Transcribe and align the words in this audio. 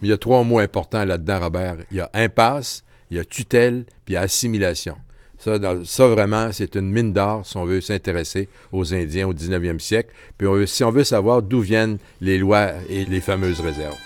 Il 0.00 0.08
y 0.08 0.12
a 0.12 0.18
trois 0.18 0.44
mots 0.44 0.58
importants 0.58 1.04
là-dedans, 1.04 1.40
Robert. 1.40 1.76
Il 1.90 1.98
y 1.98 2.00
a 2.00 2.08
impasse, 2.14 2.84
il 3.10 3.18
y 3.18 3.20
a 3.20 3.24
tutelle, 3.26 3.84
puis 4.06 4.12
il 4.12 4.14
y 4.14 4.16
a 4.16 4.22
assimilation. 4.22 4.96
Ça, 5.44 6.06
vraiment, 6.06 6.52
c'est 6.52 6.76
une 6.76 6.88
mine 6.92 7.12
d'or 7.12 7.44
si 7.44 7.56
on 7.56 7.64
veut 7.64 7.80
s'intéresser 7.80 8.48
aux 8.70 8.94
Indiens 8.94 9.26
au 9.26 9.34
19e 9.34 9.80
siècle, 9.80 10.10
puis 10.38 10.46
si 10.66 10.84
on 10.84 10.92
veut 10.92 11.02
savoir 11.02 11.42
d'où 11.42 11.60
viennent 11.60 11.98
les 12.20 12.38
lois 12.38 12.68
et 12.88 13.04
les 13.04 13.20
fameuses 13.20 13.60
réserves. 13.60 13.96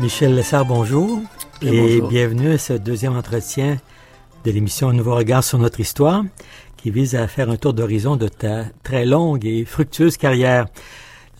Michel 0.00 0.34
Lessard, 0.34 0.66
bonjour. 0.66 1.22
Et, 1.64 2.00
bienvenue 2.00 2.52
à 2.52 2.58
ce 2.58 2.72
deuxième 2.72 3.16
entretien 3.16 3.78
de 4.44 4.50
l'émission 4.50 4.92
Nouveau 4.92 5.14
regard 5.14 5.44
sur 5.44 5.58
notre 5.58 5.78
histoire 5.78 6.24
qui 6.76 6.90
vise 6.90 7.14
à 7.14 7.28
faire 7.28 7.50
un 7.50 7.56
tour 7.56 7.72
d'horizon 7.72 8.16
de 8.16 8.26
ta 8.26 8.64
très 8.82 9.06
longue 9.06 9.46
et 9.46 9.64
fructueuse 9.64 10.16
carrière. 10.16 10.66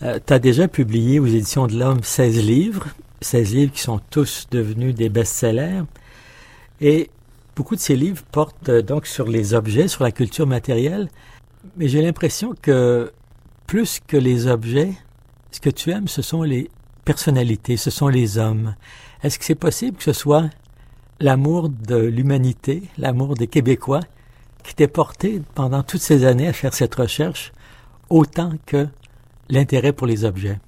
Euh, 0.01 0.19
tu 0.25 0.31
as 0.31 0.39
déjà 0.39 0.69
publié 0.69 1.19
aux 1.19 1.25
éditions 1.25 1.67
de 1.67 1.77
l'Homme 1.77 2.03
16 2.03 2.41
livres, 2.41 2.87
16 3.19 3.53
livres 3.53 3.71
qui 3.73 3.81
sont 3.81 3.99
tous 4.09 4.47
devenus 4.49 4.95
des 4.95 5.09
best-sellers. 5.09 5.83
Et 6.79 7.09
beaucoup 7.55 7.75
de 7.75 7.81
ces 7.81 7.97
livres 7.97 8.23
portent 8.31 8.69
euh, 8.69 8.81
donc 8.81 9.07
sur 9.07 9.27
les 9.27 9.53
objets, 9.53 9.89
sur 9.89 10.05
la 10.05 10.11
culture 10.11 10.47
matérielle. 10.47 11.09
Mais 11.75 11.89
j'ai 11.89 12.01
l'impression 12.01 12.55
que 12.61 13.11
plus 13.67 13.99
que 14.07 14.17
les 14.17 14.47
objets, 14.47 14.93
ce 15.51 15.59
que 15.59 15.69
tu 15.69 15.91
aimes, 15.91 16.07
ce 16.07 16.21
sont 16.21 16.43
les 16.43 16.69
personnalités, 17.03 17.75
ce 17.75 17.89
sont 17.89 18.07
les 18.07 18.37
hommes. 18.37 18.75
Est-ce 19.23 19.39
que 19.39 19.45
c'est 19.45 19.55
possible 19.55 19.97
que 19.97 20.03
ce 20.03 20.13
soit 20.13 20.49
l'amour 21.21 21.69
de 21.69 21.95
l'humanité, 21.95 22.83
l'amour 22.97 23.35
des 23.35 23.47
Québécois, 23.47 24.01
qui 24.63 24.75
t'ait 24.75 24.87
porté 24.87 25.41
pendant 25.55 25.81
toutes 25.81 26.01
ces 26.01 26.25
années 26.25 26.47
à 26.47 26.53
faire 26.53 26.73
cette 26.73 26.95
recherche, 26.95 27.53
autant 28.09 28.51
que 28.65 28.87
l'intérêt 29.49 29.93
pour 29.93 30.07
les 30.07 30.25
objets? 30.25 30.59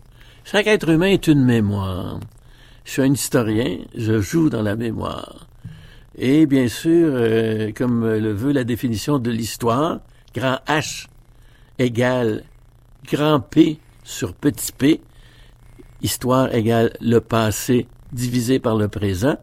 Chaque 0.46 0.68
être 0.68 0.90
humain 0.90 1.08
est 1.08 1.28
une 1.28 1.44
mémoire. 1.44 2.20
Je 2.86 2.92
suis 2.92 3.02
un 3.02 3.12
historien, 3.12 3.78
je 3.96 4.22
joue 4.22 4.50
dans 4.50 4.62
la 4.62 4.78
mémoire. 4.78 5.48
Et 6.18 6.46
bien 6.46 6.70
sûr, 6.70 7.10
euh, 7.12 7.74
comme 7.76 8.08
le 8.08 8.32
veut 8.32 8.54
la 8.54 8.64
définition 8.64 9.20
de 9.20 9.32
l'histoire, 9.32 10.00
grand 10.34 10.60
H 10.68 11.08
égale 11.78 12.44
grand 13.06 13.42
P 13.42 13.80
sur 14.04 14.34
petit 14.34 14.72
p, 14.72 15.02
histoire 16.02 16.54
égale 16.54 16.94
le 17.02 17.20
passé 17.20 17.88
divisé 18.14 18.60
par 18.60 18.76
le 18.76 18.88
présent, 18.88 19.38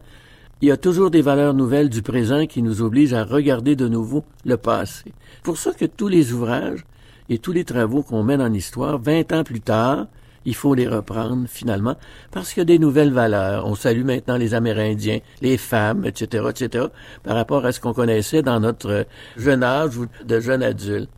il 0.61 0.67
y 0.67 0.71
a 0.71 0.77
toujours 0.77 1.11
des 1.11 1.21
valeurs 1.21 1.53
nouvelles 1.53 1.89
du 1.89 2.01
présent 2.01 2.45
qui 2.45 2.61
nous 2.61 2.81
obligent 2.81 3.13
à 3.13 3.25
regarder 3.25 3.75
de 3.75 3.87
nouveau 3.87 4.23
le 4.45 4.55
passé. 4.55 5.11
Pour 5.43 5.57
ça 5.57 5.73
que 5.73 5.85
tous 5.85 6.07
les 6.07 6.31
ouvrages 6.31 6.85
et 7.29 7.37
tous 7.37 7.51
les 7.51 7.65
travaux 7.65 8.01
qu'on 8.01 8.23
mène 8.23 8.41
en 8.41 8.53
histoire, 8.53 8.97
vingt 8.97 9.31
ans 9.33 9.43
plus 9.43 9.61
tard, 9.61 10.07
il 10.45 10.55
faut 10.55 10.73
les 10.73 10.87
reprendre 10.87 11.47
finalement, 11.47 11.95
parce 12.31 12.53
qu'il 12.53 12.61
y 12.61 12.61
a 12.61 12.65
des 12.65 12.79
nouvelles 12.79 13.11
valeurs. 13.11 13.65
On 13.65 13.75
salue 13.75 14.03
maintenant 14.03 14.37
les 14.37 14.53
Amérindiens, 14.53 15.19
les 15.41 15.57
femmes, 15.57 16.05
etc., 16.05 16.45
etc., 16.49 16.85
par 17.23 17.35
rapport 17.35 17.65
à 17.65 17.71
ce 17.71 17.79
qu'on 17.79 17.93
connaissait 17.93 18.41
dans 18.41 18.59
notre 18.59 19.05
jeune 19.37 19.63
âge 19.63 19.97
ou 19.97 20.07
de 20.25 20.39
jeune 20.39 20.63
adulte. 20.63 21.09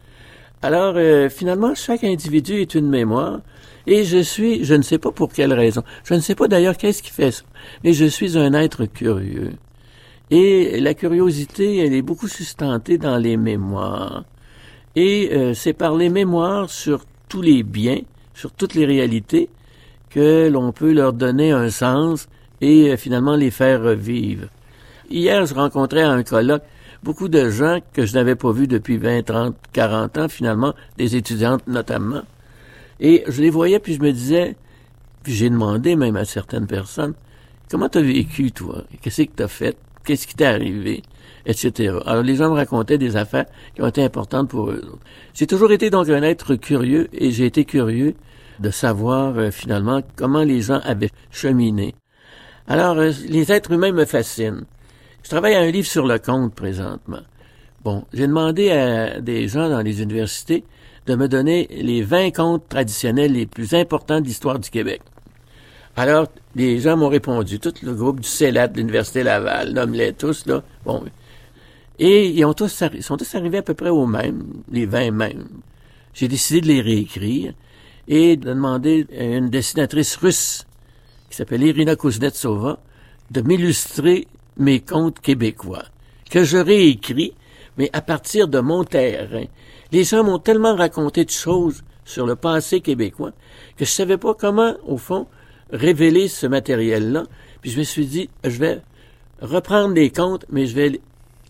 Alors, 0.61 0.95
euh, 0.97 1.29
finalement, 1.29 1.75
chaque 1.75 2.03
individu 2.03 2.61
est 2.61 2.75
une 2.75 2.89
mémoire, 2.89 3.41
et 3.87 4.03
je 4.03 4.17
suis, 4.17 4.63
je 4.63 4.73
ne 4.73 4.81
sais 4.81 4.97
pas 4.97 5.11
pour 5.11 5.31
quelle 5.31 5.53
raison, 5.53 5.83
je 6.03 6.13
ne 6.13 6.19
sais 6.19 6.35
pas 6.35 6.47
d'ailleurs 6.47 6.77
qu'est-ce 6.77 7.03
qui 7.03 7.11
fait 7.11 7.31
ça, 7.31 7.43
mais 7.83 7.93
je 7.93 8.05
suis 8.05 8.37
un 8.37 8.53
être 8.53 8.85
curieux. 8.85 9.51
Et 10.31 10.79
la 10.79 10.93
curiosité, 10.95 11.77
elle 11.77 11.93
est 11.93 12.01
beaucoup 12.01 12.27
sustentée 12.27 12.97
dans 12.97 13.17
les 13.17 13.37
mémoires. 13.37 14.23
Et 14.95 15.29
euh, 15.33 15.53
c'est 15.53 15.73
par 15.73 15.95
les 15.95 16.09
mémoires 16.09 16.69
sur 16.69 17.05
tous 17.29 17.41
les 17.41 17.61
biens, 17.63 17.99
sur 18.33 18.51
toutes 18.51 18.73
les 18.73 18.85
réalités, 18.85 19.49
que 20.09 20.47
l'on 20.47 20.71
peut 20.71 20.93
leur 20.93 21.13
donner 21.13 21.51
un 21.51 21.69
sens 21.69 22.27
et 22.61 22.91
euh, 22.91 22.97
finalement 22.97 23.35
les 23.35 23.51
faire 23.51 23.83
revivre. 23.83 24.47
Hier, 25.11 25.45
je 25.45 25.53
rencontrais 25.53 26.01
à 26.01 26.11
un 26.11 26.23
colloque 26.23 26.63
beaucoup 27.03 27.27
de 27.27 27.49
gens 27.49 27.79
que 27.93 28.05
je 28.05 28.15
n'avais 28.15 28.35
pas 28.35 28.51
vus 28.51 28.67
depuis 28.67 28.97
20, 28.97 29.23
30, 29.23 29.55
40 29.73 30.17
ans, 30.17 30.29
finalement, 30.29 30.73
des 30.97 31.15
étudiantes 31.15 31.67
notamment. 31.67 32.23
Et 32.99 33.23
je 33.27 33.41
les 33.41 33.49
voyais, 33.49 33.79
puis 33.79 33.93
je 33.93 34.01
me 34.01 34.11
disais, 34.11 34.55
puis 35.23 35.33
j'ai 35.33 35.49
demandé 35.49 35.95
même 35.95 36.15
à 36.15 36.25
certaines 36.25 36.67
personnes, 36.67 37.13
comment 37.69 37.89
t'as 37.89 38.01
vécu, 38.01 38.51
toi? 38.51 38.83
Qu'est-ce 39.01 39.23
que 39.23 39.35
t'as 39.35 39.47
fait? 39.47 39.77
Qu'est-ce 40.03 40.27
qui 40.27 40.35
t'est 40.35 40.45
arrivé? 40.45 41.01
Etc. 41.45 41.93
Alors, 42.05 42.23
les 42.23 42.35
gens 42.35 42.49
me 42.49 42.55
racontaient 42.55 42.97
des 42.97 43.15
affaires 43.15 43.45
qui 43.73 43.81
ont 43.81 43.87
été 43.87 44.03
importantes 44.03 44.49
pour 44.49 44.69
eux. 44.69 44.83
J'ai 45.33 45.47
toujours 45.47 45.71
été 45.71 45.89
donc 45.89 46.09
un 46.09 46.21
être 46.21 46.55
curieux 46.55 47.09
et 47.11 47.31
j'ai 47.31 47.45
été 47.45 47.65
curieux 47.65 48.15
de 48.59 48.69
savoir 48.69 49.37
euh, 49.37 49.51
finalement 49.51 50.01
comment 50.15 50.43
les 50.43 50.61
gens 50.61 50.79
avaient 50.83 51.11
cheminé. 51.31 51.95
Alors, 52.67 52.97
euh, 52.97 53.11
les 53.27 53.51
êtres 53.51 53.71
humains 53.71 53.91
me 53.91 54.05
fascinent. 54.05 54.65
Je 55.23 55.29
travaille 55.29 55.55
à 55.55 55.61
un 55.61 55.71
livre 55.71 55.87
sur 55.87 56.05
le 56.05 56.19
compte 56.19 56.53
présentement. 56.53 57.21
Bon, 57.83 58.05
j'ai 58.13 58.27
demandé 58.27 58.71
à 58.71 59.21
des 59.21 59.47
gens 59.47 59.69
dans 59.69 59.81
les 59.81 60.01
universités 60.01 60.63
de 61.07 61.15
me 61.15 61.27
donner 61.27 61.67
les 61.71 62.01
20 62.01 62.31
contes 62.31 62.67
traditionnels 62.69 63.33
les 63.33 63.45
plus 63.45 63.73
importants 63.73 64.21
de 64.21 64.25
l'histoire 64.25 64.59
du 64.59 64.69
Québec. 64.69 65.01
Alors, 65.95 66.27
les 66.55 66.79
gens 66.79 66.97
m'ont 66.97 67.07
répondu, 67.07 67.59
tout 67.59 67.73
le 67.81 67.93
groupe 67.93 68.19
du 68.19 68.27
CELAT 68.27 68.69
de 68.69 68.77
l'Université 68.77 69.23
Laval, 69.23 69.71
nomme-les 69.71 70.13
tous, 70.13 70.45
là. 70.45 70.63
Bon. 70.83 71.03
Et 71.99 72.27
ils 72.27 72.43
ont 72.43 72.53
tous, 72.53 72.83
sont 72.99 73.17
tous 73.17 73.35
arrivés 73.35 73.59
à 73.59 73.61
peu 73.61 73.73
près 73.73 73.89
au 73.89 74.05
même, 74.05 74.43
les 74.69 74.85
20 74.85 75.11
mêmes. 75.11 75.47
J'ai 76.13 76.27
décidé 76.27 76.61
de 76.61 76.67
les 76.67 76.81
réécrire 76.81 77.53
et 78.07 78.35
de 78.35 78.49
demander 78.49 79.07
à 79.17 79.23
une 79.23 79.49
dessinatrice 79.49 80.17
russe 80.17 80.65
qui 81.29 81.37
s'appelle 81.37 81.63
Irina 81.63 81.95
Kuznetsova 81.95 82.79
de 83.31 83.41
m'illustrer 83.41 84.27
mes 84.57 84.81
contes 84.81 85.19
québécois, 85.19 85.85
que 86.29 86.43
je 86.43 86.57
réécris, 86.57 87.33
mais 87.77 87.89
à 87.93 88.01
partir 88.01 88.47
de 88.47 88.59
mon 88.59 88.83
terrain, 88.83 89.45
les 89.91 90.03
gens 90.03 90.23
m'ont 90.23 90.39
tellement 90.39 90.75
raconté 90.75 91.25
de 91.25 91.29
choses 91.29 91.83
sur 92.05 92.25
le 92.25 92.35
passé 92.35 92.81
québécois 92.81 93.31
que 93.77 93.85
je 93.85 93.89
savais 93.89 94.17
pas 94.17 94.33
comment, 94.33 94.75
au 94.85 94.97
fond, 94.97 95.27
révéler 95.71 96.27
ce 96.27 96.47
matériel-là. 96.47 97.23
Puis 97.61 97.71
je 97.71 97.79
me 97.79 97.83
suis 97.83 98.05
dit, 98.05 98.29
je 98.43 98.57
vais 98.59 98.81
reprendre 99.41 99.93
les 99.93 100.11
contes, 100.11 100.45
mais 100.49 100.67
je 100.67 100.75
vais 100.75 101.01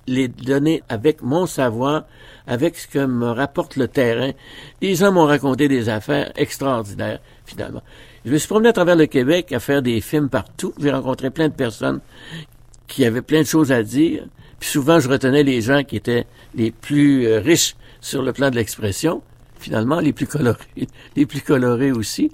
les 0.07 0.27
donner 0.27 0.83
avec 0.88 1.22
mon 1.22 1.45
savoir, 1.45 2.04
avec 2.48 2.77
ce 2.77 2.88
que 2.88 3.06
me 3.06 3.27
rapporte 3.27 3.75
le 3.75 3.88
terrain. 3.88 4.31
Les 4.81 4.95
gens 4.95 5.12
m'ont 5.12 5.25
raconté 5.25 5.68
des 5.68 5.89
affaires 5.89 6.31
extraordinaires, 6.36 7.19
finalement. 7.45 7.81
Je 8.24 8.31
me 8.31 8.38
suis 8.38 8.48
promené 8.48 8.69
à 8.69 8.74
travers 8.74 8.95
le 8.95 9.07
Québec 9.07 9.51
à 9.51 9.60
faire 9.60 9.81
des 9.81 10.01
films 10.01 10.30
partout. 10.30 10.74
J'ai 10.80 10.92
rencontré 10.92 11.30
plein 11.30 11.48
de 11.48 11.54
personnes 11.54 12.01
qui 12.88 13.06
avaient 13.06 13.22
plein 13.22 13.42
de 13.42 13.48
choses 13.48 13.72
à 13.72 13.83
dire. 13.83 14.25
Puis 14.59 14.69
souvent, 14.69 14.99
je 14.99 15.09
retenais 15.09 15.43
les 15.43 15.61
gens 15.61 15.83
qui 15.83 15.95
étaient 15.95 16.25
les 16.55 16.71
plus 16.71 17.27
euh, 17.27 17.39
riches 17.39 17.75
sur 18.01 18.21
le 18.21 18.33
plan 18.33 18.49
de 18.49 18.55
l'expression 18.55 19.21
finalement 19.57 19.99
les 19.99 20.13
plus 20.13 20.27
colorés, 20.27 20.59
les 21.15 21.25
plus 21.25 21.41
colorés 21.41 21.91
aussi. 21.91 22.29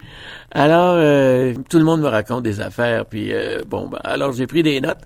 Alors 0.52 0.96
euh, 0.98 1.54
tout 1.70 1.78
le 1.78 1.86
monde 1.86 2.02
me 2.02 2.08
raconte 2.08 2.44
des 2.44 2.60
affaires, 2.60 3.06
puis 3.06 3.32
euh, 3.32 3.62
bon, 3.66 3.88
ben, 3.88 4.00
alors 4.04 4.34
j'ai 4.34 4.48
pris 4.48 4.64
des 4.64 4.82
notes 4.82 5.00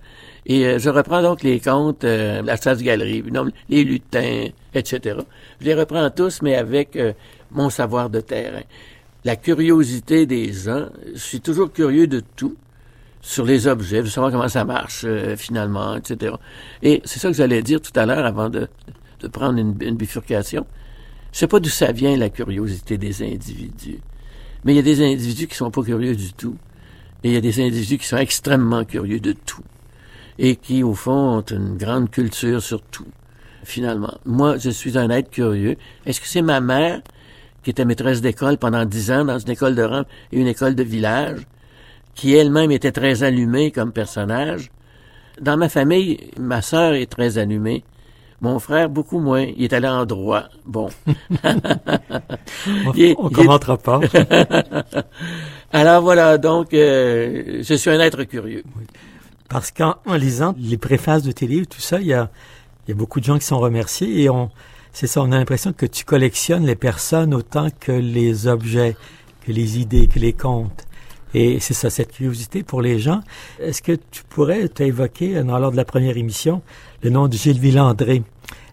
et 0.45 0.79
je 0.79 0.89
reprends 0.89 1.21
donc 1.21 1.43
les 1.43 1.59
contes, 1.59 2.03
la 2.03 2.55
chasse 2.55 2.81
galerie, 2.81 3.23
les 3.69 3.83
lutins, 3.83 4.47
etc. 4.73 5.17
Je 5.59 5.65
les 5.65 5.73
reprends 5.73 6.09
tous, 6.09 6.41
mais 6.41 6.55
avec 6.55 6.97
mon 7.51 7.71
savoir 7.71 8.11
de 8.11 8.21
terrain, 8.21 8.61
la 9.23 9.35
curiosité 9.35 10.27
des 10.27 10.53
gens. 10.53 10.85
Je 11.13 11.19
suis 11.19 11.41
toujours 11.41 11.73
curieux 11.73 12.07
de 12.07 12.21
tout 12.35 12.55
sur 13.25 13.43
les 13.43 13.65
objets, 13.65 14.03
de 14.03 14.07
savoir 14.07 14.31
comment 14.31 14.47
ça 14.47 14.65
marche 14.65 15.05
finalement, 15.35 15.95
etc. 15.95 16.35
Et 16.83 17.01
c'est 17.05 17.19
ça 17.19 17.29
que 17.29 17.35
j'allais 17.35 17.63
dire 17.63 17.81
tout 17.81 17.97
à 17.99 18.05
l'heure 18.05 18.25
avant 18.25 18.49
de, 18.49 18.67
de 19.19 19.27
prendre 19.27 19.57
une, 19.57 19.75
une 19.81 19.95
bifurcation. 19.95 20.65
Je 21.33 21.39
sais 21.39 21.47
pas 21.47 21.59
d'où 21.59 21.69
ça 21.69 21.91
vient, 21.91 22.15
la 22.15 22.29
curiosité 22.29 22.97
des 22.97 23.23
individus. 23.23 23.99
Mais 24.63 24.73
il 24.73 24.75
y 24.75 24.79
a 24.79 24.83
des 24.83 25.01
individus 25.03 25.47
qui 25.47 25.55
sont 25.55 25.71
pas 25.71 25.83
curieux 25.83 26.15
du 26.15 26.33
tout. 26.33 26.55
Et 27.23 27.29
il 27.29 27.33
y 27.33 27.37
a 27.37 27.41
des 27.41 27.59
individus 27.59 27.97
qui 27.97 28.07
sont 28.07 28.17
extrêmement 28.17 28.85
curieux 28.85 29.19
de 29.19 29.31
tout. 29.31 29.63
Et 30.37 30.55
qui, 30.55 30.83
au 30.83 30.93
fond, 30.93 31.37
ont 31.37 31.41
une 31.41 31.77
grande 31.77 32.11
culture 32.11 32.61
sur 32.61 32.81
tout. 32.83 33.07
Finalement. 33.63 34.13
Moi, 34.25 34.57
je 34.57 34.69
suis 34.69 34.97
un 34.97 35.09
être 35.09 35.31
curieux. 35.31 35.75
Est-ce 36.05 36.21
que 36.21 36.27
c'est 36.27 36.43
ma 36.43 36.61
mère, 36.61 37.01
qui 37.63 37.71
était 37.71 37.85
maîtresse 37.85 38.21
d'école 38.21 38.57
pendant 38.57 38.85
dix 38.85 39.11
ans 39.11 39.25
dans 39.25 39.39
une 39.39 39.49
école 39.49 39.75
de 39.75 39.83
rang 39.83 40.03
et 40.31 40.39
une 40.39 40.47
école 40.47 40.75
de 40.75 40.83
village, 40.83 41.41
qui 42.15 42.33
elle-même 42.33 42.71
était 42.71 42.91
très 42.91 43.23
allumée 43.23 43.71
comme 43.71 43.91
personnage? 43.91 44.71
Dans 45.41 45.57
ma 45.57 45.69
famille, 45.69 46.31
ma 46.39 46.61
sœur 46.61 46.93
est 46.93 47.11
très 47.11 47.37
allumée. 47.37 47.83
Mon 48.41 48.59
frère, 48.59 48.89
beaucoup 48.89 49.19
moins. 49.19 49.41
Il 49.41 49.63
est 49.63 49.73
allé 49.73 49.87
en 49.87 50.05
droit. 50.05 50.43
Bon. 50.65 50.89
on 52.85 52.93
ne 52.93 53.29
commentera 53.29 53.77
pas. 53.77 53.99
Alors 55.73 56.01
voilà, 56.01 56.37
donc, 56.37 56.73
euh, 56.73 57.61
je 57.61 57.73
suis 57.73 57.89
un 57.89 57.99
être 57.99 58.23
curieux. 58.23 58.63
Parce 59.49 59.71
qu'en 59.71 59.95
lisant 60.13 60.55
les 60.57 60.77
préfaces 60.77 61.23
de 61.23 61.31
tes 61.31 61.47
livres, 61.47 61.67
tout 61.67 61.81
ça, 61.81 61.99
il 61.99 62.07
y 62.07 62.13
a, 62.13 62.29
y 62.87 62.91
a 62.91 62.95
beaucoup 62.95 63.19
de 63.19 63.25
gens 63.25 63.37
qui 63.37 63.45
sont 63.45 63.59
remerciés 63.59 64.23
et 64.23 64.29
on, 64.29 64.49
c'est 64.91 65.07
ça, 65.07 65.21
on 65.21 65.31
a 65.33 65.37
l'impression 65.37 65.73
que 65.73 65.85
tu 65.85 66.05
collectionnes 66.05 66.65
les 66.65 66.75
personnes 66.75 67.33
autant 67.33 67.67
que 67.79 67.91
les 67.91 68.47
objets, 68.47 68.95
que 69.45 69.51
les 69.51 69.79
idées, 69.79 70.07
que 70.07 70.19
les 70.19 70.31
contes. 70.31 70.85
Et 71.37 71.59
c'est 71.59 71.73
ça, 71.73 71.89
cette 71.89 72.13
curiosité 72.13 72.63
pour 72.63 72.81
les 72.81 72.97
gens. 72.97 73.19
Est-ce 73.59 73.81
que 73.81 73.91
tu 73.91 74.23
pourrais, 74.23 74.69
t'évoquer, 74.69 75.43
lors 75.43 75.69
de 75.69 75.75
la 75.75 75.83
première 75.83 76.15
émission, 76.15 76.61
le 77.03 77.09
nom 77.09 77.27
de 77.27 77.33
Gilles 77.33 77.59
Villandré? 77.59 78.23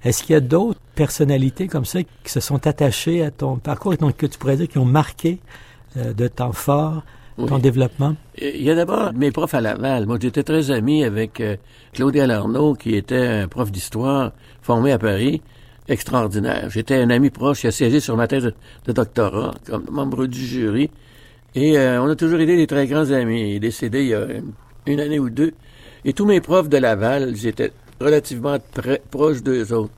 Est-ce 0.04 0.22
qu'il 0.22 0.34
y 0.34 0.36
a 0.36 0.40
d'autres 0.40 0.78
personnalités 0.94 1.66
comme 1.66 1.84
ça 1.84 2.04
qui 2.04 2.30
se 2.30 2.38
sont 2.38 2.64
attachées 2.68 3.24
à 3.24 3.32
ton 3.32 3.56
parcours 3.56 3.94
et 3.94 3.96
donc 3.96 4.16
que 4.16 4.26
tu 4.26 4.38
pourrais 4.38 4.56
dire 4.56 4.68
qui 4.68 4.78
ont 4.78 4.84
marqué 4.84 5.40
euh, 5.96 6.12
de 6.12 6.28
temps 6.28 6.52
fort 6.52 7.02
ton 7.36 7.58
développement? 7.58 8.14
Il 8.40 8.62
y 8.62 8.70
a 8.70 8.76
d'abord 8.76 9.12
mes 9.12 9.32
profs 9.32 9.54
à 9.54 9.60
Laval. 9.60 10.06
Moi, 10.06 10.18
j'étais 10.20 10.44
très 10.44 10.70
ami 10.70 11.02
avec 11.02 11.40
euh, 11.40 11.56
Claudia 11.92 12.28
Larnaud, 12.28 12.74
qui 12.74 12.94
était 12.94 13.26
un 13.26 13.48
prof 13.48 13.72
d'histoire 13.72 14.30
formé 14.60 14.92
à 14.92 14.98
Paris, 14.98 15.42
extraordinaire. 15.88 16.70
J'étais 16.70 17.02
un 17.02 17.10
ami 17.10 17.30
proche, 17.30 17.62
qui 17.62 17.66
a 17.66 17.72
siégé 17.72 17.98
sur 17.98 18.16
ma 18.16 18.28
thèse 18.28 18.52
de, 18.86 18.92
doctorat 18.92 19.52
comme 19.66 19.86
membre 19.90 20.26
du 20.26 20.46
jury. 20.46 20.90
Et 21.54 21.78
euh, 21.78 22.02
on 22.02 22.08
a 22.08 22.16
toujours 22.16 22.40
été 22.40 22.56
des 22.56 22.66
très 22.66 22.86
grands 22.86 23.10
amis. 23.10 23.50
Il 23.50 23.56
est 23.56 23.60
décédé 23.60 24.02
il 24.02 24.08
y 24.08 24.14
a 24.14 24.26
une 24.86 25.00
année 25.00 25.18
ou 25.18 25.30
deux. 25.30 25.52
Et 26.04 26.12
tous 26.12 26.24
mes 26.24 26.40
profs 26.40 26.68
de 26.68 26.78
Laval, 26.78 27.36
j'étais 27.36 27.72
relativement 28.00 28.58
proche 29.10 29.42
d'eux 29.42 29.72
autres. 29.72 29.92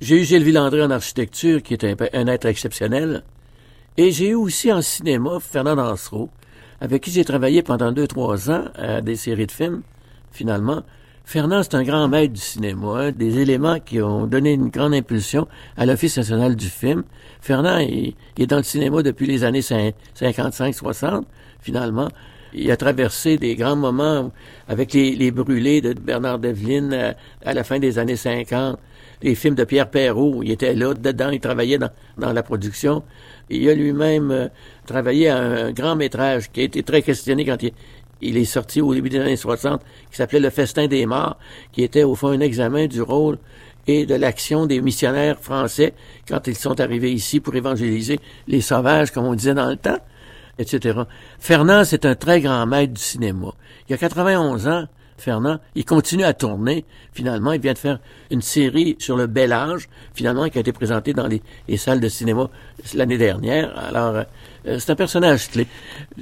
J'ai 0.00 0.22
eu 0.22 0.24
Gilles 0.24 0.44
Villandré 0.44 0.82
en 0.82 0.90
architecture, 0.90 1.62
qui 1.62 1.74
est 1.74 1.84
un, 1.84 2.26
être 2.26 2.46
exceptionnel. 2.46 3.22
Et 3.98 4.12
j'ai 4.12 4.28
eu 4.28 4.34
aussi 4.34 4.72
en 4.72 4.80
cinéma 4.80 5.38
Fernand 5.40 5.76
Ansereau, 5.76 6.30
avec 6.80 7.02
qui 7.02 7.10
j'ai 7.10 7.24
travaillé 7.24 7.62
pendant 7.62 7.92
deux, 7.92 8.06
trois 8.06 8.50
ans 8.50 8.64
à 8.76 9.02
des 9.02 9.16
séries 9.16 9.46
de 9.46 9.52
films, 9.52 9.82
finalement. 10.32 10.82
Fernand, 11.30 11.62
c'est 11.62 11.76
un 11.76 11.84
grand 11.84 12.08
maître 12.08 12.32
du 12.32 12.40
cinéma, 12.40 13.12
des 13.12 13.38
éléments 13.38 13.78
qui 13.78 14.02
ont 14.02 14.26
donné 14.26 14.54
une 14.54 14.68
grande 14.68 14.94
impulsion 14.94 15.46
à 15.76 15.86
l'Office 15.86 16.16
national 16.16 16.56
du 16.56 16.66
film. 16.66 17.04
Fernand, 17.40 17.78
il, 17.78 18.16
est 18.36 18.48
dans 18.48 18.56
le 18.56 18.64
cinéma 18.64 19.00
depuis 19.04 19.28
les 19.28 19.44
années 19.44 19.60
55-60, 19.60 21.22
finalement. 21.60 22.08
Il 22.52 22.68
a 22.72 22.76
traversé 22.76 23.36
des 23.36 23.54
grands 23.54 23.76
moments 23.76 24.32
avec 24.66 24.92
les, 24.92 25.30
brûlés 25.30 25.80
de 25.80 25.92
Bernard 25.92 26.40
Devlin 26.40 26.90
euh, 26.90 27.12
à, 27.44 27.54
la 27.54 27.62
fin 27.62 27.78
des 27.78 28.00
années 28.00 28.16
50, 28.16 28.76
les 29.22 29.36
films 29.36 29.54
de 29.54 29.62
Pierre 29.62 29.88
Perrault, 29.88 30.42
il 30.42 30.50
était 30.50 30.74
là, 30.74 30.94
dedans, 30.94 31.30
il 31.30 31.38
travaillait 31.38 31.78
dans, 31.78 32.32
la 32.32 32.42
production. 32.42 33.04
Il 33.50 33.68
a 33.68 33.74
lui-même 33.74 34.32
euh, 34.32 34.48
travaillé 34.84 35.28
à 35.28 35.38
un 35.38 35.70
grand 35.70 35.94
métrage 35.94 36.50
qui 36.50 36.62
a 36.62 36.64
été 36.64 36.82
très 36.82 37.02
questionné 37.02 37.44
quand 37.44 37.62
il, 37.62 37.70
est 38.22 38.44
sorti 38.44 38.80
au 38.80 38.94
début 38.94 39.08
des 39.08 39.20
années 39.20 39.36
60, 39.36 39.80
qui 40.10 40.16
s'appelait 40.16 40.40
Le 40.40 40.50
Festin 40.50 40.86
des 40.86 41.06
morts, 41.06 41.38
qui 41.72 41.82
était 41.82 42.02
au 42.02 42.14
fond 42.14 42.28
un 42.28 42.40
examen 42.40 42.86
du 42.86 43.02
rôle 43.02 43.38
et 43.86 44.06
de 44.06 44.14
l'action 44.14 44.66
des 44.66 44.80
missionnaires 44.80 45.38
français 45.40 45.94
quand 46.28 46.46
ils 46.46 46.56
sont 46.56 46.80
arrivés 46.80 47.12
ici 47.12 47.40
pour 47.40 47.54
évangéliser 47.54 48.20
les 48.46 48.60
sauvages, 48.60 49.10
comme 49.10 49.26
on 49.26 49.34
disait 49.34 49.54
dans 49.54 49.68
le 49.68 49.76
temps 49.76 49.98
etc. 50.60 51.00
Fernand, 51.38 51.84
c'est 51.84 52.04
un 52.04 52.14
très 52.14 52.40
grand 52.40 52.66
maître 52.66 52.92
du 52.92 53.00
cinéma. 53.00 53.48
Il 53.88 53.94
a 53.94 53.98
91 53.98 54.68
ans, 54.68 54.86
Fernand, 55.16 55.58
il 55.74 55.84
continue 55.84 56.24
à 56.24 56.32
tourner. 56.32 56.84
Finalement, 57.12 57.52
il 57.52 57.60
vient 57.60 57.72
de 57.72 57.78
faire 57.78 57.98
une 58.30 58.42
série 58.42 58.96
sur 58.98 59.16
le 59.16 59.26
bel 59.26 59.52
âge, 59.52 59.88
finalement, 60.14 60.48
qui 60.48 60.58
a 60.58 60.60
été 60.60 60.72
présentée 60.72 61.12
dans 61.12 61.26
les, 61.26 61.42
salles 61.76 62.00
de 62.00 62.08
cinéma 62.08 62.48
l'année 62.94 63.18
dernière. 63.18 63.76
Alors, 63.78 64.24
euh, 64.66 64.78
c'est 64.78 64.90
un 64.90 64.96
personnage 64.96 65.50
clé. 65.50 65.66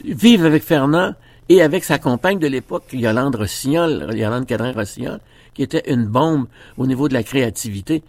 Vive 0.05 0.45
avec 0.45 0.63
Fernand 0.63 1.15
et 1.49 1.63
avec 1.63 1.85
sa 1.85 1.99
compagne 1.99 2.39
de 2.39 2.47
l'époque, 2.47 2.85
Yolande 2.93 3.37
Rossignol, 3.37 4.15
Yolande 4.15 4.47
Cadrin-Rossignol, 4.47 5.21
qui 5.55 5.63
était 5.63 5.91
une 5.91 6.07
bombe 6.07 6.47
au 6.77 6.87
niveau 6.87 7.09
de 7.09 7.15
la 7.15 7.23
créativité. 7.23 8.03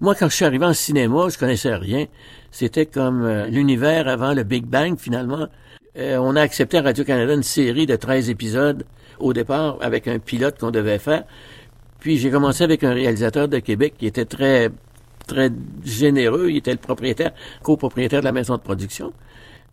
Moi, 0.00 0.14
quand 0.14 0.28
je 0.28 0.36
suis 0.36 0.44
arrivé 0.44 0.64
en 0.64 0.72
cinéma, 0.72 1.28
je 1.28 1.38
connaissais 1.38 1.74
rien. 1.74 2.06
C'était 2.50 2.86
comme 2.86 3.24
euh, 3.24 3.46
l'univers 3.46 4.06
avant 4.06 4.32
le 4.32 4.44
Big 4.44 4.64
Bang, 4.64 4.98
finalement. 4.98 5.48
Euh, 5.96 6.18
on 6.18 6.36
a 6.36 6.40
accepté 6.40 6.78
à 6.78 6.82
Radio-Canada 6.82 7.34
une 7.34 7.42
série 7.42 7.86
de 7.86 7.96
13 7.96 8.30
épisodes 8.30 8.84
au 9.18 9.32
départ 9.32 9.78
avec 9.80 10.08
un 10.08 10.18
pilote 10.18 10.58
qu'on 10.58 10.70
devait 10.70 10.98
faire. 10.98 11.24
Puis 12.00 12.18
j'ai 12.18 12.30
commencé 12.30 12.64
avec 12.64 12.84
un 12.84 12.92
réalisateur 12.92 13.48
de 13.48 13.58
Québec 13.58 13.94
qui 13.98 14.06
était 14.06 14.24
très 14.24 14.70
très 15.26 15.50
généreux. 15.84 16.50
Il 16.50 16.58
était 16.58 16.72
le 16.72 16.78
propriétaire, 16.78 17.32
copropriétaire 17.62 18.20
de 18.20 18.24
la 18.24 18.32
maison 18.32 18.56
de 18.56 18.60
production. 18.60 19.12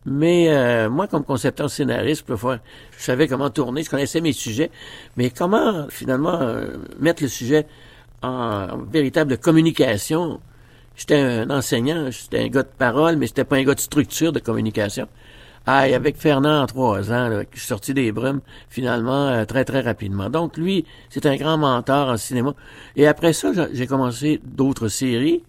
Mais 0.05 0.49
euh, 0.49 0.89
moi, 0.89 1.07
comme 1.07 1.23
concepteur 1.23 1.69
scénariste, 1.69 2.25
je 2.27 2.57
savais 2.97 3.27
comment 3.27 3.49
tourner, 3.49 3.83
je 3.83 3.89
connaissais 3.89 4.19
mes 4.21 4.33
sujets, 4.33 4.71
mais 5.15 5.29
comment 5.29 5.87
finalement 5.89 6.41
euh, 6.41 6.77
mettre 6.99 7.21
le 7.21 7.29
sujet 7.29 7.67
en, 8.23 8.77
véritable 8.91 9.37
communication? 9.37 10.39
J'étais 10.95 11.19
un 11.19 11.49
enseignant, 11.51 12.09
j'étais 12.09 12.39
un 12.39 12.47
gars 12.47 12.63
de 12.63 12.69
parole, 12.77 13.15
mais 13.17 13.27
j'étais 13.27 13.43
pas 13.43 13.57
un 13.57 13.63
gars 13.63 13.75
de 13.75 13.79
structure 13.79 14.31
de 14.31 14.39
communication. 14.39 15.07
Ah, 15.67 15.81
avec 15.81 16.17
Fernand 16.17 16.63
en 16.63 16.65
trois 16.65 17.11
ans, 17.11 17.27
là, 17.29 17.43
je 17.51 17.59
suis 17.59 17.67
sorti 17.67 17.93
des 17.93 18.11
brumes, 18.11 18.41
finalement, 18.69 19.27
euh, 19.27 19.45
très, 19.45 19.63
très 19.63 19.81
rapidement. 19.81 20.27
Donc, 20.29 20.57
lui, 20.57 20.85
c'est 21.09 21.27
un 21.27 21.35
grand 21.35 21.57
mentor 21.59 22.09
en 22.09 22.17
cinéma. 22.17 22.55
Et 22.95 23.05
après 23.05 23.31
ça, 23.33 23.51
j'ai 23.71 23.85
commencé 23.85 24.41
d'autres 24.43 24.87
séries, 24.87 25.43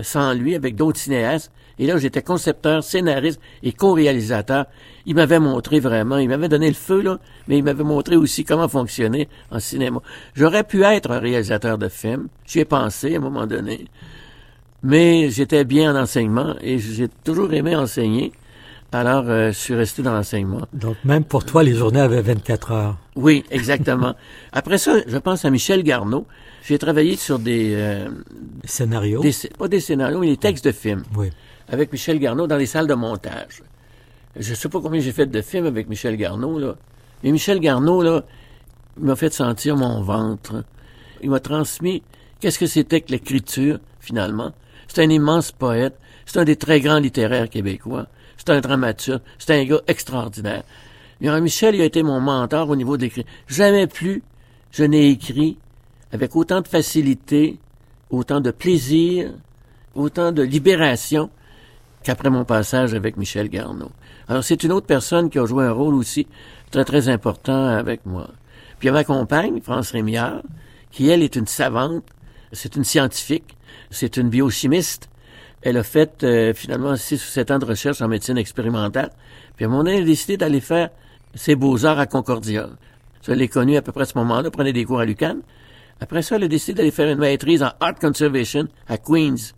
euh, 0.00 0.02
sans 0.02 0.34
lui, 0.34 0.56
avec 0.56 0.74
d'autres 0.74 0.98
cinéastes. 0.98 1.52
Et 1.78 1.86
là, 1.86 1.98
j'étais 1.98 2.22
concepteur, 2.22 2.84
scénariste 2.84 3.40
et 3.62 3.72
co-réalisateur. 3.72 4.66
Il 5.06 5.14
m'avait 5.16 5.40
montré 5.40 5.80
vraiment, 5.80 6.18
il 6.18 6.28
m'avait 6.28 6.48
donné 6.48 6.68
le 6.68 6.74
feu, 6.74 7.02
là, 7.02 7.18
mais 7.48 7.58
il 7.58 7.64
m'avait 7.64 7.84
montré 7.84 8.16
aussi 8.16 8.44
comment 8.44 8.68
fonctionner 8.68 9.28
en 9.50 9.58
cinéma. 9.58 10.00
J'aurais 10.34 10.64
pu 10.64 10.84
être 10.84 11.10
un 11.10 11.18
réalisateur 11.18 11.78
de 11.78 11.88
films. 11.88 12.28
J'y 12.46 12.60
ai 12.60 12.64
pensé 12.64 13.14
à 13.14 13.18
un 13.18 13.20
moment 13.20 13.46
donné. 13.46 13.86
Mais 14.82 15.30
j'étais 15.30 15.64
bien 15.64 15.94
en 15.94 16.02
enseignement 16.02 16.54
et 16.60 16.78
j'ai 16.78 17.08
toujours 17.08 17.52
aimé 17.54 17.74
enseigner. 17.74 18.32
Alors, 18.94 19.24
euh, 19.26 19.48
je 19.48 19.58
suis 19.58 19.74
resté 19.74 20.02
dans 20.02 20.12
l'enseignement. 20.12 20.68
Donc, 20.72 20.96
même 21.04 21.24
pour 21.24 21.44
toi, 21.44 21.64
les 21.64 21.74
journées 21.74 22.00
avaient 22.00 22.22
24 22.22 22.70
heures. 22.70 22.96
Oui, 23.16 23.42
exactement. 23.50 24.14
Après 24.52 24.78
ça, 24.78 24.98
je 25.08 25.18
pense 25.18 25.44
à 25.44 25.50
Michel 25.50 25.82
Garneau. 25.82 26.26
J'ai 26.64 26.78
travaillé 26.78 27.16
sur 27.16 27.40
des... 27.40 27.72
Euh, 27.74 28.08
scénarios? 28.62 29.20
pas 29.58 29.66
des 29.66 29.80
scénarios, 29.80 30.20
mais 30.20 30.28
des 30.28 30.36
textes 30.36 30.64
de 30.64 30.70
films. 30.70 31.02
Oui. 31.16 31.30
Avec 31.68 31.92
Michel 31.92 32.18
Garneau 32.18 32.46
dans 32.46 32.56
les 32.56 32.66
salles 32.66 32.86
de 32.86 32.94
montage. 32.94 33.62
Je 34.36 34.50
ne 34.50 34.54
sais 34.54 34.68
pas 34.68 34.80
combien 34.80 35.00
j'ai 35.00 35.12
fait 35.12 35.26
de 35.26 35.40
films 35.42 35.66
avec 35.66 35.88
Michel 35.88 36.16
Garneau, 36.16 36.58
là. 36.58 36.76
Mais 37.22 37.30
Michel 37.30 37.60
Garneau, 37.60 38.02
là, 38.02 38.24
il 38.98 39.04
m'a 39.04 39.16
fait 39.16 39.32
sentir 39.32 39.76
mon 39.76 40.02
ventre. 40.02 40.64
Il 41.22 41.30
m'a 41.30 41.40
transmis 41.40 42.02
qu'est-ce 42.40 42.58
que 42.58 42.66
c'était 42.66 43.00
que 43.00 43.12
l'écriture, 43.12 43.78
finalement. 44.00 44.52
C'est 44.88 45.02
un 45.02 45.08
immense 45.08 45.52
poète, 45.52 45.98
c'est 46.26 46.38
un 46.38 46.44
des 46.44 46.56
très 46.56 46.80
grands 46.80 46.98
littéraires 46.98 47.48
québécois, 47.48 48.06
c'est 48.36 48.50
un 48.50 48.60
dramaturge, 48.60 49.20
c'est 49.38 49.58
un 49.58 49.64
gars 49.64 49.80
extraordinaire. 49.86 50.62
Michel, 51.20 51.74
il 51.76 51.80
a 51.80 51.84
été 51.84 52.02
mon 52.02 52.20
mentor 52.20 52.68
au 52.68 52.76
niveau 52.76 52.96
d'écrire. 52.96 53.24
Jamais 53.46 53.86
plus 53.86 54.22
je 54.72 54.84
n'ai 54.84 55.08
écrit 55.08 55.56
avec 56.12 56.36
autant 56.36 56.60
de 56.60 56.68
facilité, 56.68 57.58
autant 58.10 58.40
de 58.40 58.50
plaisir, 58.50 59.32
autant 59.94 60.32
de 60.32 60.42
libération 60.42 61.30
qu'après 62.04 62.30
mon 62.30 62.44
passage 62.44 62.94
avec 62.94 63.16
Michel 63.16 63.48
Garneau. 63.48 63.90
Alors 64.28 64.44
c'est 64.44 64.62
une 64.62 64.72
autre 64.72 64.86
personne 64.86 65.30
qui 65.30 65.38
a 65.38 65.46
joué 65.46 65.64
un 65.64 65.72
rôle 65.72 65.94
aussi 65.94 66.28
très 66.70 66.84
très 66.84 67.08
important 67.08 67.66
avec 67.66 68.06
moi. 68.06 68.28
Puis 68.78 68.86
il 68.86 68.86
y 68.86 68.90
a 68.90 68.92
ma 68.92 69.04
compagne, 69.04 69.60
France 69.60 69.90
Rémiard, 69.90 70.42
qui 70.90 71.08
elle 71.08 71.22
est 71.22 71.34
une 71.34 71.46
savante, 71.46 72.04
c'est 72.52 72.76
une 72.76 72.84
scientifique, 72.84 73.56
c'est 73.90 74.16
une 74.16 74.28
biochimiste. 74.28 75.08
Elle 75.62 75.78
a 75.78 75.82
fait 75.82 76.22
euh, 76.22 76.52
finalement 76.52 76.94
six 76.96 77.16
ou 77.16 77.26
sept 77.26 77.50
ans 77.50 77.58
de 77.58 77.64
recherche 77.64 78.02
en 78.02 78.08
médecine 78.08 78.36
expérimentale. 78.36 79.10
Puis 79.56 79.64
à 79.64 79.68
un 79.68 79.70
moment 79.70 79.88
elle 79.88 80.02
a 80.02 80.04
décidé 80.04 80.36
d'aller 80.36 80.60
faire 80.60 80.90
ses 81.34 81.56
beaux-arts 81.56 81.98
à 81.98 82.06
Concordia. 82.06 82.68
Je 83.22 83.32
l'ai 83.32 83.48
connue 83.48 83.76
à 83.76 83.82
peu 83.82 83.90
près 83.90 84.02
à 84.02 84.06
ce 84.06 84.18
moment-là, 84.18 84.50
prenait 84.50 84.74
des 84.74 84.84
cours 84.84 85.00
à 85.00 85.06
Lucan. 85.06 85.38
Après 86.00 86.20
ça, 86.22 86.36
elle 86.36 86.44
a 86.44 86.48
décidé 86.48 86.74
d'aller 86.74 86.90
faire 86.90 87.10
une 87.10 87.18
maîtrise 87.18 87.62
en 87.62 87.70
Art 87.80 87.94
Conservation 87.94 88.68
à 88.88 88.98
Queens, 88.98 89.54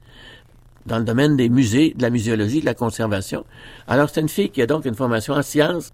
dans 0.86 0.98
le 0.98 1.04
domaine 1.04 1.36
des 1.36 1.48
musées, 1.48 1.94
de 1.96 2.02
la 2.02 2.10
muséologie, 2.10 2.60
de 2.60 2.66
la 2.66 2.74
conservation. 2.74 3.44
Alors, 3.86 4.08
c'est 4.08 4.20
une 4.20 4.28
fille 4.28 4.50
qui 4.50 4.62
a 4.62 4.66
donc 4.66 4.84
une 4.84 4.94
formation 4.94 5.34
en 5.34 5.42
sciences 5.42 5.92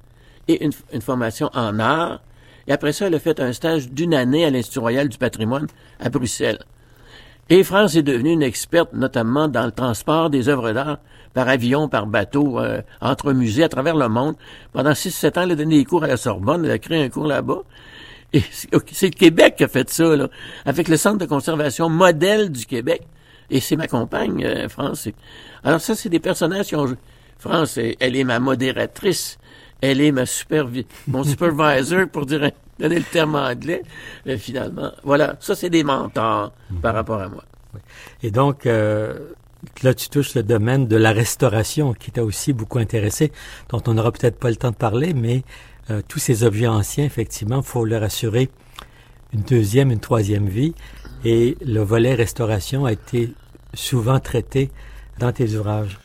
et 0.48 0.64
une, 0.64 1.00
formation 1.00 1.50
en 1.54 1.78
art. 1.78 2.20
Et 2.66 2.72
après 2.72 2.92
ça, 2.92 3.06
elle 3.06 3.14
a 3.14 3.18
fait 3.18 3.40
un 3.40 3.52
stage 3.52 3.90
d'une 3.90 4.14
année 4.14 4.44
à 4.44 4.50
l'Institut 4.50 4.80
royal 4.80 5.08
du 5.08 5.18
patrimoine 5.18 5.66
à 6.00 6.08
Bruxelles. 6.10 6.60
Et 7.48 7.64
France 7.64 7.96
est 7.96 8.02
devenue 8.02 8.32
une 8.32 8.42
experte 8.42 8.92
notamment 8.92 9.48
dans 9.48 9.66
le 9.66 9.72
transport 9.72 10.30
des 10.30 10.48
œuvres 10.48 10.72
d'art 10.72 10.98
par 11.34 11.48
avion, 11.48 11.88
par 11.88 12.06
bateau, 12.06 12.60
euh, 12.60 12.82
entre 13.00 13.32
musées 13.32 13.64
à 13.64 13.68
travers 13.68 13.96
le 13.96 14.08
monde. 14.08 14.36
Pendant 14.72 14.94
six, 14.94 15.10
sept 15.10 15.38
ans, 15.38 15.42
elle 15.42 15.52
a 15.52 15.54
donné 15.56 15.78
des 15.78 15.84
cours 15.84 16.04
à 16.04 16.06
la 16.06 16.16
Sorbonne, 16.16 16.64
elle 16.64 16.70
a 16.70 16.78
créé 16.78 17.02
un 17.02 17.08
cours 17.08 17.26
là-bas. 17.26 17.62
Et 18.32 18.42
c'est 18.50 18.72
le 18.72 19.10
Québec 19.10 19.56
qui 19.56 19.64
a 19.64 19.68
fait 19.68 19.88
ça, 19.90 20.16
là, 20.16 20.28
avec 20.64 20.88
le 20.88 20.96
Centre 20.96 21.18
de 21.18 21.26
conservation 21.26 21.88
modèle 21.88 22.50
du 22.50 22.64
Québec. 22.64 23.02
Et 23.52 23.60
c'est 23.60 23.76
ma 23.76 23.86
compagne, 23.86 24.44
euh, 24.44 24.68
France. 24.68 25.08
Alors 25.62 25.80
ça, 25.80 25.94
c'est 25.94 26.08
des 26.08 26.18
personnages 26.18 26.66
qui 26.66 26.74
ont... 26.74 26.96
France, 27.38 27.78
elle 27.78 28.16
est 28.16 28.24
ma 28.24 28.40
modératrice. 28.40 29.38
Elle 29.80 30.00
est 30.00 30.12
ma 30.12 30.26
supervi 30.26 30.86
mon 31.08 31.22
supervisor, 31.24 32.08
pour 32.08 32.24
dire, 32.24 32.50
donner 32.78 32.96
le 32.96 33.04
terme 33.04 33.34
anglais, 33.34 33.82
finalement. 34.38 34.92
Voilà, 35.02 35.36
ça, 35.40 35.54
c'est 35.54 35.68
des 35.68 35.82
mentors 35.82 36.52
par 36.80 36.94
rapport 36.94 37.20
à 37.20 37.28
moi. 37.28 37.44
Et 38.22 38.30
donc, 38.30 38.64
euh, 38.64 39.18
là, 39.82 39.92
tu 39.92 40.08
touches 40.08 40.34
le 40.34 40.44
domaine 40.44 40.86
de 40.86 40.96
la 40.96 41.12
restauration 41.12 41.94
qui 41.94 42.12
t'a 42.12 42.24
aussi 42.24 42.52
beaucoup 42.52 42.78
intéressé, 42.78 43.32
dont 43.70 43.82
on 43.86 43.94
n'aura 43.94 44.12
peut-être 44.12 44.38
pas 44.38 44.50
le 44.50 44.56
temps 44.56 44.70
de 44.70 44.76
parler, 44.76 45.14
mais 45.14 45.42
euh, 45.90 46.00
tous 46.06 46.20
ces 46.20 46.44
objets 46.44 46.68
anciens, 46.68 47.04
effectivement, 47.04 47.60
faut 47.60 47.84
leur 47.84 48.02
assurer 48.02 48.50
une 49.32 49.42
deuxième, 49.42 49.90
une 49.90 50.00
troisième 50.00 50.46
vie. 50.46 50.74
Et 51.24 51.56
le 51.64 51.80
volet 51.80 52.14
restauration 52.14 52.84
a 52.84 52.92
été 52.92 53.32
souvent 53.74 54.20
traité 54.20 54.70
dans 55.18 55.32
tes 55.32 55.56
ouvrages. 55.56 55.98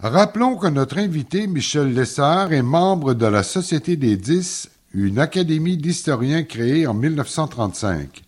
Rappelons 0.00 0.56
que 0.56 0.66
notre 0.66 0.98
invité, 0.98 1.46
Michel 1.46 1.94
Lessard, 1.94 2.52
est 2.52 2.62
membre 2.62 3.14
de 3.14 3.26
la 3.26 3.42
Société 3.42 3.96
des 3.96 4.16
Dix, 4.16 4.68
une 4.94 5.18
académie 5.18 5.76
d'historiens 5.76 6.42
créée 6.42 6.86
en 6.86 6.94
1935. 6.94 8.22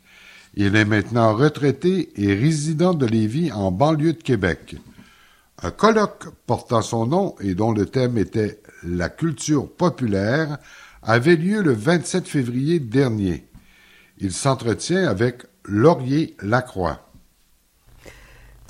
Il 0.55 0.77
est 0.77 0.85
maintenant 0.85 1.35
retraité 1.35 2.11
et 2.17 2.33
résident 2.33 2.95
de 2.95 3.07
Lévis 3.07 3.51
en 3.51 3.73
banlieue 3.73 4.13
de 4.13 4.23
Québec. 4.23 4.77
Un 5.63 5.73
colloque 5.73 6.27
portant 6.47 6.83
son 6.83 7.07
nom 7.07 7.35
et 7.41 7.55
dont 7.55 7.73
le 7.73 7.87
thème 7.87 8.19
était 8.19 8.61
la 8.85 9.09
culture 9.09 9.69
populaire 9.69 10.59
avait 11.03 11.37
lieu 11.37 11.61
le 11.61 11.73
27 11.73 12.29
février 12.29 12.79
dernier. 12.79 13.47
Il 14.19 14.33
s'entretient 14.33 15.09
avec 15.09 15.43
Laurier 15.65 16.37
Lacroix. 16.41 17.01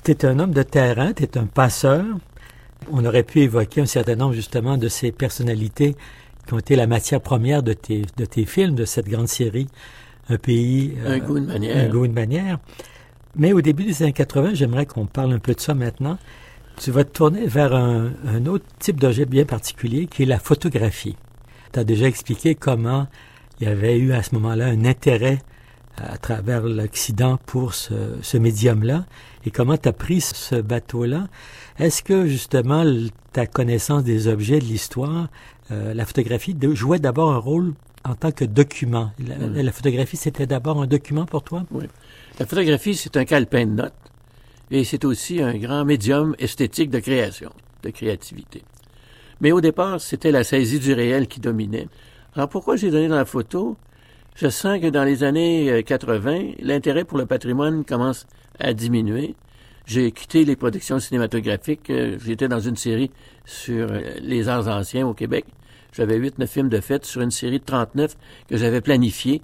Tu 0.05 0.11
es 0.11 0.23
un 0.23 0.37
homme 0.37 0.51
de 0.51 0.61
terrain, 0.61 1.13
tu 1.13 1.23
es 1.23 1.35
un 1.35 1.47
passeur. 1.47 2.05
On 2.91 3.03
aurait 3.05 3.23
pu 3.23 3.39
évoquer 3.39 3.81
un 3.81 3.87
certain 3.87 4.15
nombre 4.15 4.33
justement 4.33 4.77
de 4.77 4.87
ces 4.87 5.11
personnalités 5.11 5.95
qui 6.45 6.53
ont 6.53 6.59
été 6.59 6.75
la 6.75 6.85
matière 6.85 7.21
première 7.21 7.63
de 7.63 7.73
tes, 7.73 8.03
de 8.15 8.25
tes 8.25 8.45
films, 8.45 8.75
de 8.75 8.85
cette 8.85 9.09
grande 9.09 9.27
série, 9.27 9.67
Un 10.29 10.37
pays... 10.37 10.93
un 11.03 11.17
goût 11.17 11.39
de 11.39 11.47
manière. 11.47 11.77
Un 11.77 11.89
goût 11.89 12.05
de 12.05 12.13
manière. 12.13 12.59
Mais 13.35 13.51
au 13.51 13.61
début 13.61 13.83
des 13.83 14.03
années 14.03 14.13
80, 14.13 14.53
j'aimerais 14.53 14.85
qu'on 14.85 15.07
parle 15.07 15.33
un 15.33 15.39
peu 15.39 15.55
de 15.55 15.59
ça 15.59 15.73
maintenant. 15.73 16.19
Tu 16.77 16.91
vas 16.91 17.03
te 17.03 17.11
tourner 17.11 17.47
vers 17.47 17.73
un, 17.73 18.11
un 18.27 18.45
autre 18.45 18.65
type 18.77 18.99
d'objet 18.99 19.25
bien 19.25 19.45
particulier 19.45 20.05
qui 20.05 20.21
est 20.21 20.27
la 20.27 20.37
photographie. 20.37 21.15
Tu 21.73 21.79
as 21.79 21.83
déjà 21.83 22.05
expliqué 22.05 22.53
comment 22.53 23.07
il 23.59 23.67
y 23.67 23.71
avait 23.71 23.97
eu 23.97 24.13
à 24.13 24.21
ce 24.21 24.35
moment-là 24.35 24.67
un 24.67 24.85
intérêt 24.85 25.39
à 25.97 26.17
travers 26.17 26.61
l'Occident 26.63 27.37
pour 27.45 27.73
ce, 27.73 27.93
ce 28.21 28.37
médium-là? 28.37 29.05
Et 29.45 29.51
comment 29.51 29.77
tu 29.77 29.87
as 29.89 29.93
pris 29.93 30.21
ce 30.21 30.55
bateau-là? 30.55 31.27
Est-ce 31.79 32.03
que 32.03 32.25
justement 32.27 32.83
ta 33.33 33.45
connaissance 33.47 34.03
des 34.03 34.27
objets 34.27 34.59
de 34.59 34.65
l'histoire, 34.65 35.27
euh, 35.71 35.93
la 35.93 36.05
photographie 36.05 36.55
jouait 36.73 36.99
d'abord 36.99 37.31
un 37.33 37.37
rôle 37.37 37.73
en 38.03 38.15
tant 38.15 38.31
que 38.31 38.45
document? 38.45 39.11
La, 39.25 39.35
Mm. 39.37 39.61
la 39.61 39.71
photographie, 39.71 40.17
c'était 40.17 40.47
d'abord 40.47 40.81
un 40.81 40.87
document 40.87 41.25
pour 41.25 41.43
toi? 41.43 41.63
Oui. 41.71 41.85
La 42.39 42.45
photographie, 42.45 42.95
c'est 42.95 43.15
un 43.17 43.25
calepin 43.25 43.65
de 43.65 43.71
notes 43.71 43.93
et 44.71 44.83
c'est 44.83 45.05
aussi 45.05 45.41
un 45.41 45.55
grand 45.57 45.85
médium 45.85 46.35
esthétique 46.39 46.89
de 46.89 46.99
création, 46.99 47.51
de 47.83 47.89
créativité. 47.91 48.63
Mais 49.41 49.51
au 49.51 49.61
départ, 49.61 50.01
c'était 50.01 50.31
la 50.31 50.43
saisie 50.43 50.79
du 50.79 50.93
réel 50.93 51.27
qui 51.27 51.39
dominait. 51.39 51.87
Alors 52.35 52.49
pourquoi 52.49 52.75
j'ai 52.77 52.89
donné 52.89 53.07
dans 53.07 53.15
la 53.15 53.25
photo? 53.25 53.77
Je 54.35 54.49
sens 54.49 54.81
que 54.81 54.87
dans 54.87 55.03
les 55.05 55.23
années 55.23 55.71
euh, 55.71 55.81
80, 55.81 56.55
l'intérêt 56.59 57.05
pour 57.05 57.17
le 57.17 57.25
patrimoine 57.25 57.85
commence 57.85 58.27
à 58.59 58.73
diminuer. 58.73 59.35
J'ai 59.85 60.11
quitté 60.11 60.43
les 60.43 60.55
productions 60.55 60.99
cinématographiques. 60.99 61.89
euh, 61.89 62.17
J'étais 62.23 62.47
dans 62.47 62.59
une 62.59 62.75
série 62.75 63.11
sur 63.45 63.87
euh, 63.89 64.01
les 64.21 64.49
arts 64.49 64.67
anciens 64.67 65.07
au 65.07 65.13
Québec. 65.13 65.45
J'avais 65.93 66.17
huit, 66.17 66.37
neuf 66.37 66.49
films 66.51 66.67
de 66.67 66.81
fête 66.81 67.05
sur 67.05 67.21
une 67.21 67.31
série 67.31 67.59
de 67.59 67.63
39 67.63 68.15
que 68.49 68.57
j'avais 68.57 68.81
planifié 68.81 69.41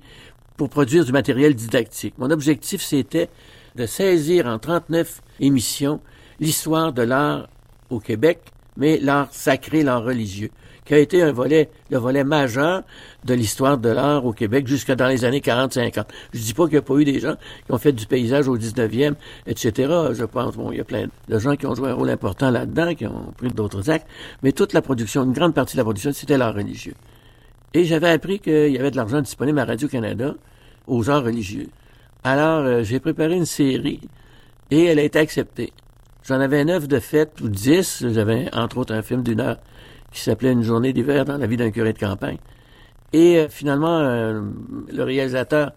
pour 0.57 0.69
produire 0.69 1.05
du 1.05 1.13
matériel 1.13 1.55
didactique. 1.55 2.15
Mon 2.17 2.29
objectif, 2.29 2.81
c'était 2.81 3.29
de 3.75 3.85
saisir 3.85 4.47
en 4.47 4.59
39 4.59 5.21
émissions 5.39 6.01
l'histoire 6.41 6.91
de 6.91 7.03
l'art 7.03 7.47
au 7.89 7.99
Québec, 8.01 8.41
mais 8.75 8.97
l'art 8.97 9.29
sacré, 9.31 9.83
l'art 9.83 10.03
religieux, 10.03 10.49
qui 10.91 10.95
a 10.95 10.99
été 10.99 11.21
un 11.21 11.31
volet, 11.31 11.69
le 11.89 11.99
volet 11.99 12.25
majeur 12.25 12.83
de 13.23 13.33
l'histoire 13.33 13.77
de 13.77 13.87
l'art 13.87 14.25
au 14.25 14.33
Québec 14.33 14.67
jusque 14.67 14.91
dans 14.91 15.07
les 15.07 15.23
années 15.23 15.39
40-50. 15.39 16.03
Je 16.33 16.39
dis 16.41 16.53
pas 16.53 16.65
qu'il 16.65 16.73
n'y 16.73 16.79
a 16.79 16.81
pas 16.81 16.95
eu 16.95 17.05
des 17.05 17.21
gens 17.21 17.35
qui 17.65 17.71
ont 17.71 17.77
fait 17.77 17.93
du 17.93 18.05
paysage 18.05 18.49
au 18.49 18.57
19e, 18.57 19.13
etc. 19.47 19.71
Je 20.11 20.25
pense, 20.25 20.57
bon, 20.57 20.69
il 20.73 20.79
y 20.79 20.81
a 20.81 20.83
plein 20.83 21.07
de 21.29 21.39
gens 21.39 21.55
qui 21.55 21.65
ont 21.65 21.75
joué 21.75 21.91
un 21.91 21.93
rôle 21.93 22.09
important 22.09 22.51
là-dedans, 22.51 22.93
qui 22.93 23.05
ont 23.05 23.31
pris 23.37 23.47
d'autres 23.47 23.89
actes, 23.89 24.05
mais 24.43 24.51
toute 24.51 24.73
la 24.73 24.81
production, 24.81 25.23
une 25.23 25.31
grande 25.31 25.53
partie 25.53 25.75
de 25.75 25.77
la 25.77 25.85
production, 25.85 26.11
c'était 26.11 26.37
l'art 26.37 26.55
religieux. 26.55 26.95
Et 27.73 27.85
j'avais 27.85 28.09
appris 28.09 28.41
qu'il 28.41 28.73
y 28.73 28.77
avait 28.77 28.91
de 28.91 28.97
l'argent 28.97 29.21
disponible 29.21 29.59
à 29.59 29.63
Radio-Canada 29.63 30.35
aux 30.87 31.09
arts 31.09 31.23
religieux. 31.23 31.69
Alors, 32.25 32.65
euh, 32.65 32.83
j'ai 32.83 32.99
préparé 32.99 33.37
une 33.37 33.45
série 33.45 34.01
et 34.71 34.83
elle 34.87 34.99
a 34.99 35.03
été 35.03 35.19
acceptée. 35.19 35.71
J'en 36.27 36.41
avais 36.41 36.65
neuf 36.65 36.89
de 36.89 36.99
fête 36.99 37.39
ou 37.39 37.47
dix. 37.47 38.03
J'avais 38.11 38.53
entre 38.53 38.77
autres 38.77 38.93
un 38.93 39.01
film 39.01 39.23
d'une 39.23 39.39
heure 39.39 39.57
qui 40.11 40.21
s'appelait 40.21 40.51
Une 40.51 40.63
journée 40.63 40.93
d'hiver 40.93 41.25
dans 41.25 41.37
la 41.37 41.47
vie 41.47 41.57
d'un 41.57 41.71
curé 41.71 41.93
de 41.93 41.99
campagne. 41.99 42.37
Et 43.13 43.37
euh, 43.37 43.47
finalement, 43.49 43.99
euh, 43.99 44.41
le 44.91 45.03
réalisateur 45.03 45.71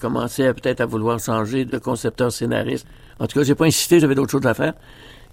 commencé 0.00 0.46
à 0.46 0.54
peut-être 0.54 0.80
à 0.80 0.86
vouloir 0.86 1.18
changer 1.18 1.66
de 1.66 1.76
concepteur 1.76 2.32
scénariste. 2.32 2.86
En 3.18 3.26
tout 3.26 3.38
cas, 3.38 3.44
j'ai 3.44 3.54
pas 3.54 3.66
insisté, 3.66 4.00
j'avais 4.00 4.14
d'autres 4.14 4.30
choses 4.30 4.46
à 4.46 4.54
faire. 4.54 4.72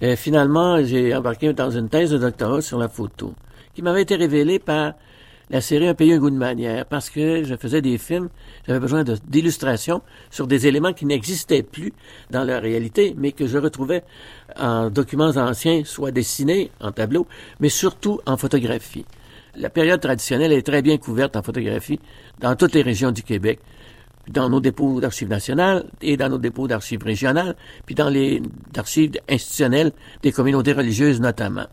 Et 0.01 0.17
finalement, 0.17 0.84
j'ai 0.84 1.15
embarqué 1.15 1.53
dans 1.53 1.72
une 1.72 1.88
thèse 1.88 2.12
de 2.12 2.17
doctorat 2.17 2.62
sur 2.62 2.77
la 2.79 2.89
photo, 2.89 3.34
qui 3.74 3.81
m'avait 3.81 4.01
été 4.01 4.17
révélée 4.17 4.60
par 4.60 4.93
la 5.50 5.62
série 5.62 5.88
Un 5.88 5.94
pays, 5.94 6.13
un 6.13 6.20
goût 6.20 6.29
de 6.29 6.36
manière, 6.36 6.86
parce 6.86 7.10
que 7.10 7.44
je 7.44 7.56
faisais 7.56 7.82
des 7.82 7.98
films, 7.98 8.29
j'avais 8.68 8.79
besoin 8.79 9.03
d'illustrations 9.03 10.01
sur 10.29 10.48
des 10.48 10.68
éléments 10.68 10.94
qui 10.94 11.06
n'existaient 11.06 11.63
plus 11.63 11.94
dans 12.29 12.44
la 12.44 12.60
réalité, 12.60 13.15
mais 13.18 13.32
que 13.32 13.48
je 13.48 13.58
retrouvais 13.58 14.03
en 14.58 14.89
documents 14.89 15.38
anciens, 15.38 15.84
soit 15.86 16.12
dessinés 16.12 16.72
en 16.79 16.91
tableau, 16.91 17.27
mais 17.60 17.70
surtout 17.70 18.20
en 18.25 18.38
photographie. 18.38 19.06
La 19.56 19.70
période 19.70 20.00
traditionnelle 20.00 20.51
est 20.51 20.62
très 20.62 20.82
bien 20.82 20.98
couverte 20.98 21.36
en 21.36 21.41
photographie 21.41 22.00
dans 22.39 22.56
toutes 22.56 22.74
les 22.75 22.84
régions 22.84 23.12
du 23.12 23.24
Québec, 23.24 23.60
dans 24.27 24.50
nos 24.50 24.60
dépôts 24.60 25.01
d'archives 25.01 25.29
nationales 25.29 25.86
et 26.01 26.15
dans 26.15 26.29
nos 26.29 26.38
dépôts 26.38 26.68
d'archives 26.68 27.03
régionales, 27.03 27.56
puis 27.88 27.96
dans 27.96 28.10
les 28.10 28.41
archives 28.77 29.13
institutionnelles 29.27 29.91
des 30.22 30.32
communautés 30.32 30.74
religieuses 30.74 31.20
notamment. 31.20 31.65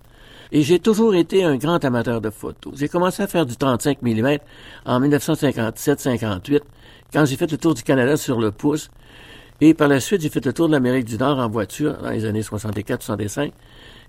Et 0.52 0.62
j'ai 0.62 0.78
toujours 0.78 1.14
été 1.14 1.44
un 1.44 1.56
grand 1.56 1.84
amateur 1.84 2.20
de 2.20 2.30
photos. 2.30 2.74
J'ai 2.76 2.88
commencé 2.88 3.22
à 3.22 3.26
faire 3.26 3.46
du 3.46 3.56
35 3.56 4.02
mm 4.02 4.38
en 4.84 5.00
1957-58, 5.00 6.60
quand 7.12 7.24
j'ai 7.24 7.36
fait 7.36 7.50
le 7.50 7.58
tour 7.58 7.74
du 7.74 7.82
Canada 7.82 8.16
sur 8.16 8.40
le 8.40 8.52
pouce. 8.52 8.90
Et 9.60 9.72
par 9.72 9.88
la 9.88 10.00
suite, 10.00 10.20
j'ai 10.20 10.28
fait 10.28 10.44
le 10.44 10.52
tour 10.52 10.68
de 10.68 10.72
l'Amérique 10.72 11.06
du 11.06 11.16
Nord 11.16 11.38
en 11.38 11.48
voiture 11.48 11.96
dans 12.02 12.10
les 12.10 12.24
années 12.26 12.42
64-65. 12.42 13.52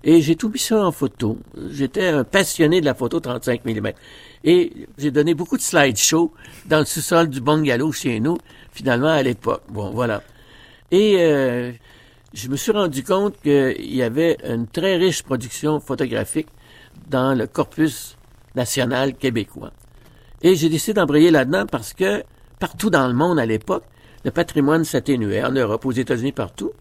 Et 0.04 0.20
j'ai 0.20 0.36
tout 0.36 0.48
mis 0.48 0.58
ça 0.58 0.86
en 0.86 0.92
photo. 0.92 1.38
J'étais 1.70 2.08
un 2.08 2.22
passionné 2.22 2.80
de 2.80 2.86
la 2.86 2.94
photo 2.94 3.18
35 3.18 3.64
mm. 3.64 3.92
Et 4.44 4.72
j'ai 4.96 5.10
donné 5.10 5.34
beaucoup 5.34 5.56
de 5.56 5.62
slideshows 5.62 6.32
dans 6.66 6.80
le 6.80 6.84
sous-sol 6.84 7.28
du 7.28 7.40
bungalow 7.40 7.90
chez 7.92 8.20
nous, 8.20 8.38
finalement, 8.72 9.08
à 9.08 9.22
l'époque. 9.22 9.62
Bon, 9.70 9.90
voilà. 9.90 10.22
Et 10.90 11.16
euh, 11.18 11.72
je 12.34 12.48
me 12.48 12.56
suis 12.56 12.72
rendu 12.72 13.02
compte 13.02 13.40
qu'il 13.42 13.94
y 13.94 14.02
avait 14.02 14.36
une 14.44 14.66
très 14.66 14.96
riche 14.96 15.22
production 15.22 15.80
photographique 15.80 16.48
dans 17.08 17.34
le 17.34 17.46
corpus 17.46 18.16
national 18.54 19.14
québécois. 19.14 19.72
Et 20.42 20.54
j'ai 20.54 20.68
décidé 20.68 20.94
d'embrayer 20.94 21.30
là-dedans 21.30 21.64
parce 21.66 21.94
que 21.94 22.22
partout 22.58 22.90
dans 22.90 23.06
le 23.08 23.14
monde 23.14 23.38
à 23.38 23.46
l'époque, 23.46 23.84
le 24.24 24.30
patrimoine 24.30 24.84
s'atténuait, 24.84 25.42
en 25.44 25.52
Europe, 25.52 25.86
aux 25.86 25.92
États-Unis, 25.92 26.32
partout. 26.32 26.72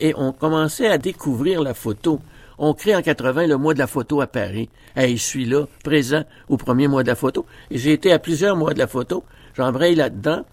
Et 0.00 0.12
on 0.16 0.32
commençait 0.32 0.88
à 0.88 0.98
découvrir 0.98 1.62
la 1.62 1.72
photo. 1.72 2.20
On 2.58 2.74
crée 2.74 2.94
en 2.94 3.02
80 3.02 3.46
le 3.46 3.56
mois 3.56 3.74
de 3.74 3.78
la 3.78 3.86
photo 3.86 4.20
à 4.20 4.26
Paris. 4.26 4.68
Et 4.96 5.16
je 5.16 5.22
suis 5.22 5.44
là, 5.44 5.66
présent 5.82 6.24
au 6.48 6.56
premier 6.56 6.88
mois 6.88 7.02
de 7.02 7.08
la 7.08 7.14
photo. 7.14 7.46
Et 7.70 7.78
j'ai 7.78 7.92
été 7.92 8.12
à 8.12 8.18
plusieurs 8.18 8.56
mois 8.56 8.74
de 8.74 8.78
la 8.78 8.86
photo. 8.86 9.24
J'embraye 9.54 9.94
là-dedans. 9.94 10.44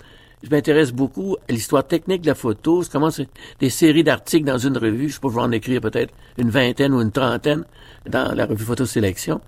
Je 0.44 0.50
m'intéresse 0.50 0.92
beaucoup 0.92 1.38
à 1.48 1.52
l'histoire 1.52 1.86
technique 1.86 2.22
de 2.22 2.28
la 2.28 2.36
photo. 2.36 2.82
Je 2.82 2.90
commence 2.90 3.22
des 3.60 3.70
séries 3.70 4.04
d'articles 4.04 4.46
dans 4.46 4.58
une 4.58 4.76
revue. 4.76 5.10
Je 5.10 5.20
vais 5.22 5.40
en 5.40 5.52
écrire 5.52 5.82
peut-être 5.82 6.14
une 6.38 6.50
vingtaine 6.50 6.94
ou 6.94 7.02
une 7.02 7.12
trentaine 7.12 7.64
dans 8.08 8.34
la 8.34 8.48
revue 8.48 8.66
Photo 8.66 8.86
Sélection. 8.86 9.40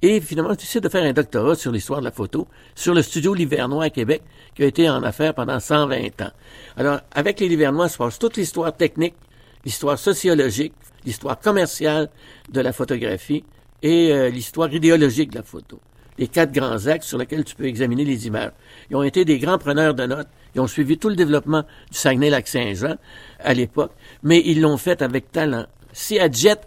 Et 0.00 0.20
finalement, 0.20 0.50
je 0.52 0.58
décide 0.58 0.84
de 0.84 0.88
faire 0.88 1.02
un 1.02 1.12
doctorat 1.12 1.56
sur 1.56 1.72
l'histoire 1.72 1.98
de 1.98 2.04
la 2.04 2.12
photo, 2.12 2.46
sur 2.76 2.94
le 2.94 3.02
studio 3.02 3.34
Livernois 3.34 3.84
à 3.84 3.90
Québec, 3.90 4.22
qui 4.54 4.62
a 4.62 4.66
été 4.66 4.88
en 4.88 5.02
affaires 5.02 5.34
pendant 5.34 5.58
120 5.58 6.22
ans. 6.22 6.30
Alors, 6.76 7.00
avec 7.10 7.40
les 7.40 7.48
Livernois, 7.48 7.88
se 7.88 7.98
passe 7.98 8.16
toute 8.16 8.36
l'histoire 8.36 8.76
technique, 8.76 9.16
l'histoire 9.64 9.98
sociologique, 9.98 10.72
l'histoire 11.04 11.40
commerciale 11.40 12.10
de 12.48 12.60
la 12.60 12.72
photographie 12.72 13.42
et 13.82 14.12
euh, 14.12 14.28
l'histoire 14.28 14.72
idéologique 14.72 15.30
de 15.30 15.38
la 15.38 15.42
photo. 15.42 15.80
Les 16.18 16.28
quatre 16.28 16.52
grands 16.52 16.86
axes 16.86 17.06
sur 17.06 17.18
lesquels 17.18 17.44
tu 17.44 17.54
peux 17.54 17.66
examiner 17.66 18.04
les 18.04 18.26
images. 18.26 18.52
Ils 18.90 18.96
ont 18.96 19.02
été 19.02 19.24
des 19.24 19.38
grands 19.38 19.58
preneurs 19.58 19.94
de 19.94 20.04
notes. 20.04 20.28
Ils 20.54 20.60
ont 20.60 20.66
suivi 20.66 20.98
tout 20.98 21.08
le 21.08 21.16
développement 21.16 21.62
du 21.90 21.96
Saguenay-Lac-Saint-Jean 21.96 22.96
à 23.38 23.54
l'époque, 23.54 23.92
mais 24.22 24.42
ils 24.44 24.60
l'ont 24.60 24.78
fait 24.78 25.02
avec 25.02 25.30
talent. 25.30 25.66
Si 25.92 26.18
à 26.18 26.30
Jet, 26.30 26.60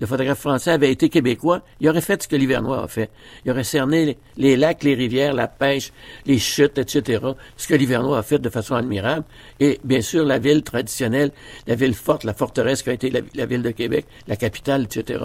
le 0.00 0.06
photographe 0.06 0.38
français 0.38 0.70
avait 0.70 0.92
été 0.92 1.08
québécois, 1.08 1.62
il 1.80 1.88
aurait 1.88 2.00
fait 2.00 2.22
ce 2.22 2.28
que 2.28 2.36
l'Hivernois 2.36 2.84
a 2.84 2.88
fait. 2.88 3.10
Il 3.44 3.50
aurait 3.50 3.64
cerné 3.64 4.16
les, 4.36 4.56
lacs, 4.56 4.84
les 4.84 4.94
rivières, 4.94 5.34
la 5.34 5.48
pêche, 5.48 5.92
les 6.24 6.38
chutes, 6.38 6.78
etc. 6.78 7.24
Ce 7.56 7.66
que 7.66 7.74
l'Hivernois 7.74 8.18
a 8.18 8.22
fait 8.22 8.38
de 8.38 8.48
façon 8.48 8.76
admirable. 8.76 9.24
Et 9.58 9.80
bien 9.82 10.00
sûr, 10.00 10.24
la 10.24 10.38
ville 10.38 10.62
traditionnelle, 10.62 11.32
la 11.66 11.74
ville 11.74 11.94
forte, 11.94 12.22
la 12.22 12.34
forteresse 12.34 12.82
qui 12.82 12.90
a 12.90 12.92
été 12.92 13.10
la, 13.10 13.46
ville 13.46 13.62
de 13.62 13.72
Québec, 13.72 14.06
la 14.28 14.36
capitale, 14.36 14.84
etc. 14.84 15.24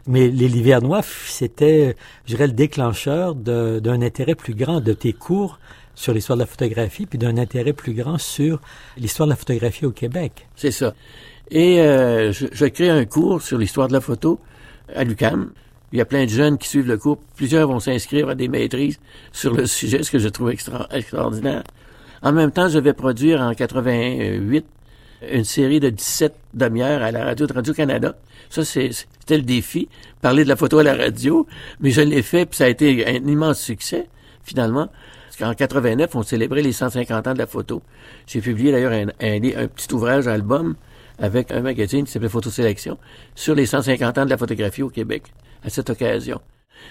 Mais 0.07 0.29
les 0.29 0.49
Livernois, 0.49 1.03
c'était, 1.03 1.97
je 2.27 2.35
dirais, 2.35 2.47
le 2.47 2.53
déclencheur 2.53 3.35
d'un 3.35 4.03
intérêt 4.03 4.37
plus 4.37 4.55
grand 4.55 4.81
de 4.81 4.93
tes 4.93 5.13
cours 5.13 5.59
sur 5.97 6.15
l'histoire 6.15 6.37
de 6.37 6.43
la 6.43 6.47
photographie, 6.47 7.07
puis 7.07 7.19
d'un 7.19 7.37
intérêt 7.37 7.73
plus 7.73 7.95
grand 7.95 8.19
sur 8.19 8.61
l'histoire 8.97 9.27
de 9.27 9.33
la 9.33 9.37
photographie 9.37 9.87
au 9.87 9.93
Québec. 9.93 10.47
C'est 10.55 10.71
ça. 10.71 10.95
Et 11.51 11.81
euh, 11.81 12.33
je, 12.33 12.47
je, 12.53 12.67
crée 12.67 12.91
un 12.91 13.05
cours 13.05 13.43
sur 13.43 13.59
l'histoire 13.59 13.89
de 13.89 13.93
la 13.93 14.01
photo 14.01 14.39
à 14.95 15.03
l'UCAM. 15.05 15.51
Il 15.95 15.99
y 15.99 16.01
a 16.01 16.05
plein 16.05 16.25
de 16.25 16.31
jeunes 16.31 16.59
qui 16.59 16.69
suivent 16.69 16.89
le 16.89 16.99
cours. 16.99 17.19
Plusieurs 17.37 17.69
vont 17.69 17.79
s'inscrire 17.79 18.29
à 18.29 18.35
des 18.35 18.49
maîtrises 18.49 18.99
sur 19.31 19.55
le 19.55 19.65
sujet, 19.65 20.03
ce 20.03 20.11
que 20.11 20.19
je 20.19 20.29
trouve 20.29 20.51
extraordinaire. 20.51 21.63
En 22.21 22.33
même 22.33 22.51
temps, 22.51 22.69
je 22.69 22.81
vais 22.81 22.93
produire 22.93 23.41
en 23.41 23.55
88 23.55 24.67
une 25.31 25.45
série 25.45 25.79
de 25.79 25.91
17 25.91 26.35
demi-heures 26.53 27.01
à 27.01 27.13
la 27.13 27.25
radio 27.25 27.47
de 27.47 27.53
Radio-Canada. 27.53 28.17
Ça, 28.51 28.65
c'était 28.65 29.37
le 29.37 29.45
défi, 29.45 29.89
parler 30.21 30.43
de 30.43 30.49
la 30.49 30.57
photo 30.57 30.79
à 30.79 30.83
la 30.83 30.97
radio, 30.97 31.47
mais 31.79 31.93
je 31.93 32.01
l'ai 32.01 32.23
fait, 32.23 32.45
puis 32.45 32.57
ça 32.57 32.65
a 32.65 32.69
été 32.69 33.07
un 33.07 33.29
immense 33.29 33.61
succès, 33.61 34.09
finalement. 34.43 34.89
Parce 35.27 35.37
qu'en 35.37 35.55
89, 35.55 36.13
on 36.17 36.25
célébrait 36.25 36.63
les 36.63 36.73
150 36.73 37.29
ans 37.29 37.35
de 37.35 37.39
la 37.39 37.47
photo. 37.47 37.83
J'ai 38.27 38.41
publié 38.41 38.73
d'ailleurs 38.73 38.93
un, 38.93 39.69
petit 39.69 39.95
ouvrage, 39.95 40.27
album, 40.27 40.75
avec 41.21 41.53
un 41.53 41.61
magazine 41.61 42.05
qui 42.05 42.11
s'appelait 42.11 42.29
Photo 42.29 42.51
Sélection, 42.51 42.99
sur 43.37 43.55
les 43.55 43.67
150 43.67 44.19
ans 44.19 44.25
de 44.25 44.31
la 44.31 44.37
photographie 44.37 44.83
au 44.83 44.91
Québec, 44.91 45.23
à 45.65 45.71
cette 45.71 45.91
occasion. 45.91 46.41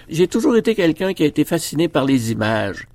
J'ai 0.09 0.27
toujours 0.27 0.55
été 0.55 0.75
quelqu'un 0.75 1.13
qui 1.13 1.23
a 1.23 1.27
été 1.27 1.45
fasciné 1.45 1.87
par 1.87 2.05
les 2.05 2.31
images. 2.31 2.87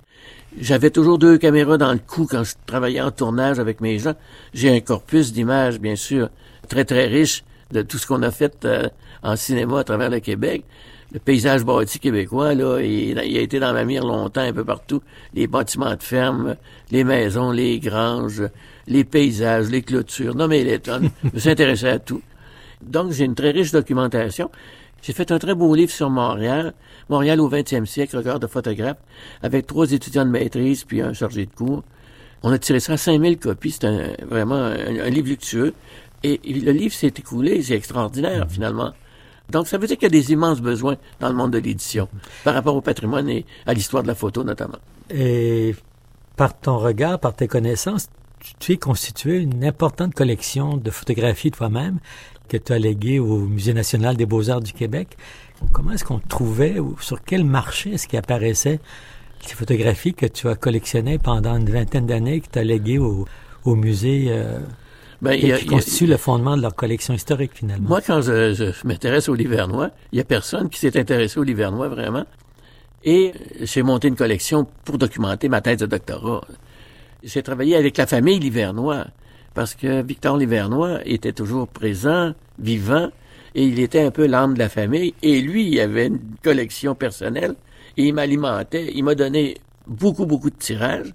J'avais 0.59 0.89
toujours 0.89 1.19
deux 1.19 1.37
caméras 1.37 1.77
dans 1.77 1.93
le 1.93 1.99
cou 1.99 2.27
quand 2.29 2.43
je 2.43 2.55
travaillais 2.65 3.01
en 3.01 3.11
tournage 3.11 3.59
avec 3.59 3.81
mes 3.81 3.99
gens. 3.99 4.15
J'ai 4.53 4.75
un 4.75 4.79
corpus 4.79 5.31
d'images, 5.31 5.79
bien 5.79 5.95
sûr, 5.95 6.29
très 6.67 6.85
très 6.85 7.05
riche 7.05 7.43
de 7.71 7.81
tout 7.83 7.97
ce 7.97 8.07
qu'on 8.07 8.23
a 8.23 8.31
fait 8.31 8.65
euh, 8.65 8.89
en 9.21 9.35
cinéma 9.35 9.79
à 9.79 9.83
travers 9.83 10.09
le 10.09 10.19
Québec. 10.19 10.63
Le 11.11 11.19
paysage 11.19 11.63
bâti 11.63 11.99
québécois, 11.99 12.53
là, 12.53 12.79
il, 12.81 13.17
a 13.17 13.23
été 13.23 13.59
dans 13.59 13.73
ma 13.73 13.83
mire 13.83 14.05
longtemps, 14.05 14.41
un 14.41 14.53
peu 14.53 14.63
partout. 14.63 15.01
Les 15.33 15.47
bâtiments 15.47 15.95
de 15.95 16.03
ferme, 16.03 16.55
les 16.91 17.03
maisons, 17.03 17.51
les 17.51 17.79
granges, 17.79 18.43
les 18.87 19.03
paysages, 19.03 19.69
les 19.69 19.81
clôtures, 19.81 20.35
non 20.35 20.47
mais 20.47 20.63
les 20.63 20.79
tonnes. 20.79 21.09
je 21.33 21.49
me 21.49 21.85
à 21.87 21.99
tout. 21.99 22.21
Donc, 22.81 23.11
j'ai 23.11 23.25
une 23.25 23.35
très 23.35 23.51
riche 23.51 23.71
documentation. 23.71 24.49
J'ai 25.01 25.13
fait 25.13 25.31
un 25.31 25.39
très 25.39 25.55
beau 25.55 25.73
livre 25.75 25.91
sur 25.91 26.09
Montréal, 26.09 26.73
Montréal 27.09 27.39
au 27.39 27.49
20e 27.49 27.85
siècle, 27.85 28.17
regard 28.17 28.39
de 28.39 28.47
photographe, 28.47 28.97
avec 29.41 29.67
trois 29.67 29.91
étudiants 29.91 30.25
de 30.25 30.31
maîtrise 30.31 30.83
puis 30.83 31.01
un 31.01 31.13
chargé 31.13 31.45
de 31.45 31.51
cours. 31.51 31.83
On 32.43 32.51
a 32.51 32.57
tiré 32.57 32.79
ça 32.79 32.93
à 32.93 32.97
5000 32.97 33.37
copies, 33.37 33.71
c'est 33.71 34.23
vraiment 34.23 34.55
un, 34.55 35.09
livre 35.09 35.27
luxueux. 35.27 35.73
Et, 36.23 36.39
le 36.43 36.71
livre 36.71 36.93
s'est 36.93 37.07
écoulé, 37.07 37.61
c'est 37.61 37.75
extraordinaire 37.75 38.45
mhm. 38.45 38.49
finalement. 38.49 38.93
Donc 39.49 39.67
ça 39.67 39.77
veut 39.77 39.87
dire 39.87 39.97
qu'il 39.97 40.03
y 40.03 40.17
a 40.17 40.21
des 40.21 40.31
immenses 40.31 40.61
besoins 40.61 40.97
dans 41.19 41.29
le 41.29 41.35
monde 41.35 41.51
de 41.51 41.57
l'édition, 41.57 42.07
par 42.43 42.53
rapport 42.53 42.75
au 42.75 42.81
patrimoine 42.81 43.27
et 43.29 43.45
à 43.65 43.73
l'histoire 43.73 44.03
de 44.03 44.07
la 44.07 44.15
photo 44.15 44.43
notamment. 44.43 44.77
Et 45.09 45.75
par 46.35 46.57
ton 46.57 46.77
regard, 46.77 47.19
par 47.19 47.33
tes 47.33 47.47
connaissances, 47.47 48.09
tu 48.59 48.73
es 48.73 48.77
constitué 48.77 49.37
une 49.39 49.65
importante 49.65 50.13
collection 50.13 50.77
de 50.77 50.91
photographies 50.91 51.51
toi-même 51.51 51.99
que 52.49 52.57
tu 52.57 52.73
as 52.73 52.79
légué 52.79 53.19
au 53.19 53.37
Musée 53.37 53.73
national 53.73 54.17
des 54.17 54.25
beaux-arts 54.25 54.61
du 54.61 54.73
Québec. 54.73 55.15
Comment 55.71 55.91
est-ce 55.91 56.03
qu'on 56.03 56.19
trouvait, 56.19 56.79
ou 56.79 56.97
sur 56.99 57.23
quel 57.23 57.43
marché 57.43 57.93
est-ce 57.93 58.07
qu'il 58.07 58.19
apparaissait 58.19 58.79
ces 59.45 59.55
photographies 59.55 60.13
que 60.13 60.25
tu 60.25 60.49
as 60.49 60.55
collectionnées 60.55 61.17
pendant 61.17 61.55
une 61.55 61.69
vingtaine 61.69 62.05
d'années, 62.05 62.41
que 62.41 62.47
tu 62.51 62.59
as 62.59 62.63
léguées 62.63 62.97
au, 62.97 63.25
musée 63.75 64.27
euh, 64.29 64.59
ben, 65.21 65.39
qui 65.39 65.65
constitue 65.65 66.07
le 66.07 66.17
fondement 66.17 66.57
de 66.57 66.61
leur 66.61 66.75
collection 66.75 67.13
historique, 67.13 67.51
finalement? 67.53 67.87
Moi, 67.87 68.01
quand 68.01 68.21
je, 68.21 68.73
m'intéresse 68.85 69.29
au 69.29 69.35
Livernois, 69.35 69.91
il 70.11 70.15
n'y 70.15 70.21
a 70.21 70.25
personne 70.25 70.69
qui 70.69 70.79
s'est 70.79 70.99
intéressé 70.99 71.39
au 71.39 71.43
Livernois, 71.43 71.87
vraiment. 71.87 72.25
Et 73.03 73.31
j'ai 73.61 73.83
monté 73.83 74.07
une 74.07 74.15
collection 74.15 74.67
pour 74.83 74.97
documenter 74.97 75.47
ma 75.47 75.61
thèse 75.61 75.77
de 75.77 75.85
doctorat. 75.85 76.41
J'ai 77.23 77.43
travaillé 77.43 77.75
avec 77.75 77.95
la 77.97 78.07
famille 78.07 78.39
Livernois 78.39 79.05
parce 79.53 79.75
que 79.75 80.01
Victor 80.01 80.37
Livernois 80.37 80.99
était 81.05 81.33
toujours 81.33 81.67
présent, 81.67 82.33
vivant, 82.57 83.09
et 83.55 83.63
il 83.63 83.79
était 83.79 84.01
un 84.01 84.11
peu 84.11 84.27
l'âme 84.27 84.53
de 84.53 84.59
la 84.59 84.69
famille, 84.69 85.13
et 85.23 85.41
lui, 85.41 85.67
il 85.69 85.79
avait 85.79 86.07
une 86.07 86.19
collection 86.43 86.95
personnelle, 86.95 87.55
et 87.97 88.07
il 88.07 88.13
m'alimentait, 88.13 88.91
il 88.93 89.03
m'a 89.03 89.15
donné 89.15 89.57
beaucoup, 89.87 90.25
beaucoup 90.25 90.49
de 90.49 90.55
tirages, 90.55 91.13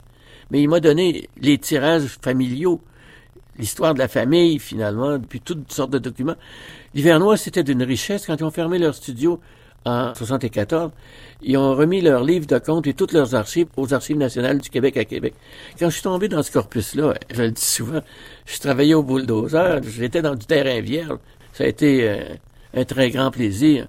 mais 0.50 0.60
il 0.60 0.68
m'a 0.68 0.80
donné 0.80 1.28
les 1.40 1.58
tirages 1.58 2.06
familiaux, 2.20 2.80
l'histoire 3.58 3.94
de 3.94 3.98
la 3.98 4.08
famille, 4.08 4.58
finalement, 4.58 5.18
puis 5.20 5.40
toutes 5.40 5.72
sortes 5.72 5.90
de 5.90 5.98
documents. 5.98 6.36
Livernois, 6.94 7.36
c'était 7.36 7.62
d'une 7.62 7.82
richesse. 7.82 8.26
Quand 8.26 8.36
ils 8.36 8.44
ont 8.44 8.50
fermé 8.50 8.78
leur 8.78 8.94
studio 8.94 9.40
en 9.84 10.14
74, 10.14 10.90
ils 11.42 11.56
ont 11.56 11.74
remis 11.74 12.00
leurs 12.00 12.24
livres 12.24 12.46
de 12.46 12.58
comptes 12.58 12.86
et 12.86 12.94
toutes 12.94 13.12
leurs 13.12 13.34
archives 13.34 13.66
aux 13.76 13.92
Archives 13.92 14.16
nationales 14.16 14.58
du 14.58 14.70
Québec 14.70 14.96
à 14.96 15.04
Québec. 15.04 15.34
Quand 15.78 15.90
je 15.90 15.94
suis 15.94 16.02
tombé 16.02 16.28
dans 16.28 16.42
ce 16.42 16.50
corpus-là, 16.50 17.14
je 17.34 17.42
le 17.42 17.50
dis 17.50 17.64
souvent, 17.64 18.00
je 18.46 18.58
travaillais 18.58 18.94
au 18.94 19.02
bulldozer, 19.02 19.80
j'étais 19.82 20.22
dans 20.22 20.34
du 20.34 20.46
terrain 20.46 20.80
vierge, 20.80 21.18
Ça 21.52 21.64
a 21.64 21.66
été 21.66 22.08
euh, 22.08 22.34
un 22.74 22.84
très 22.84 23.10
grand 23.10 23.30
plaisir. 23.30 23.86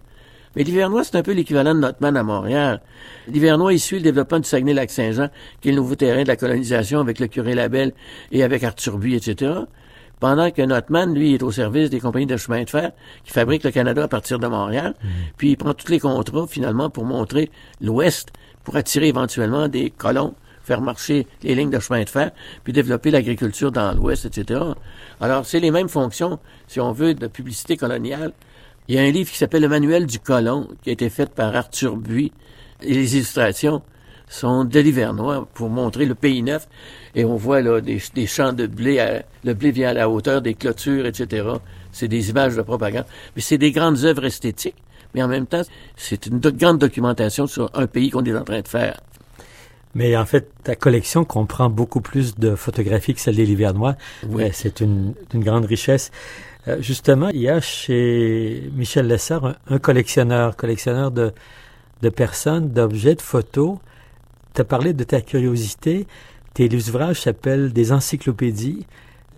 Mais 0.55 0.63
l'Hivernois, 0.63 1.03
c'est 1.03 1.17
un 1.17 1.23
peu 1.23 1.33
l'équivalent 1.33 1.75
de 1.75 1.79
Notman 1.79 2.15
à 2.15 2.23
Montréal. 2.23 2.81
L'Hivernois, 3.27 3.73
il 3.73 3.79
suit 3.79 3.97
le 3.97 4.03
développement 4.03 4.39
du 4.39 4.47
Saguenay-Lac-Saint-Jean, 4.47 5.29
qui 5.59 5.69
est 5.69 5.71
le 5.71 5.77
nouveau 5.77 5.95
terrain 5.95 6.23
de 6.23 6.27
la 6.29 6.37
colonisation 6.37 6.99
avec 7.01 7.19
le 7.19 7.27
curé 7.27 7.55
Labelle 7.55 7.91
et 8.31 8.41
avec 8.41 8.63
Arthur 8.63 8.97
Buy, 8.97 9.15
etc. 9.15 9.51
Pendant 10.19 10.49
que 10.51 10.61
Notman, 10.61 11.13
lui, 11.13 11.33
est 11.33 11.43
au 11.43 11.51
service 11.51 11.89
des 11.89 11.99
compagnies 11.99 12.25
de 12.25 12.37
chemin 12.37 12.63
de 12.63 12.69
fer 12.69 12.91
qui 13.23 13.31
fabriquent 13.31 13.63
le 13.63 13.71
Canada 13.71 14.03
à 14.03 14.07
partir 14.07 14.39
de 14.39 14.47
Montréal. 14.47 14.93
Mmh. 15.01 15.07
Puis 15.37 15.51
il 15.51 15.57
prend 15.57 15.73
tous 15.73 15.91
les 15.91 15.99
contrats, 15.99 16.47
finalement, 16.47 16.89
pour 16.89 17.05
montrer 17.05 17.51
l'Ouest, 17.81 18.29
pour 18.63 18.75
attirer 18.75 19.07
éventuellement 19.07 19.67
des 19.67 19.89
colons 19.89 20.33
faire 20.63 20.81
marcher 20.81 21.27
les 21.43 21.53
lignes 21.53 21.69
de 21.69 21.77
chemin 21.77 22.03
de 22.03 22.09
fer, 22.09 22.31
puis 22.63 22.73
développer 22.73 23.11
l'agriculture 23.11 23.71
dans 23.71 23.93
l'Ouest, 23.93 24.25
etc. 24.25 24.61
Alors, 25.21 25.45
c'est 25.45 25.59
les 25.59 25.69
mêmes 25.69 25.89
fonctions, 25.89 26.39
si 26.65 26.79
on 26.79 26.91
veut, 26.91 27.13
de 27.13 27.27
publicité 27.27 27.77
coloniale 27.77 28.33
il 28.87 28.95
y 28.95 28.99
a 28.99 29.01
un 29.01 29.09
livre 29.09 29.31
qui 29.31 29.37
s'appelle 29.37 29.63
Le 29.63 29.67
Manuel 29.67 30.05
du 30.05 30.19
colon, 30.19 30.67
qui 30.83 30.91
a 30.91 30.93
été 30.93 31.09
fait 31.09 31.33
par 31.33 31.55
Arthur 31.55 31.95
Buy. 31.95 32.31
Et 32.81 32.93
les 32.93 33.15
illustrations 33.15 33.81
sont 34.27 34.65
de 34.65 34.79
l'Hivernois 34.79 35.47
pour 35.53 35.69
montrer 35.69 36.05
le 36.05 36.15
pays 36.15 36.41
neuf. 36.41 36.67
Et 37.15 37.25
on 37.25 37.35
voit 37.35 37.61
là 37.61 37.81
des, 37.81 37.99
champs 38.27 38.53
de 38.53 38.67
blé. 38.67 39.21
le 39.43 39.53
blé 39.53 39.71
vient 39.71 39.89
à 39.89 39.93
la 39.93 40.09
hauteur 40.09 40.41
des 40.41 40.53
clôtures, 40.53 41.05
etc. 41.05 41.47
C'est 41.91 42.07
des 42.07 42.29
images 42.29 42.55
de 42.55 42.61
propagande. 42.61 43.05
Mais 43.35 43.41
c'est 43.41 43.57
des 43.57 43.71
grandes 43.71 44.03
œuvres 44.03 44.25
esthétiques. 44.25 44.75
Mais 45.13 45.23
en 45.23 45.27
même 45.29 45.45
temps, 45.45 45.61
c'est 45.95 46.25
une 46.25 46.39
grande 46.39 46.79
documentation 46.79 47.47
sur 47.47 47.69
un 47.73 47.87
pays 47.87 48.09
qu'on 48.09 48.25
est 48.25 48.35
en 48.35 48.43
train 48.43 48.61
de 48.61 48.67
faire. 48.67 48.99
Mais 49.95 50.17
en 50.17 50.25
fait, 50.25 50.51
ta 50.63 50.75
collection 50.75 51.23
comprend 51.23 51.69
beaucoup 51.69 52.01
plus 52.01 52.35
de 52.35 52.55
photographies 52.55 53.13
que 53.13 53.21
celle 53.21 53.37
des 53.37 53.45
Livernois. 53.45 53.95
Oui. 54.27 54.43
Euh, 54.43 54.49
c'est 54.51 54.81
une, 54.81 55.13
une, 55.33 55.41
grande 55.41 55.63
richesse. 55.63 56.11
Euh, 56.67 56.81
justement, 56.81 57.29
il 57.29 57.41
y 57.41 57.49
a 57.49 57.61
chez 57.61 58.69
Michel 58.75 59.07
Lessard 59.07 59.55
un, 59.67 59.79
collectionneur, 59.79 60.57
collectionneur 60.57 61.11
de, 61.11 61.31
de 62.01 62.09
personnes, 62.09 62.71
d'objets, 62.71 63.15
de 63.15 63.21
photos. 63.21 63.77
Tu 64.55 64.61
as 64.61 64.65
parlé 64.65 64.93
de 64.93 65.03
ta 65.03 65.19
curiosité. 65.19 66.07
Tes 66.53 66.73
ouvrages 66.73 67.21
s'appellent 67.21 67.73
des 67.73 67.91
encyclopédies. 67.91 68.87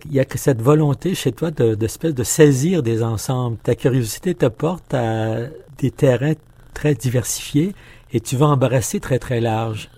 Il 0.04 0.12
y 0.12 0.20
a 0.20 0.24
que 0.24 0.38
cette 0.38 0.62
volonté 0.62 1.16
chez 1.16 1.32
toi 1.32 1.50
de, 1.50 1.74
de, 1.74 2.10
de 2.10 2.22
saisir 2.22 2.84
des 2.84 3.02
ensembles. 3.02 3.56
Ta 3.56 3.74
curiosité 3.74 4.36
te 4.36 4.46
porte 4.46 4.94
à 4.94 5.48
des 5.78 5.90
terrains 5.90 6.34
très 6.72 6.94
diversifiés 6.94 7.74
et 8.12 8.20
tu 8.20 8.36
vas 8.36 8.46
embrasser 8.46 9.00
très 9.00 9.18
très 9.18 9.40
large. 9.40 9.90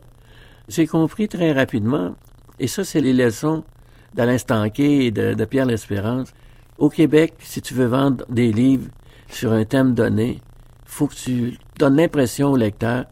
J'ai 0.68 0.86
compris 0.86 1.28
très 1.28 1.52
rapidement, 1.52 2.14
et 2.58 2.66
ça 2.66 2.84
c'est 2.84 3.02
les 3.02 3.12
leçons 3.12 3.62
d'Alain 4.14 4.38
Stanquet 4.38 5.04
et 5.04 5.10
de, 5.10 5.34
de 5.34 5.44
Pierre 5.44 5.66
L'Espérance, 5.66 6.32
au 6.78 6.88
Québec, 6.88 7.34
si 7.40 7.60
tu 7.60 7.74
veux 7.74 7.86
vendre 7.86 8.24
des 8.30 8.52
livres 8.52 8.88
sur 9.28 9.52
un 9.52 9.64
thème 9.64 9.94
donné, 9.94 10.40
faut 10.86 11.08
que 11.08 11.14
tu 11.14 11.58
donnes 11.78 11.96
l'impression 11.96 12.52
au 12.52 12.56
lecteur 12.56 13.04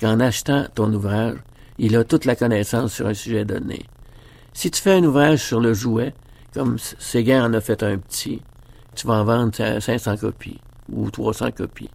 qu'en 0.00 0.20
achetant 0.20 0.66
ton 0.74 0.92
ouvrage, 0.92 1.38
il 1.78 1.96
a 1.96 2.04
toute 2.04 2.24
la 2.24 2.36
connaissance 2.36 2.94
sur 2.94 3.06
un 3.06 3.14
sujet 3.14 3.44
donné. 3.44 3.84
Si 4.52 4.70
tu 4.70 4.80
fais 4.80 4.92
un 4.92 5.04
ouvrage 5.04 5.42
sur 5.42 5.60
le 5.60 5.74
jouet, 5.74 6.14
comme 6.54 6.78
Séguin 6.78 7.44
en 7.44 7.52
a 7.52 7.60
fait 7.60 7.82
un 7.82 7.98
petit, 7.98 8.40
tu 8.94 9.06
vas 9.06 9.14
en 9.14 9.24
vendre 9.24 9.52
500 9.54 10.16
copies, 10.16 10.60
ou 10.90 11.10
300 11.10 11.50
copies, 11.50 11.90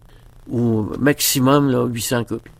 ou 0.48 0.86
maximum 0.98 1.70
là, 1.70 1.86
800 1.86 2.24
copies. 2.24 2.52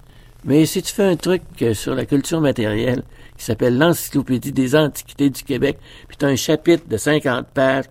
Mais 0.44 0.66
si 0.66 0.82
tu 0.82 0.92
fais 0.92 1.04
un 1.04 1.14
truc 1.14 1.42
euh, 1.62 1.72
sur 1.72 1.94
la 1.94 2.04
culture 2.04 2.40
matérielle 2.40 3.04
qui 3.38 3.44
s'appelle 3.44 3.78
l'Encyclopédie 3.78 4.50
des 4.50 4.74
Antiquités 4.74 5.30
du 5.30 5.44
Québec, 5.44 5.78
puis 6.08 6.16
tu 6.16 6.24
as 6.24 6.28
un 6.28 6.36
chapitre 6.36 6.88
de 6.88 6.96
50 6.96 7.46
pages 7.46 7.84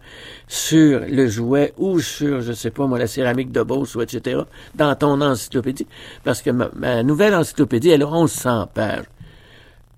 sur 0.50 1.00
le 1.08 1.28
jouet 1.28 1.74
ou 1.78 2.02
sur, 2.02 2.42
je 2.42 2.52
sais 2.52 2.72
pas 2.72 2.86
moi, 2.88 3.00
la 3.00 3.08
céramique 3.08 3.54
de 3.54 3.64
Beauce 3.64 3.98
etc., 4.02 4.42
dans 4.76 4.94
ton 4.96 5.22
encyclopédie, 5.22 5.88
parce 6.26 6.42
que 6.42 6.50
ma, 6.50 6.70
ma 6.76 7.04
nouvelle 7.04 7.34
encyclopédie, 7.34 7.92
elle 7.92 8.04
a 8.04 8.12
1100 8.12 8.68
pages 8.74 9.06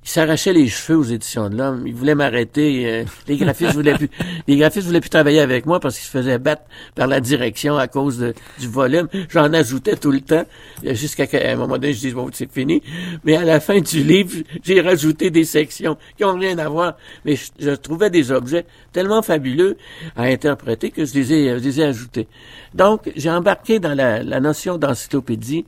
il 0.03 0.09
s'arrachait 0.09 0.53
les 0.53 0.67
cheveux 0.67 0.97
aux 0.97 1.03
éditions 1.03 1.49
de 1.49 1.57
l'homme. 1.57 1.83
Il 1.87 1.93
voulait 1.93 2.15
m'arrêter. 2.15 2.85
Euh, 2.85 3.03
les 3.27 3.37
graphistes 3.37 3.73
voulaient 3.73 3.95
plus, 3.95 4.09
les 4.47 4.57
graphistes 4.57 4.85
voulaient 4.87 4.99
plus 4.99 5.09
travailler 5.09 5.39
avec 5.39 5.65
moi 5.65 5.79
parce 5.79 5.97
qu'ils 5.97 6.05
se 6.05 6.11
faisaient 6.11 6.39
battre 6.39 6.63
par 6.95 7.07
la 7.07 7.21
direction 7.21 7.77
à 7.77 7.87
cause 7.87 8.33
du 8.59 8.67
volume. 8.67 9.07
J'en 9.29 9.51
ajoutais 9.53 9.95
tout 9.95 10.11
le 10.11 10.21
temps 10.21 10.43
jusqu'à 10.83 11.25
un 11.31 11.55
moment 11.55 11.77
donné, 11.77 11.93
je 11.93 11.99
dis 11.99 12.11
bon, 12.11 12.29
c'est 12.33 12.51
fini. 12.51 12.81
Mais 13.23 13.37
à 13.37 13.43
la 13.43 13.59
fin 13.59 13.79
du 13.79 14.03
livre, 14.03 14.43
j'ai 14.63 14.81
rajouté 14.81 15.29
des 15.29 15.45
sections 15.45 15.97
qui 16.17 16.25
ont 16.25 16.37
rien 16.37 16.57
à 16.57 16.67
voir. 16.67 16.97
Mais 17.23 17.35
je, 17.59 17.71
trouvais 17.71 18.09
des 18.09 18.31
objets 18.31 18.65
tellement 18.91 19.21
fabuleux 19.21 19.77
à 20.15 20.23
interpréter 20.23 20.91
que 20.91 21.05
je 21.05 21.13
les 21.13 21.33
ai, 21.33 21.49
je 21.59 21.63
les 21.63 21.79
ai 21.79 21.83
ajoutés. 21.85 22.27
Donc, 22.73 23.11
j'ai 23.15 23.29
embarqué 23.29 23.79
dans 23.79 23.93
la, 23.93 24.21
la 24.21 24.39
notion 24.39 24.77
d'encyclopédie 24.77 25.65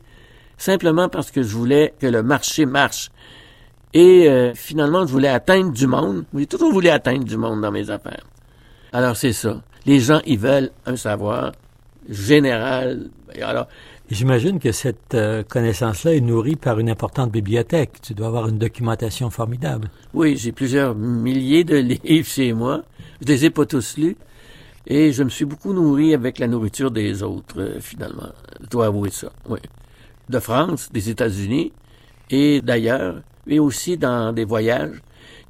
simplement 0.57 1.09
parce 1.09 1.31
que 1.31 1.41
je 1.41 1.55
voulais 1.55 1.93
que 1.99 2.07
le 2.07 2.23
marché 2.23 2.65
marche 2.65 3.09
et 3.95 4.29
euh, 4.29 4.53
finalement, 4.53 5.07
je 5.07 5.11
voulais 5.13 5.29
atteindre 5.29 5.71
du 5.71 5.87
monde. 5.87 6.25
J'ai 6.37 6.45
toujours 6.47 6.73
voulu 6.73 6.89
atteindre 6.89 7.23
du 7.23 7.37
monde 7.37 7.61
dans 7.61 7.71
mes 7.71 7.89
affaires. 7.89 8.25
Alors 8.91 9.15
c'est 9.15 9.31
ça. 9.31 9.61
Les 9.85 10.01
gens, 10.01 10.19
ils 10.25 10.37
veulent 10.37 10.69
un 10.85 10.97
savoir 10.97 11.53
général. 12.09 13.09
alors, 13.41 13.67
J'imagine 14.11 14.59
que 14.59 14.73
cette 14.73 15.15
euh, 15.15 15.43
connaissance-là 15.43 16.13
est 16.13 16.19
nourrie 16.19 16.57
par 16.57 16.77
une 16.77 16.89
importante 16.89 17.31
bibliothèque. 17.31 18.01
Tu 18.01 18.13
dois 18.13 18.27
avoir 18.27 18.49
une 18.49 18.57
documentation 18.57 19.29
formidable. 19.29 19.89
Oui, 20.13 20.35
j'ai 20.35 20.51
plusieurs 20.51 20.93
milliers 20.93 21.63
de 21.63 21.77
livres 22.03 22.27
chez 22.27 22.51
moi. 22.51 22.83
Je 23.21 23.27
les 23.27 23.45
ai 23.45 23.49
pas 23.49 23.65
tous 23.65 23.97
lus. 23.97 24.17
Et 24.87 25.13
je 25.13 25.23
me 25.23 25.29
suis 25.29 25.45
beaucoup 25.45 25.71
nourri 25.71 26.13
avec 26.13 26.37
la 26.37 26.47
nourriture 26.47 26.91
des 26.91 27.23
autres, 27.23 27.61
euh, 27.61 27.79
finalement. 27.79 28.27
Je 28.59 28.67
dois 28.67 28.87
avouer 28.87 29.09
ça, 29.09 29.31
oui. 29.47 29.59
De 30.27 30.39
France, 30.39 30.89
des 30.91 31.09
États-Unis 31.09 31.71
et 32.29 32.59
d'ailleurs 32.61 33.21
et 33.47 33.59
aussi 33.59 33.97
dans 33.97 34.33
des 34.33 34.45
voyages 34.45 35.01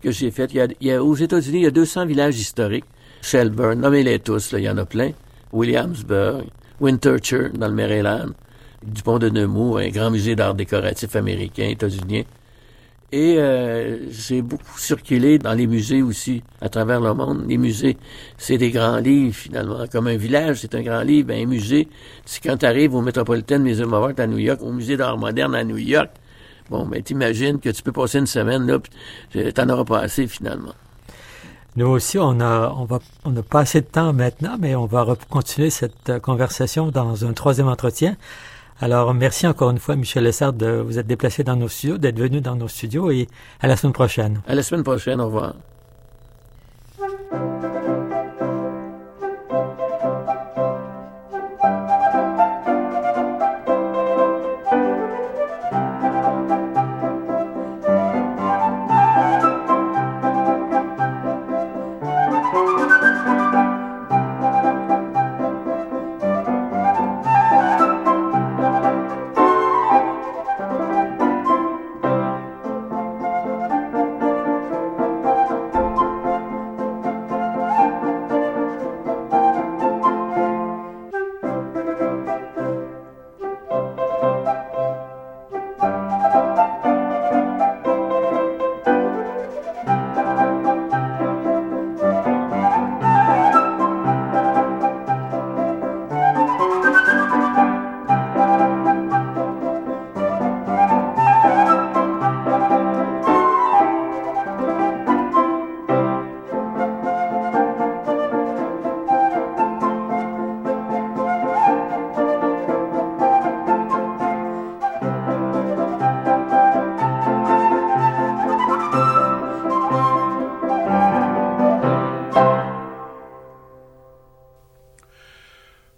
que 0.01 0.11
j'ai 0.11 0.31
faits. 0.31 0.53
Il, 0.53 0.87
y 0.87 0.91
a, 0.91 1.03
aux 1.03 1.15
États-Unis, 1.15 1.59
il 1.59 1.63
y 1.63 1.67
a 1.67 1.71
200 1.71 2.05
villages 2.05 2.37
historiques. 2.39 2.85
Shelburne, 3.21 3.81
nommez-les 3.81 4.19
tous, 4.19 4.51
là, 4.51 4.59
il 4.59 4.65
y 4.65 4.69
en 4.69 4.77
a 4.77 4.85
plein. 4.85 5.11
Williamsburg, 5.51 6.45
Winterthur, 6.79 7.51
dans 7.53 7.67
le 7.67 7.73
Maryland, 7.73 8.29
du 8.85 9.01
pont 9.01 9.17
de 9.17 9.29
Nemours, 9.29 9.79
un 9.79 9.89
grand 9.89 10.11
musée 10.11 10.35
d'art 10.35 10.53
décoratif 10.53 11.15
américain, 11.15 11.67
états-unien. 11.69 12.23
Et 13.11 13.37
euh, 13.37 14.09
j'ai 14.11 14.41
beaucoup 14.41 14.77
circulé 14.77 15.37
dans 15.37 15.53
les 15.53 15.67
musées 15.67 16.01
aussi, 16.01 16.43
à 16.59 16.69
travers 16.69 16.99
le 16.99 17.13
monde. 17.13 17.45
Les 17.47 17.57
musées, 17.57 17.97
c'est 18.37 18.57
des 18.57 18.71
grands 18.71 18.97
livres, 18.97 19.35
finalement. 19.35 19.85
Comme 19.91 20.07
un 20.07 20.17
village, 20.17 20.57
c'est 20.57 20.75
un 20.75 20.81
grand 20.81 21.01
livre. 21.01 21.27
Ben, 21.27 21.43
un 21.43 21.45
musée, 21.45 21.87
c'est 22.25 22.43
quand 22.43 22.57
tu 22.57 22.65
arrives 22.65 22.93
au 22.93 23.01
Metropolitan 23.01 23.59
Museum 23.59 23.93
of 23.93 24.03
Art 24.03 24.19
à 24.19 24.27
New 24.27 24.39
York, 24.39 24.59
au 24.61 24.71
Musée 24.71 24.97
d'art 24.97 25.17
moderne 25.17 25.55
à 25.55 25.63
New 25.63 25.77
York, 25.77 26.09
Bon, 26.69 26.85
mais 26.85 27.01
t'imagines 27.01 27.59
que 27.59 27.69
tu 27.69 27.83
peux 27.83 27.91
passer 27.91 28.19
une 28.19 28.27
semaine 28.27 28.65
là, 28.65 28.79
puis 28.79 29.53
t'en 29.53 29.69
auras 29.69 29.85
pas 29.85 29.99
assez 29.99 30.27
finalement. 30.27 30.73
Nous 31.75 31.87
aussi, 31.87 32.17
on 32.17 32.39
a, 32.39 32.73
on 32.77 32.85
va, 32.85 32.99
on 33.25 33.31
n'a 33.31 33.43
pas 33.43 33.59
assez 33.59 33.81
de 33.81 33.85
temps 33.85 34.13
maintenant, 34.13 34.55
mais 34.57 34.75
on 34.75 34.85
va 34.85 35.05
continuer 35.29 35.69
cette 35.69 36.09
euh, 36.09 36.19
conversation 36.19 36.87
dans 36.87 37.25
un 37.25 37.33
troisième 37.33 37.67
entretien. 37.67 38.15
Alors, 38.79 39.13
merci 39.13 39.45
encore 39.45 39.71
une 39.71 39.79
fois, 39.79 39.97
Michel 39.97 40.23
Lessard, 40.23 40.53
de 40.53 40.67
vous 40.67 40.99
être 40.99 41.07
déplacé 41.07 41.43
dans 41.43 41.57
nos 41.57 41.67
studios, 41.67 41.97
d'être 41.97 42.17
venu 42.17 42.39
dans 42.39 42.55
nos 42.55 42.69
studios 42.69 43.11
et 43.11 43.27
à 43.59 43.67
la 43.67 43.75
semaine 43.75 43.93
prochaine. 43.93 44.41
À 44.47 44.55
la 44.55 44.63
semaine 44.63 44.83
prochaine, 44.83 45.19
au 45.19 45.25
revoir. 45.25 45.55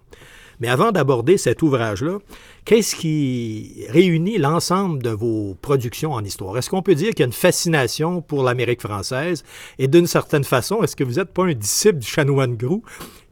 Mais 0.59 0.69
avant 0.69 0.91
d'aborder 0.91 1.37
cet 1.37 1.61
ouvrage-là, 1.61 2.19
qu'est-ce 2.65 2.97
qui 2.97 3.85
réunit 3.91 4.39
l'ensemble 4.39 5.03
de 5.03 5.11
vos 5.11 5.59
productions 5.61 6.13
en 6.13 6.25
histoire? 6.25 6.57
Est-ce 6.57 6.71
qu'on 6.71 6.81
peut 6.81 6.95
dire 6.95 7.11
qu'il 7.11 7.21
y 7.21 7.23
a 7.25 7.27
une 7.27 7.33
fascination 7.33 8.23
pour 8.23 8.43
l'Amérique 8.43 8.81
française? 8.81 9.45
Et 9.79 9.87
d'une 9.87 10.07
certaine 10.07 10.45
façon, 10.45 10.83
est-ce 10.83 10.97
que 10.97 11.05
vous 11.05 11.17
n'êtes 11.17 11.35
pas 11.35 11.45
un 11.45 11.53
disciple 11.53 11.99
du 11.99 12.07
chanoine 12.07 12.57
Grou 12.57 12.83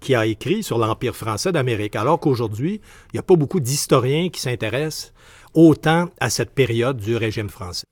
qui 0.02 0.14
a 0.14 0.26
écrit 0.26 0.62
sur 0.62 0.78
l'Empire 0.78 1.16
français 1.16 1.52
d'Amérique, 1.52 1.96
alors 1.96 2.20
qu'aujourd'hui, 2.20 2.80
il 3.12 3.14
n'y 3.14 3.20
a 3.20 3.22
pas 3.22 3.36
beaucoup 3.36 3.60
d'historiens 3.60 4.28
qui 4.28 4.40
s'intéressent 4.40 5.12
autant 5.54 6.10
à 6.20 6.28
cette 6.28 6.50
période 6.50 6.98
du 6.98 7.16
régime 7.16 7.48
français? 7.48 7.86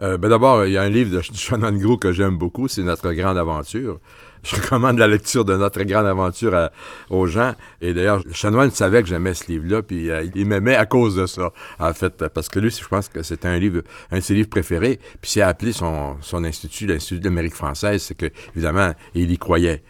Euh, 0.00 0.18
ben 0.18 0.28
D'abord, 0.28 0.66
il 0.66 0.72
y 0.72 0.76
a 0.76 0.82
un 0.82 0.88
livre 0.88 1.16
de 1.16 1.20
Chanoine 1.22 1.78
Grou 1.78 1.96
que 1.96 2.12
j'aime 2.12 2.36
beaucoup, 2.36 2.68
c'est 2.68 2.82
Notre 2.82 3.12
Grande 3.12 3.38
Aventure 3.38 3.98
je 4.44 4.56
recommande 4.56 4.98
la 4.98 5.08
lecture 5.08 5.44
de 5.44 5.56
notre 5.56 5.82
grande 5.82 6.06
aventure 6.06 6.70
aux 7.10 7.26
gens. 7.26 7.54
Et 7.80 7.94
d'ailleurs, 7.94 8.22
Chanoine 8.32 8.70
savait 8.70 9.02
que 9.02 9.08
j'aimais 9.08 9.34
ce 9.34 9.50
livre-là, 9.50 9.82
puis 9.82 10.10
euh, 10.10 10.26
il 10.34 10.46
m'aimait 10.46 10.76
à 10.76 10.86
cause 10.86 11.16
de 11.16 11.26
ça, 11.26 11.52
en 11.78 11.92
fait, 11.92 12.28
parce 12.28 12.48
que 12.48 12.58
lui, 12.58 12.70
je 12.70 12.86
pense 12.86 13.08
que 13.08 13.22
c'était 13.22 13.48
un 13.48 13.58
livre, 13.58 13.82
un 14.10 14.18
de 14.18 14.22
ses 14.22 14.34
livres 14.34 14.50
préférés. 14.50 15.00
Puis 15.20 15.32
s'il 15.32 15.42
a 15.42 15.48
appelé 15.48 15.72
son, 15.72 16.16
institut 16.44 16.86
l'Institut 16.86 17.20
d'Amérique 17.20 17.54
française, 17.54 18.02
c'est 18.02 18.14
que, 18.14 18.26
évidemment, 18.54 18.92
il 19.14 19.30
y 19.30 19.38
croyait. 19.38 19.82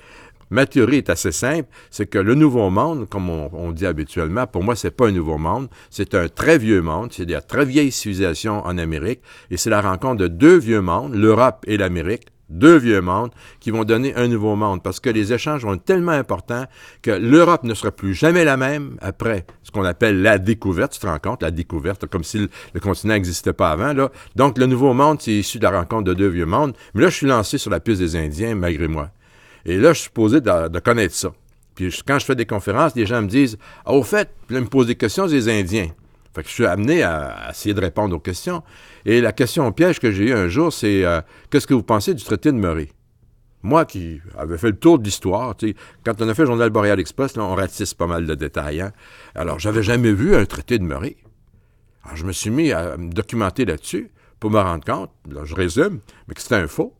Ma 0.54 0.66
théorie 0.66 0.98
est 0.98 1.10
assez 1.10 1.32
simple, 1.32 1.68
c'est 1.90 2.06
que 2.06 2.16
le 2.16 2.36
Nouveau 2.36 2.70
Monde, 2.70 3.08
comme 3.08 3.28
on, 3.28 3.72
dit 3.72 3.86
habituellement, 3.86 4.46
pour 4.46 4.62
moi, 4.62 4.76
c'est 4.76 4.92
pas 4.92 5.08
un 5.08 5.10
Nouveau 5.10 5.36
Monde, 5.36 5.66
c'est 5.90 6.14
un 6.14 6.28
très 6.28 6.58
vieux 6.58 6.80
monde, 6.80 7.12
c'est 7.12 7.26
des 7.26 7.40
très 7.40 7.64
vieilles 7.64 7.90
civilisations 7.90 8.64
en 8.64 8.78
Amérique, 8.78 9.20
et 9.50 9.56
c'est 9.56 9.68
la 9.68 9.80
rencontre 9.80 10.14
de 10.14 10.28
deux 10.28 10.56
vieux 10.56 10.80
mondes, 10.80 11.12
l'Europe 11.12 11.64
et 11.66 11.76
l'Amérique, 11.76 12.28
deux 12.50 12.76
vieux 12.76 13.00
mondes 13.00 13.32
qui 13.58 13.72
vont 13.72 13.82
donner 13.82 14.14
un 14.14 14.28
nouveau 14.28 14.54
monde 14.54 14.80
parce 14.80 15.00
que 15.00 15.10
les 15.10 15.32
échanges 15.32 15.64
vont 15.64 15.74
être 15.74 15.84
tellement 15.84 16.12
importants 16.12 16.66
que 17.02 17.10
l'Europe 17.10 17.64
ne 17.64 17.74
sera 17.74 17.90
plus 17.90 18.14
jamais 18.14 18.44
la 18.44 18.56
même 18.56 18.96
après 19.00 19.46
ce 19.64 19.72
qu'on 19.72 19.84
appelle 19.84 20.22
la 20.22 20.38
découverte. 20.38 20.92
Tu 20.92 21.00
te 21.00 21.06
rends 21.06 21.18
compte, 21.18 21.42
la 21.42 21.50
découverte, 21.50 22.06
comme 22.06 22.22
si 22.22 22.48
le, 22.74 22.80
continent 22.80 23.14
n'existait 23.14 23.54
pas 23.54 23.70
avant. 23.70 24.08
Donc, 24.36 24.58
le 24.58 24.66
nouveau 24.66 24.92
monde, 24.92 25.20
c'est 25.20 25.32
issu 25.32 25.58
de 25.58 25.64
la 25.64 25.70
rencontre 25.70 26.04
de 26.04 26.14
deux 26.14 26.28
vieux 26.28 26.46
mondes. 26.46 26.74
Mais 26.94 27.02
là, 27.02 27.08
je 27.08 27.16
suis 27.16 27.26
lancé 27.26 27.58
sur 27.58 27.70
la 27.72 27.80
piste 27.80 28.00
des 28.00 28.14
Indiens, 28.14 28.54
malgré 28.54 28.86
moi. 28.86 29.10
Et 29.66 29.78
là, 29.78 29.92
je 29.92 30.00
suis 30.00 30.04
supposé 30.04 30.40
de, 30.40 30.78
connaître 30.78 31.14
ça. 31.14 31.32
Puis 31.74 32.02
quand 32.06 32.18
je 32.18 32.24
fais 32.24 32.36
des 32.36 32.46
conférences, 32.46 32.94
les 32.94 33.06
gens 33.06 33.22
me 33.22 33.28
disent 33.28 33.58
ah, 33.84 33.92
Au 33.92 34.02
fait, 34.02 34.30
ils 34.50 34.60
me 34.60 34.66
posent 34.66 34.86
des 34.86 34.96
questions 34.96 35.26
des 35.26 35.48
Indiens. 35.48 35.88
Fait 36.34 36.42
que 36.42 36.48
je 36.48 36.54
suis 36.54 36.66
amené 36.66 37.02
à 37.02 37.48
essayer 37.50 37.74
de 37.74 37.80
répondre 37.80 38.14
aux 38.16 38.20
questions. 38.20 38.62
Et 39.04 39.20
la 39.20 39.32
question 39.32 39.70
piège 39.72 40.00
que 40.00 40.10
j'ai 40.10 40.30
eue 40.30 40.32
un 40.32 40.48
jour, 40.48 40.72
c'est 40.72 41.04
euh, 41.04 41.20
qu'est-ce 41.50 41.66
que 41.66 41.74
vous 41.74 41.82
pensez 41.82 42.12
du 42.12 42.24
traité 42.24 42.50
de 42.50 42.56
Murray? 42.56 42.88
Moi 43.62 43.84
qui 43.84 44.20
avais 44.36 44.58
fait 44.58 44.68
le 44.68 44.76
tour 44.76 44.98
de 44.98 45.04
l'histoire, 45.04 45.54
quand 46.04 46.20
on 46.20 46.28
a 46.28 46.34
fait 46.34 46.42
le 46.42 46.48
Journal 46.48 46.70
Boreal 46.70 47.00
Express, 47.00 47.36
là, 47.36 47.44
on 47.44 47.54
ratisse 47.54 47.94
pas 47.94 48.06
mal 48.06 48.26
de 48.26 48.34
détails. 48.34 48.80
Hein? 48.80 48.92
Alors, 49.34 49.58
j'avais 49.58 49.82
jamais 49.82 50.12
vu 50.12 50.34
un 50.34 50.44
traité 50.44 50.78
de 50.78 50.84
Murray. 50.84 51.16
Alors, 52.02 52.16
je 52.16 52.26
me 52.26 52.32
suis 52.32 52.50
mis 52.50 52.72
à 52.72 52.96
me 52.96 53.10
documenter 53.10 53.64
là-dessus 53.64 54.10
pour 54.38 54.50
me 54.50 54.60
rendre 54.60 54.84
compte, 54.84 55.10
là, 55.30 55.42
je 55.44 55.54
résume, 55.54 56.00
mais 56.28 56.34
que 56.34 56.42
c'était 56.42 56.56
un 56.56 56.66
faux. 56.66 56.94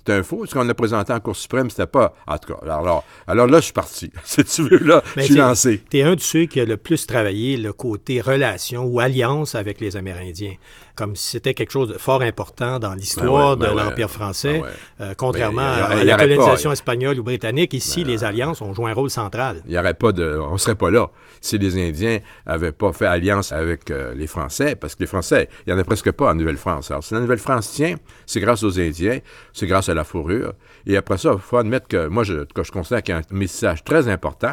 C'était 0.00 0.14
un 0.14 0.22
faux. 0.22 0.46
Ce 0.46 0.54
qu'on 0.54 0.66
a 0.66 0.72
présenté 0.72 1.12
en 1.12 1.20
Cour 1.20 1.36
suprême, 1.36 1.68
c'était 1.68 1.86
pas. 1.86 2.14
En 2.26 2.38
tout 2.38 2.54
cas, 2.54 2.60
alors, 2.62 3.04
alors, 3.26 3.46
là, 3.46 3.58
je 3.58 3.64
suis 3.64 3.72
parti. 3.74 4.10
Si 4.24 4.42
tu 4.44 4.62
veux, 4.62 4.78
là, 4.78 5.02
je 5.16 5.22
suis 5.22 5.34
lancé. 5.34 5.82
Tu 5.90 5.98
es 5.98 6.02
un 6.02 6.14
de 6.14 6.20
ceux 6.20 6.46
qui 6.46 6.58
a 6.58 6.64
le 6.64 6.78
plus 6.78 7.06
travaillé 7.06 7.58
le 7.58 7.74
côté 7.74 8.22
relation 8.22 8.84
ou 8.84 8.98
alliance 8.98 9.54
avec 9.54 9.78
les 9.78 9.98
Amérindiens 9.98 10.54
comme 11.00 11.16
si 11.16 11.30
c'était 11.30 11.54
quelque 11.54 11.70
chose 11.70 11.88
de 11.88 11.96
fort 11.96 12.20
important 12.20 12.78
dans 12.78 12.92
l'histoire 12.92 13.56
ben 13.56 13.70
de 13.70 13.74
ben 13.74 13.84
l'Empire 13.84 14.10
français, 14.10 14.60
ben 14.60 15.06
euh, 15.06 15.14
contrairement 15.16 15.62
à 15.62 16.04
la 16.04 16.16
colonisation 16.18 16.72
espagnole 16.72 17.18
ou 17.18 17.22
britannique. 17.22 17.72
Ici, 17.72 18.04
les 18.04 18.22
alliances 18.22 18.60
ont 18.60 18.74
joué 18.74 18.90
un 18.90 18.94
rôle 18.94 19.08
central. 19.08 19.62
Il 19.64 19.72
y 19.72 19.78
aurait 19.78 19.94
pas 19.94 20.12
de, 20.12 20.38
on 20.38 20.58
serait 20.58 20.74
pas 20.74 20.90
là 20.90 21.10
si 21.40 21.56
les 21.56 21.88
Indiens 21.88 22.18
avaient 22.44 22.72
pas 22.72 22.92
fait 22.92 23.06
alliance 23.06 23.50
avec 23.50 23.90
euh, 23.90 24.12
les 24.14 24.26
Français, 24.26 24.76
parce 24.76 24.94
que 24.94 25.00
les 25.00 25.06
Français, 25.06 25.48
il 25.66 25.70
y 25.70 25.72
en 25.72 25.78
a 25.78 25.84
presque 25.84 26.10
pas 26.12 26.30
en 26.30 26.34
Nouvelle-France. 26.34 26.90
Alors, 26.90 27.02
si 27.02 27.14
la 27.14 27.20
Nouvelle-France 27.20 27.72
tient, 27.72 27.94
c'est 28.26 28.40
grâce 28.40 28.62
aux 28.62 28.78
Indiens, 28.78 29.20
c'est 29.54 29.66
grâce 29.66 29.88
à 29.88 29.94
la 29.94 30.04
fourrure. 30.04 30.52
Et 30.86 30.98
après 30.98 31.16
ça, 31.16 31.30
il 31.32 31.40
faut 31.40 31.56
admettre 31.56 31.88
que 31.88 32.08
moi, 32.08 32.24
je, 32.24 32.44
que 32.44 32.62
je 32.62 32.72
considère 32.72 33.02
qu'il 33.02 33.14
y 33.14 33.16
a 33.16 33.20
un 33.20 33.34
métissage 33.34 33.84
très 33.84 34.06
important, 34.08 34.52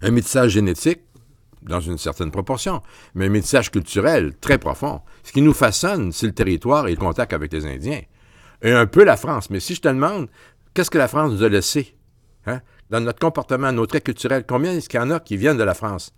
un 0.00 0.10
métissage 0.10 0.50
génétique 0.50 1.02
dans 1.62 1.80
une 1.80 1.98
certaine 1.98 2.30
proportion, 2.30 2.82
mais 3.14 3.26
un 3.26 3.30
métissage 3.30 3.70
culturel 3.70 4.34
très 4.40 4.58
profond. 4.58 5.00
Ce 5.22 5.32
qui 5.32 5.42
nous 5.42 5.52
façonne, 5.52 6.12
c'est 6.12 6.26
le 6.26 6.34
territoire 6.34 6.88
et 6.88 6.90
le 6.90 6.96
contact 6.96 7.32
avec 7.32 7.52
les 7.52 7.66
Indiens. 7.66 8.00
Et 8.62 8.72
un 8.72 8.86
peu 8.86 9.04
la 9.04 9.16
France. 9.16 9.50
Mais 9.50 9.60
si 9.60 9.74
je 9.74 9.80
te 9.80 9.88
demande, 9.88 10.28
qu'est-ce 10.74 10.90
que 10.90 10.98
la 10.98 11.08
France 11.08 11.32
nous 11.32 11.42
a 11.42 11.48
laissé? 11.48 11.96
Hein? 12.46 12.60
Dans 12.90 13.00
notre 13.00 13.18
comportement, 13.18 13.72
nos 13.72 13.86
traits 13.86 14.04
culturels, 14.04 14.44
combien 14.46 14.72
est-ce 14.72 14.88
qu'il 14.88 15.00
y 15.00 15.02
en 15.02 15.10
a 15.10 15.20
qui 15.20 15.36
viennent 15.36 15.56
de 15.56 15.64
la 15.64 15.74
France? 15.74 16.12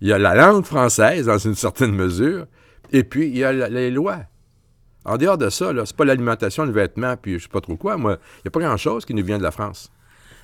Il 0.00 0.08
y 0.08 0.12
a 0.12 0.18
la 0.18 0.34
langue 0.34 0.64
française, 0.64 1.26
dans 1.26 1.38
une 1.38 1.54
certaine 1.54 1.92
mesure, 1.92 2.46
et 2.92 3.04
puis 3.04 3.28
il 3.28 3.38
y 3.38 3.44
a 3.44 3.52
les 3.52 3.90
lois. 3.90 4.20
En 5.04 5.16
dehors 5.16 5.38
de 5.38 5.50
ça, 5.50 5.72
c'est 5.84 5.96
pas 5.96 6.04
l'alimentation, 6.04 6.64
le 6.64 6.72
vêtement, 6.72 7.16
puis 7.16 7.38
je 7.38 7.44
sais 7.44 7.48
pas 7.48 7.60
trop 7.60 7.76
quoi, 7.76 7.96
moi, 7.96 8.18
il 8.38 8.42
n'y 8.44 8.48
a 8.48 8.50
pas 8.50 8.60
grand-chose 8.60 9.04
qui 9.04 9.14
nous 9.14 9.24
vient 9.24 9.38
de 9.38 9.42
la 9.42 9.50
France. 9.50 9.90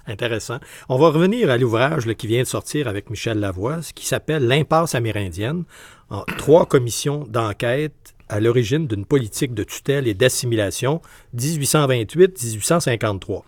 Intéressant. 0.06 0.58
On 0.88 0.98
va 0.98 1.08
revenir 1.08 1.50
à 1.50 1.56
l'ouvrage 1.56 2.04
qui 2.14 2.26
vient 2.26 2.42
de 2.42 2.46
sortir 2.46 2.88
avec 2.88 3.08
Michel 3.08 3.40
Lavoie, 3.40 3.80
qui 3.94 4.06
s'appelle 4.06 4.46
L'impasse 4.46 4.94
amérindienne, 4.94 5.64
en 6.10 6.24
trois 6.36 6.66
commissions 6.66 7.24
d'enquête 7.28 8.14
à 8.28 8.40
l'origine 8.40 8.86
d'une 8.86 9.06
politique 9.06 9.54
de 9.54 9.64
tutelle 9.64 10.06
et 10.06 10.12
d'assimilation 10.14 11.00
1828-1853. 11.36 13.42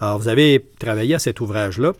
Alors, 0.00 0.18
vous 0.18 0.28
avez 0.28 0.66
travaillé 0.78 1.14
à 1.14 1.18
cet 1.18 1.40
ouvrage-là. 1.40 1.92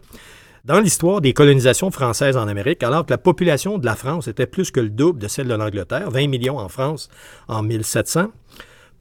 Dans 0.64 0.78
l'histoire 0.78 1.20
des 1.20 1.32
colonisations 1.32 1.90
françaises 1.90 2.36
en 2.36 2.46
Amérique, 2.46 2.84
alors 2.84 3.04
que 3.04 3.10
la 3.10 3.18
population 3.18 3.78
de 3.78 3.86
la 3.86 3.96
France 3.96 4.28
était 4.28 4.46
plus 4.46 4.70
que 4.70 4.78
le 4.78 4.90
double 4.90 5.18
de 5.18 5.26
celle 5.26 5.48
de 5.48 5.54
l'Angleterre, 5.54 6.08
20 6.10 6.28
millions 6.28 6.58
en 6.58 6.68
France 6.68 7.08
en 7.48 7.64
1700, 7.64 8.30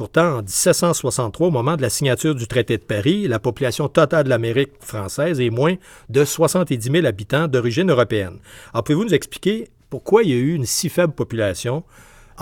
Pourtant, 0.01 0.37
en 0.37 0.41
1763, 0.41 1.49
au 1.49 1.51
moment 1.51 1.75
de 1.75 1.83
la 1.83 1.91
signature 1.91 2.33
du 2.33 2.47
traité 2.47 2.75
de 2.79 2.81
Paris, 2.81 3.27
la 3.27 3.37
population 3.37 3.87
totale 3.87 4.23
de 4.23 4.29
l'Amérique 4.29 4.71
française 4.79 5.39
est 5.39 5.51
moins 5.51 5.75
de 6.09 6.25
70 6.25 6.91
000 6.91 7.05
habitants 7.05 7.47
d'origine 7.47 7.91
européenne. 7.91 8.39
Alors, 8.73 8.83
pouvez-vous 8.83 9.03
nous 9.03 9.13
expliquer 9.13 9.67
pourquoi 9.91 10.23
il 10.23 10.31
y 10.31 10.33
a 10.33 10.37
eu 10.37 10.55
une 10.55 10.65
si 10.65 10.89
faible 10.89 11.13
population 11.13 11.83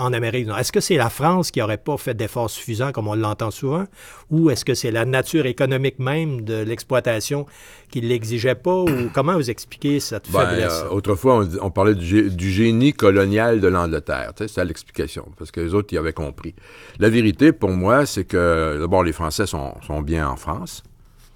en 0.00 0.12
Amérique 0.12 0.48
Est-ce 0.58 0.72
que 0.72 0.80
c'est 0.80 0.96
la 0.96 1.10
France 1.10 1.50
qui 1.50 1.60
n'aurait 1.60 1.76
pas 1.76 1.96
fait 1.96 2.14
d'efforts 2.14 2.50
suffisants, 2.50 2.92
comme 2.92 3.06
on 3.08 3.14
l'entend 3.14 3.50
souvent, 3.50 3.84
ou 4.30 4.50
est-ce 4.50 4.64
que 4.64 4.74
c'est 4.74 4.90
la 4.90 5.04
nature 5.04 5.46
économique 5.46 5.98
même 5.98 6.42
de 6.42 6.62
l'exploitation 6.62 7.46
qui 7.90 8.00
ne 8.00 8.06
l'exigeait 8.06 8.54
pas, 8.54 8.80
ou 8.80 8.88
comment 9.14 9.34
vous 9.34 9.50
expliquez 9.50 10.00
cette 10.00 10.30
ben, 10.30 10.46
faiblesse? 10.46 10.84
Euh, 10.84 10.94
autrefois, 10.94 11.46
on, 11.60 11.70
parlait 11.70 11.94
du, 11.94 12.50
génie 12.50 12.92
colonial 12.92 13.60
de 13.60 13.68
l'Angleterre. 13.68 14.32
C'est 14.36 14.48
ça 14.48 14.64
l'explication, 14.64 15.26
parce 15.38 15.50
que 15.50 15.60
les 15.60 15.74
autres 15.74 15.92
y 15.92 15.98
avaient 15.98 16.12
compris. 16.12 16.54
La 16.98 17.10
vérité, 17.10 17.52
pour 17.52 17.70
moi, 17.70 18.06
c'est 18.06 18.24
que, 18.24 18.78
d'abord, 18.80 19.04
les 19.04 19.12
Français 19.12 19.46
sont, 19.46 19.74
sont 19.86 20.00
bien 20.00 20.28
en 20.28 20.36
France 20.36 20.82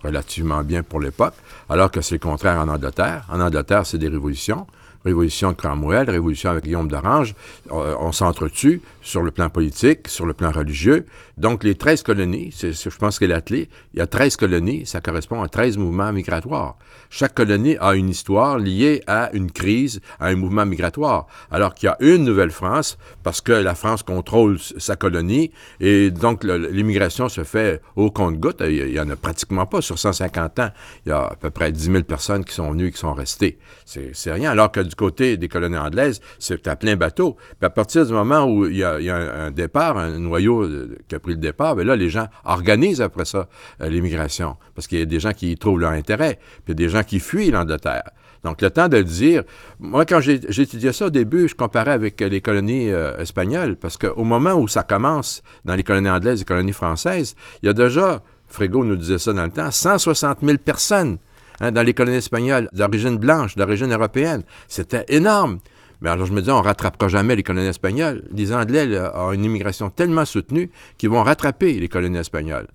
relativement 0.03 0.63
bien 0.63 0.83
pour 0.83 1.01
l'époque, 1.01 1.33
alors 1.71 1.91
que 1.91 2.03
c'est 2.03 2.17
le 2.17 2.19
contraire 2.19 2.61
en 2.61 2.69
Angleterre. 2.69 3.27
En 3.31 3.41
Angleterre, 3.41 3.87
c'est 3.87 3.97
des 3.97 4.09
révolutions 4.09 4.67
révolution 5.05 5.51
de 5.51 5.57
Cromwell, 5.57 6.09
révolution 6.09 6.51
avec 6.51 6.65
Guillaume 6.65 6.89
d'Orange, 6.89 7.35
euh, 7.71 7.95
on 8.01 8.13
s'entretue 8.13 8.81
sur 9.03 9.23
le 9.23 9.31
plan 9.31 9.51
politique, 9.51 10.09
sur 10.09 10.27
le 10.27 10.33
plan 10.33 10.51
religieux. 10.51 11.07
Donc, 11.37 11.65
les 11.65 11.75
13 11.75 12.03
colonies, 12.03 12.51
c'est, 12.55 12.73
je 12.73 12.97
pense 12.97 13.19
que 13.19 13.27
c'est 13.27 13.69
Il 13.93 13.99
y 13.99 14.01
a 14.01 14.07
13 14.07 14.37
colonies, 14.37 14.87
ça 14.87 15.01
correspond 15.01 15.43
à 15.43 15.49
13 15.49 15.77
mouvements 15.79 16.13
migratoires. 16.13 16.77
Chaque 17.11 17.35
colonie 17.35 17.77
a 17.81 17.95
une 17.95 18.09
histoire 18.09 18.59
liée 18.59 19.03
à 19.07 19.31
une 19.33 19.51
crise, 19.51 20.01
à 20.21 20.27
un 20.27 20.37
mouvement 20.37 20.65
migratoire. 20.65 21.27
Alors 21.51 21.75
qu'il 21.75 21.89
y 21.89 21.91
a 21.91 21.97
une 22.01 22.25
Nouvelle-France, 22.25 22.99
parce 23.23 23.41
que 23.41 23.53
la 23.53 23.75
France 23.75 24.03
contrôle 24.03 24.59
sa 24.59 24.97
colonie, 24.97 25.51
et 25.81 26.11
donc 26.11 26.45
l'immigration 26.45 27.29
se 27.29 27.45
fait 27.45 27.83
au 27.97 28.11
compte-goutte. 28.11 28.63
Il 28.67 28.93
n'y 28.93 29.01
en 29.01 29.11
a 29.11 29.17
pratiquement 29.17 29.67
pas 29.67 29.81
sur 29.81 29.99
150 29.99 30.59
ans. 30.61 30.71
Il 31.05 31.11
y 31.11 31.13
a 31.13 31.27
à 31.27 31.37
peu 31.37 31.51
près 31.51 31.73
10 31.73 31.85
000 31.85 32.03
personnes 32.05 32.45
qui 32.45 32.55
sont 32.55 32.71
venues 32.71 32.89
et 32.89 32.93
qui 32.93 32.99
sont 32.99 33.15
restées. 33.15 33.59
C'est, 33.85 34.11
c'est 34.15 34.33
rien. 34.33 34.51
Alors 34.51 34.73
que 34.73 34.81
du 34.81 34.94
côté 34.95 35.37
des 35.37 35.49
colonies 35.49 35.79
anglaises, 35.79 36.21
c'est 36.39 36.67
à 36.69 36.77
plein 36.77 36.97
bateau. 36.97 37.37
Puis 37.59 37.67
à 37.67 37.71
partir 37.71 38.07
du 38.07 38.13
moment 38.13 38.45
où 38.45 38.67
il 38.67 38.77
y 38.77 38.85
a, 38.85 38.95
un, 38.95 39.51
départ, 39.51 39.97
un 39.97 40.19
noyau 40.19 40.69
qui 41.09 41.15
a 41.15 41.21
pris 41.21 41.33
le 41.33 41.39
départ, 41.39 41.77
bien 41.77 41.85
là, 41.85 41.97
les 41.97 42.11
gens 42.11 42.27
organisent 42.45 43.01
après 43.01 43.25
ça 43.25 43.49
euh, 43.81 43.89
l'immigration. 43.89 44.57
Parce 44.75 44.87
qu'il 44.87 44.99
y 44.99 45.03
a 45.03 45.07
des 45.07 45.21
gens 45.21 45.33
qui 45.33 45.53
y 45.53 45.57
trouvent 45.57 45.81
leur 45.81 45.93
intérêt, 45.93 46.39
puis 46.65 46.69
il 46.69 46.81
y 46.81 46.85
a 46.85 46.87
des 46.87 46.89
gens 46.89 47.03
qui 47.03 47.21
fuient 47.21 47.51
l'Angleterre. 47.51 48.11
Donc, 48.45 48.61
le 48.61 48.71
temps 48.71 48.89
de 48.89 48.99
le 48.99 49.05
dire, 49.05 49.43
moi, 49.81 50.05
quand 50.05 50.21
j'étudiais 50.21 50.93
ça 50.93 51.07
au 51.07 51.11
début, 51.11 51.49
je 51.49 51.55
comparais 51.55 51.93
avec 51.93 52.21
les 52.21 52.43
colonies 52.43 52.91
euh, 52.91 53.17
espagnoles, 53.17 53.77
parce 53.77 53.97
qu'au 53.97 54.23
moment 54.23 54.53
où 54.55 54.69
ça 54.69 54.83
commence 54.83 55.43
dans 55.65 55.75
les 55.75 55.83
colonies 55.83 56.11
anglaises 56.11 56.41
et 56.41 56.43
les 56.43 56.45
colonies 56.45 56.73
françaises, 56.73 57.35
il 57.63 57.67
y 57.67 57.69
a 57.71 57.73
déjà, 57.73 58.23
Frégo 58.47 58.85
nous 58.85 58.97
disait 58.97 59.19
ça 59.19 59.33
dans 59.33 59.45
le 59.45 59.51
temps, 59.51 59.71
160 59.71 60.39
000 60.43 60.59
personnes 60.59 61.17
hein, 61.61 61.73
dans 61.73 61.83
les 61.83 61.95
colonies 61.95 62.19
espagnoles 62.19 62.69
d'origine 62.73 63.17
blanche, 63.17 63.57
d'origine 63.57 63.93
européenne. 63.93 64.43
C'était 64.69 65.05
énorme. 65.09 65.59
Mais 66.01 66.11
alors, 66.11 66.27
je 66.27 66.33
me 66.33 66.43
dis, 66.43 66.51
on 66.51 66.61
rattrapera 66.61 67.09
jamais 67.09 67.37
les 67.37 67.43
colonies 67.43 67.69
espagnoles. 67.69 68.25
Les 68.33 68.53
Anglais 68.53 68.87
ont 69.15 69.33
une 69.33 69.45
immigration 69.45 69.91
tellement 69.91 70.25
soutenue 70.25 70.71
qu'ils 70.99 71.09
vont 71.09 71.23
rattraper 71.23 71.75
les 71.75 71.89
colonies 71.89 72.19
espagnoles. 72.19 72.67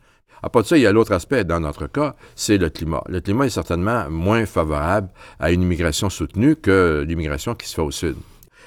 À 0.41 0.49
part 0.49 0.63
de 0.63 0.67
ça, 0.67 0.77
il 0.77 0.83
y 0.83 0.87
a 0.87 0.91
l'autre 0.91 1.11
aspect 1.11 1.43
dans 1.43 1.59
notre 1.59 1.87
cas, 1.87 2.15
c'est 2.35 2.57
le 2.57 2.69
climat. 2.69 3.03
Le 3.07 3.19
climat 3.19 3.45
est 3.45 3.49
certainement 3.49 4.09
moins 4.09 4.45
favorable 4.45 5.09
à 5.39 5.51
une 5.51 5.61
immigration 5.61 6.09
soutenue 6.09 6.55
que 6.55 7.05
l'immigration 7.07 7.55
qui 7.55 7.67
se 7.67 7.75
fait 7.75 7.81
au 7.81 7.91
sud. 7.91 8.15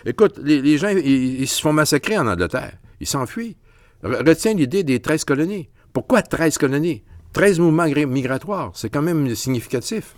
Écoute, 0.05 0.38
les, 0.42 0.79
gens, 0.79 0.88
ils, 0.88 1.46
se 1.48 1.62
font 1.62 1.72
massacrer 1.72 2.18
en 2.18 2.27
Angleterre. 2.27 2.72
Ils 3.01 3.07
s'enfuient. 3.07 3.57
Retiens 4.03 4.55
l'idée 4.55 4.83
des 4.83 5.01
13 5.01 5.25
colonies. 5.25 5.68
Pourquoi 5.92 6.22
13 6.22 6.59
colonies? 6.59 7.03
13 7.33 7.61
mouvements 7.61 7.87
migratoires. 7.87 8.73
C'est 8.75 8.90
quand 8.90 9.03
même 9.03 9.35
significatif. 9.35 10.14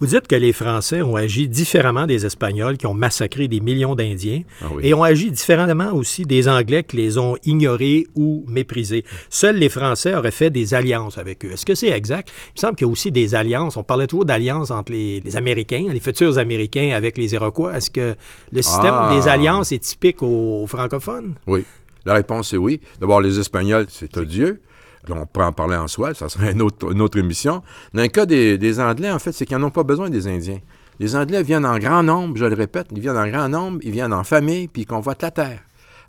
Vous 0.00 0.06
dites 0.06 0.28
que 0.28 0.36
les 0.36 0.52
Français 0.52 1.02
ont 1.02 1.16
agi 1.16 1.48
différemment 1.48 2.06
des 2.06 2.24
Espagnols 2.24 2.76
qui 2.76 2.86
ont 2.86 2.94
massacré 2.94 3.48
des 3.48 3.58
millions 3.58 3.96
d'Indiens 3.96 4.42
ah 4.62 4.66
et 4.80 4.94
ont 4.94 5.02
agi 5.02 5.32
différemment 5.32 5.92
aussi 5.92 6.22
des 6.22 6.48
Anglais 6.48 6.84
qui 6.84 6.98
les 6.98 7.18
ont 7.18 7.36
ignorés 7.44 8.06
ou 8.14 8.44
méprisés. 8.46 9.04
Seuls 9.28 9.56
les 9.56 9.68
Français 9.68 10.14
auraient 10.14 10.30
fait 10.30 10.50
des 10.50 10.72
alliances 10.72 11.18
avec 11.18 11.44
eux. 11.44 11.50
Est-ce 11.50 11.66
que 11.66 11.74
c'est 11.74 11.88
exact? 11.88 12.30
Il 12.30 12.58
me 12.58 12.60
semble 12.60 12.76
qu'il 12.76 12.86
y 12.86 12.88
a 12.88 12.92
aussi 12.92 13.10
des 13.10 13.34
alliances. 13.34 13.76
On 13.76 13.82
parlait 13.82 14.06
toujours 14.06 14.24
d'alliances 14.24 14.70
entre 14.70 14.92
les, 14.92 15.20
Américains, 15.34 15.86
les 15.92 16.00
futurs 16.00 16.38
Américains 16.38 16.92
avec 16.94 17.18
les 17.18 17.34
Iroquois. 17.34 17.76
Est-ce 17.76 17.90
que 17.90 18.14
le 18.52 18.62
système 18.62 18.94
ah. 18.94 19.16
des 19.16 19.26
alliances 19.26 19.72
est 19.72 19.80
typique 19.80 20.22
aux 20.22 20.64
francophones? 20.68 21.34
Oui. 21.48 21.64
La 22.04 22.14
réponse 22.14 22.52
est 22.52 22.56
oui. 22.56 22.80
D'abord, 23.00 23.20
les 23.20 23.40
Espagnols, 23.40 23.86
c'est 23.88 24.16
odieux 24.16 24.60
on 25.08 25.26
peut 25.26 25.42
en 25.42 25.52
parler 25.52 25.76
en 25.76 25.88
soi, 25.88 26.14
ça 26.14 26.28
serait 26.28 26.52
une 26.52 26.62
autre, 26.62 27.18
émission. 27.18 27.62
Dans 27.94 28.02
le 28.02 28.08
cas 28.08 28.26
des, 28.26 28.80
Anglais, 28.80 29.10
en 29.10 29.18
fait, 29.18 29.32
c'est 29.32 29.46
qu'ils 29.46 29.56
n'en 29.56 29.68
ont 29.68 29.70
pas 29.70 29.84
besoin 29.84 30.10
des 30.10 30.26
Indiens. 30.26 30.60
Les 31.00 31.14
Anglais 31.14 31.42
viennent 31.42 31.66
en 31.66 31.78
grand 31.78 32.02
nombre, 32.02 32.36
je 32.36 32.44
le 32.44 32.54
répète, 32.54 32.88
ils 32.92 33.00
viennent 33.00 33.16
en 33.16 33.28
grand 33.28 33.48
nombre, 33.48 33.78
ils 33.82 33.92
viennent 33.92 34.12
en 34.12 34.24
famille, 34.24 34.66
puis 34.68 34.82
ils 34.82 34.86
convoitent 34.86 35.22
la 35.22 35.30
terre. 35.30 35.60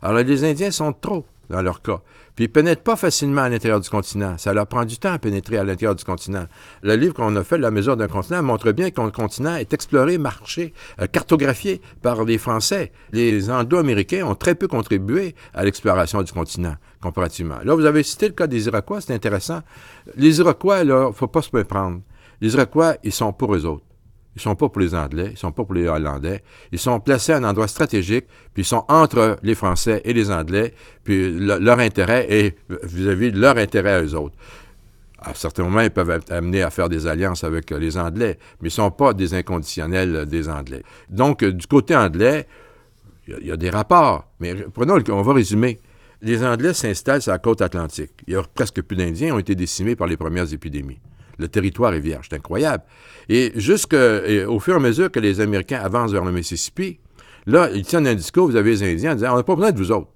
Alors 0.02 0.22
les 0.22 0.44
Indiens 0.44 0.70
sont 0.70 0.92
trop 0.92 1.24
dans 1.50 1.62
leur 1.62 1.82
cas. 1.82 2.00
Puis 2.36 2.46
ils 2.46 2.48
pénètrent 2.48 2.82
pas 2.82 2.96
facilement 2.96 3.42
à 3.42 3.48
l'intérieur 3.48 3.80
du 3.80 3.90
continent. 3.90 4.38
Ça 4.38 4.54
leur 4.54 4.66
prend 4.66 4.84
du 4.84 4.98
temps 4.98 5.12
à 5.12 5.18
pénétrer 5.18 5.58
à 5.58 5.64
l'intérieur 5.64 5.94
du 5.94 6.04
continent. 6.04 6.46
Le 6.82 6.94
livre 6.94 7.12
qu'on 7.12 7.34
a 7.36 7.44
fait, 7.44 7.58
La 7.58 7.70
mesure 7.70 7.96
d'un 7.96 8.08
continent, 8.08 8.42
montre 8.42 8.72
bien 8.72 8.90
que 8.90 9.00
le 9.00 9.10
continent 9.10 9.56
est 9.56 9.74
exploré, 9.74 10.16
marché, 10.16 10.72
euh, 11.00 11.06
cartographié 11.06 11.82
par 12.02 12.24
les 12.24 12.38
Français. 12.38 12.92
Les 13.12 13.50
Anglo-Américains 13.50 14.24
ont 14.24 14.34
très 14.34 14.54
peu 14.54 14.68
contribué 14.68 15.34
à 15.52 15.64
l'exploration 15.64 16.22
du 16.22 16.32
continent, 16.32 16.76
comparativement. 17.00 17.58
Là, 17.64 17.74
vous 17.74 17.84
avez 17.84 18.02
cité 18.02 18.28
le 18.28 18.34
cas 18.34 18.46
des 18.46 18.66
Iroquois, 18.66 19.00
c'est 19.00 19.14
intéressant. 19.14 19.60
Les 20.16 20.38
Iroquois, 20.38 20.84
là, 20.84 21.10
faut 21.12 21.28
pas 21.28 21.42
se 21.42 21.50
méprendre. 21.54 22.00
Les 22.40 22.54
Iroquois, 22.54 22.96
ils 23.02 23.12
sont 23.12 23.32
pour 23.32 23.54
eux 23.54 23.64
autres. 23.66 23.84
Ils 24.36 24.40
sont 24.40 24.54
pas 24.54 24.68
pour 24.68 24.80
les 24.80 24.94
Anglais, 24.94 25.30
ils 25.32 25.36
sont 25.36 25.50
pas 25.50 25.64
pour 25.64 25.74
les 25.74 25.88
Hollandais. 25.88 26.42
Ils 26.70 26.78
sont 26.78 27.00
placés 27.00 27.32
à 27.32 27.38
un 27.38 27.44
endroit 27.44 27.66
stratégique, 27.66 28.26
puis 28.54 28.62
ils 28.62 28.66
sont 28.66 28.84
entre 28.88 29.38
les 29.42 29.54
Français 29.54 30.02
et 30.04 30.12
les 30.12 30.30
Anglais, 30.30 30.72
puis 31.02 31.32
leur 31.38 31.80
intérêt 31.80 32.26
est 32.30 32.56
vis-à-vis 32.84 33.32
de 33.32 33.40
leur 33.40 33.56
intérêt 33.56 33.94
à 33.94 34.02
eux 34.02 34.14
autres. 34.14 34.36
À 35.18 35.34
certains 35.34 35.64
moments, 35.64 35.80
ils 35.80 35.90
peuvent 35.90 36.10
être 36.10 36.32
amenés 36.32 36.62
à 36.62 36.70
faire 36.70 36.88
des 36.88 37.06
alliances 37.06 37.44
avec 37.44 37.70
les 37.70 37.98
Anglais, 37.98 38.38
mais 38.60 38.68
ils 38.68 38.72
ne 38.72 38.84
sont 38.84 38.90
pas 38.90 39.12
des 39.12 39.34
inconditionnels 39.34 40.26
des 40.26 40.48
Anglais. 40.48 40.82
Donc, 41.10 41.44
du 41.44 41.66
côté 41.66 41.94
anglais, 41.94 42.46
il 43.26 43.46
y, 43.46 43.52
a 43.52 43.56
des 43.56 43.70
rapports, 43.70 44.26
mais 44.40 44.54
prenons, 44.54 44.98
on 45.10 45.22
va 45.22 45.32
résumer. 45.34 45.78
Les 46.22 46.44
Anglais 46.44 46.74
s'installent 46.74 47.22
sur 47.22 47.32
la 47.32 47.38
côte 47.38 47.62
atlantique. 47.62 48.12
Il 48.26 48.34
y 48.34 48.36
a 48.36 48.42
presque 48.42 48.82
plus 48.82 48.96
d'Indiens 48.96 49.34
ont 49.34 49.38
été 49.38 49.54
décimés 49.54 49.96
par 49.96 50.06
les 50.06 50.18
premières 50.18 50.52
épidémies. 50.52 51.00
Le 51.38 51.48
territoire 51.48 51.94
est 51.94 52.00
vierge, 52.00 52.26
c'est 52.28 52.36
incroyable. 52.36 52.84
Et 53.30 53.52
jusqu'au 53.54 54.60
fur 54.60 54.74
et 54.74 54.76
à 54.76 54.80
mesure 54.80 55.10
que 55.10 55.18
les 55.18 55.40
Américains 55.40 55.80
avancent 55.80 56.12
vers 56.12 56.24
le 56.24 56.32
Mississippi, 56.32 57.00
là, 57.46 57.70
ils 57.72 57.86
tiennent 57.86 58.06
un 58.06 58.14
discours, 58.14 58.50
vous 58.50 58.56
avez 58.56 58.72
les 58.72 58.82
Indiens, 58.82 59.12
en 59.12 59.14
disant, 59.14 59.32
on 59.32 59.36
n'a 59.36 59.42
pas 59.42 59.54
besoin 59.54 59.72
de 59.72 59.78
vous 59.78 59.92
autres. 59.92 60.10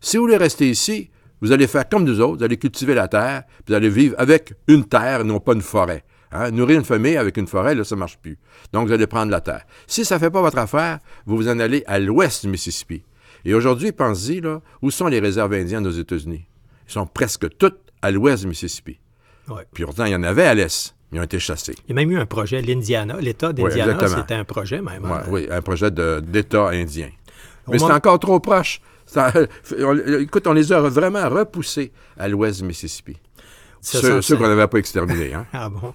Si 0.00 0.16
vous 0.16 0.22
voulez 0.22 0.36
rester 0.36 0.70
ici, 0.70 1.10
vous 1.40 1.50
allez 1.50 1.66
faire 1.66 1.88
comme 1.88 2.04
nous 2.04 2.20
autres, 2.20 2.38
vous 2.38 2.44
allez 2.44 2.56
cultiver 2.56 2.94
la 2.94 3.08
terre, 3.08 3.42
vous 3.66 3.74
allez 3.74 3.88
vivre 3.88 4.14
avec 4.18 4.54
une 4.68 4.84
terre, 4.84 5.24
non 5.24 5.40
pas 5.40 5.54
une 5.54 5.62
forêt. 5.62 6.04
Hein? 6.30 6.52
Nourrir 6.52 6.78
une 6.78 6.84
famille 6.84 7.16
avec 7.16 7.36
une 7.36 7.48
forêt, 7.48 7.74
là, 7.74 7.82
ça 7.82 7.96
ne 7.96 8.00
marche 8.00 8.18
plus. 8.18 8.38
Donc, 8.72 8.86
vous 8.86 8.92
allez 8.92 9.08
prendre 9.08 9.32
la 9.32 9.40
terre. 9.40 9.64
Si 9.88 10.04
ça 10.04 10.14
ne 10.14 10.20
fait 10.20 10.30
pas 10.30 10.40
votre 10.40 10.58
affaire, 10.58 11.00
vous 11.26 11.36
vous 11.36 11.48
en 11.48 11.58
allez 11.58 11.82
à 11.88 11.98
l'ouest 11.98 12.44
du 12.44 12.50
Mississippi. 12.52 13.02
Et 13.44 13.54
aujourd'hui, 13.54 13.92
pensez-y, 13.92 14.40
là, 14.40 14.60
où 14.82 14.90
sont 14.90 15.06
les 15.06 15.20
réserves 15.20 15.52
indiennes 15.52 15.86
aux 15.86 15.92
États-Unis? 15.92 16.44
Ils 16.88 16.92
sont 16.92 17.06
presque 17.06 17.56
toutes 17.56 17.78
à 18.02 18.10
l'ouest 18.10 18.42
du 18.42 18.48
Mississippi. 18.48 18.98
Puis 19.72 19.84
pourtant, 19.84 20.04
il 20.04 20.12
y 20.12 20.14
en 20.14 20.22
avait 20.22 20.44
à 20.44 20.54
l'Est. 20.54 20.94
Ils 21.12 21.20
ont 21.20 21.22
été 21.22 21.38
chassés. 21.38 21.74
Il 21.86 21.90
y 21.90 21.92
a 21.92 21.94
même 21.94 22.10
eu 22.10 22.18
un 22.18 22.26
projet, 22.26 22.62
l'Indiana, 22.62 23.18
l'État 23.20 23.52
d'Indiana, 23.52 24.08
c'était 24.08 24.34
un 24.34 24.44
projet 24.44 24.80
même. 24.80 25.04
Hein. 25.04 25.22
oui, 25.28 25.46
un 25.50 25.60
projet 25.60 25.90
d'État 25.90 26.68
indien. 26.68 27.10
Mais 27.68 27.78
c'est 27.78 27.92
encore 27.92 28.18
trop 28.18 28.40
proche. 28.40 28.80
écoute, 30.20 30.46
on 30.46 30.54
les 30.54 30.72
a 30.72 30.80
vraiment 30.80 31.28
repoussés 31.28 31.92
à 32.16 32.28
l'ouest 32.28 32.60
du 32.60 32.66
Mississippi. 32.66 33.18
Ceux, 33.82 34.36
qu'on 34.36 34.48
n'avait 34.48 34.66
pas 34.68 34.78
exterminés. 34.78 35.34
Hein? 35.34 35.46
ah 35.52 35.68
bon? 35.68 35.92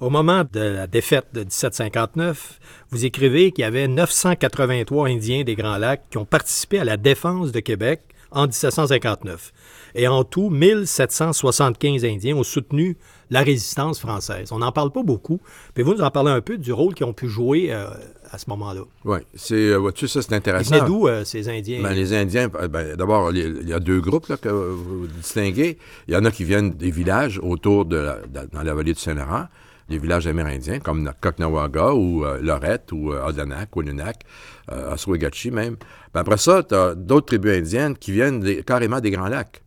Au 0.00 0.10
moment 0.10 0.44
de 0.52 0.60
la 0.60 0.86
défaite 0.86 1.26
de 1.34 1.40
1759, 1.40 2.60
vous 2.90 3.04
écrivez 3.04 3.50
qu'il 3.50 3.62
y 3.62 3.64
avait 3.64 3.88
983 3.88 5.08
Indiens 5.08 5.42
des 5.42 5.56
Grands 5.56 5.76
Lacs 5.76 6.02
qui 6.08 6.18
ont 6.18 6.24
participé 6.24 6.78
à 6.78 6.84
la 6.84 6.96
défense 6.96 7.50
de 7.50 7.58
Québec 7.58 8.02
en 8.30 8.42
1759. 8.42 9.52
Et 9.96 10.06
en 10.06 10.22
tout, 10.22 10.50
1775 10.50 12.04
Indiens 12.04 12.36
ont 12.36 12.44
soutenu 12.44 12.96
la 13.30 13.42
résistance 13.42 13.98
française. 13.98 14.52
On 14.52 14.60
n'en 14.60 14.70
parle 14.70 14.92
pas 14.92 15.02
beaucoup. 15.02 15.40
Pouvez-vous 15.74 15.94
nous 15.94 16.04
en 16.04 16.12
parler 16.12 16.30
un 16.30 16.42
peu 16.42 16.58
du 16.58 16.72
rôle 16.72 16.94
qu'ils 16.94 17.06
ont 17.06 17.12
pu 17.12 17.26
jouer 17.26 17.72
euh, 17.72 17.88
à 18.30 18.38
ce 18.38 18.48
moment-là? 18.50 18.82
Oui, 19.04 19.18
c'est, 19.34 19.56
euh, 19.56 19.90
tu 19.90 20.06
ça, 20.06 20.22
c'est 20.22 20.32
intéressant. 20.32 20.76
Ils 20.76 20.84
d'où, 20.84 21.08
euh, 21.08 21.24
ces 21.24 21.48
Indiens? 21.48 21.82
Ben, 21.82 21.92
les 21.92 22.14
Indiens, 22.14 22.46
ben, 22.46 22.94
d'abord, 22.94 23.32
il 23.34 23.68
y 23.68 23.72
a 23.72 23.80
deux 23.80 24.00
groupes 24.00 24.32
que 24.40 24.48
vous 24.48 25.08
distinguez. 25.08 25.76
Il 26.06 26.14
y 26.14 26.16
en 26.16 26.24
a 26.24 26.30
qui 26.30 26.44
viennent 26.44 26.70
des 26.70 26.92
villages 26.92 27.40
autour 27.42 27.84
de, 27.84 28.12
dans 28.52 28.62
la 28.62 28.74
vallée 28.74 28.94
du 28.94 29.00
Saint-Laurent 29.00 29.46
les 29.88 29.98
villages 29.98 30.26
amérindiens 30.26 30.80
comme 30.80 31.10
Koknawaga 31.20 31.92
ou 31.94 32.24
Lorette 32.40 32.92
ou 32.92 33.12
Odanak, 33.12 33.74
Winunak, 33.74 34.24
Oswegatchie 34.70 35.50
même. 35.50 35.76
Ben, 36.12 36.20
après 36.20 36.36
ça, 36.36 36.62
tu 36.62 36.74
as 36.74 36.94
d'autres 36.94 37.26
tribus 37.26 37.58
indiennes 37.58 37.96
qui 37.96 38.12
viennent 38.12 38.62
carrément 38.64 39.00
des 39.00 39.10
Grands 39.10 39.28
Lacs. 39.28 39.62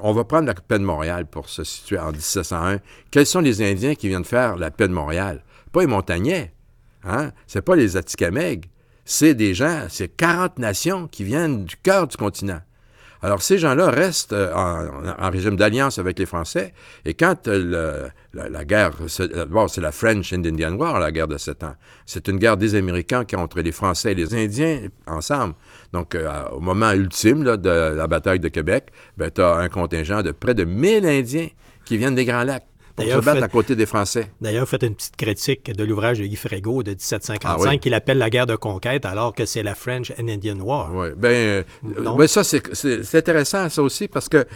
On 0.00 0.12
va 0.12 0.24
prendre 0.24 0.46
la 0.46 0.54
paix 0.54 0.78
de 0.78 0.84
Montréal 0.84 1.26
pour 1.26 1.48
se 1.48 1.64
situer 1.64 1.98
en 1.98 2.12
1701. 2.12 2.78
Quels 3.10 3.26
sont 3.26 3.40
les 3.40 3.62
Indiens 3.62 3.94
qui 3.94 4.08
viennent 4.08 4.24
faire 4.24 4.56
la 4.56 4.70
paix 4.70 4.86
de 4.86 4.92
Montréal? 4.92 5.42
Pas 5.72 5.80
les 5.80 5.86
Montagnais, 5.86 6.52
hein? 7.04 7.32
C'est 7.46 7.62
pas 7.62 7.74
les 7.74 7.96
Atikamekw. 7.96 8.68
C'est 9.04 9.34
des 9.34 9.54
gens, 9.54 9.86
c'est 9.88 10.08
40 10.08 10.58
nations 10.58 11.08
qui 11.08 11.24
viennent 11.24 11.64
du 11.64 11.76
cœur 11.76 12.06
du 12.06 12.16
continent. 12.16 12.60
Alors, 13.20 13.42
ces 13.42 13.58
gens-là 13.58 13.90
restent 13.90 14.32
euh, 14.32 14.52
en, 14.54 15.30
régime 15.30 15.56
d'alliance 15.56 15.98
avec 15.98 16.18
les 16.18 16.26
Français, 16.26 16.72
et 17.04 17.14
quand 17.14 17.48
euh, 17.48 18.08
la, 18.32 18.64
guerre, 18.64 18.92
d'abord, 19.34 19.68
c'est 19.68 19.80
la 19.80 19.90
French 19.90 20.32
and 20.32 20.44
Indian 20.44 20.74
War, 20.74 21.00
la 21.00 21.10
guerre 21.10 21.26
de 21.26 21.36
sept 21.36 21.64
ans. 21.64 21.74
C'est 22.06 22.28
une 22.28 22.38
guerre 22.38 22.56
des 22.56 22.76
Américains 22.76 23.24
qui 23.24 23.34
entre 23.34 23.60
les 23.60 23.72
Français 23.72 24.12
et 24.12 24.14
les 24.14 24.34
Indiens 24.34 24.82
ensemble. 25.06 25.54
Donc, 25.92 26.14
euh, 26.14 26.28
au 26.52 26.60
moment 26.60 26.92
ultime 26.92 27.42
de 27.42 27.94
la 27.96 28.06
bataille 28.06 28.40
de 28.40 28.48
Québec, 28.48 28.92
ben, 29.16 29.30
tu 29.30 29.40
as 29.40 29.56
un 29.56 29.68
contingent 29.68 30.22
de 30.22 30.30
près 30.30 30.54
de 30.54 30.64
1000 30.64 31.04
Indiens 31.04 31.48
qui 31.84 31.96
viennent 31.96 32.14
des 32.14 32.24
Grands 32.24 32.44
Lacs. 32.44 32.66
Pour 33.04 33.22
se 33.22 33.24
battre 33.24 33.42
à 33.42 33.48
côté 33.48 33.76
des 33.76 33.86
Français. 33.86 34.30
D'ailleurs, 34.40 34.68
faites 34.68 34.82
une 34.82 34.94
petite 34.94 35.16
critique 35.16 35.72
de 35.72 35.84
l'ouvrage 35.84 36.18
de 36.18 36.24
Guy 36.24 36.36
Frégaud 36.36 36.82
de 36.82 36.90
1755 36.90 37.68
ah 37.70 37.76
qu'il 37.78 37.94
appelle 37.94 38.18
la 38.18 38.30
guerre 38.30 38.46
de 38.46 38.56
conquête 38.56 39.04
alors 39.06 39.34
que 39.34 39.46
c'est 39.46 39.62
la 39.62 39.74
French 39.74 40.12
and 40.18 40.28
Indian 40.28 40.58
War. 40.60 40.94
Oui, 40.94 41.08
bien, 41.16 41.62
ben, 41.82 42.26
ça, 42.26 42.44
c'est 42.44 43.14
intéressant, 43.14 43.68
ça 43.68 43.82
aussi, 43.82 44.08
parce 44.08 44.28
que 44.28 44.46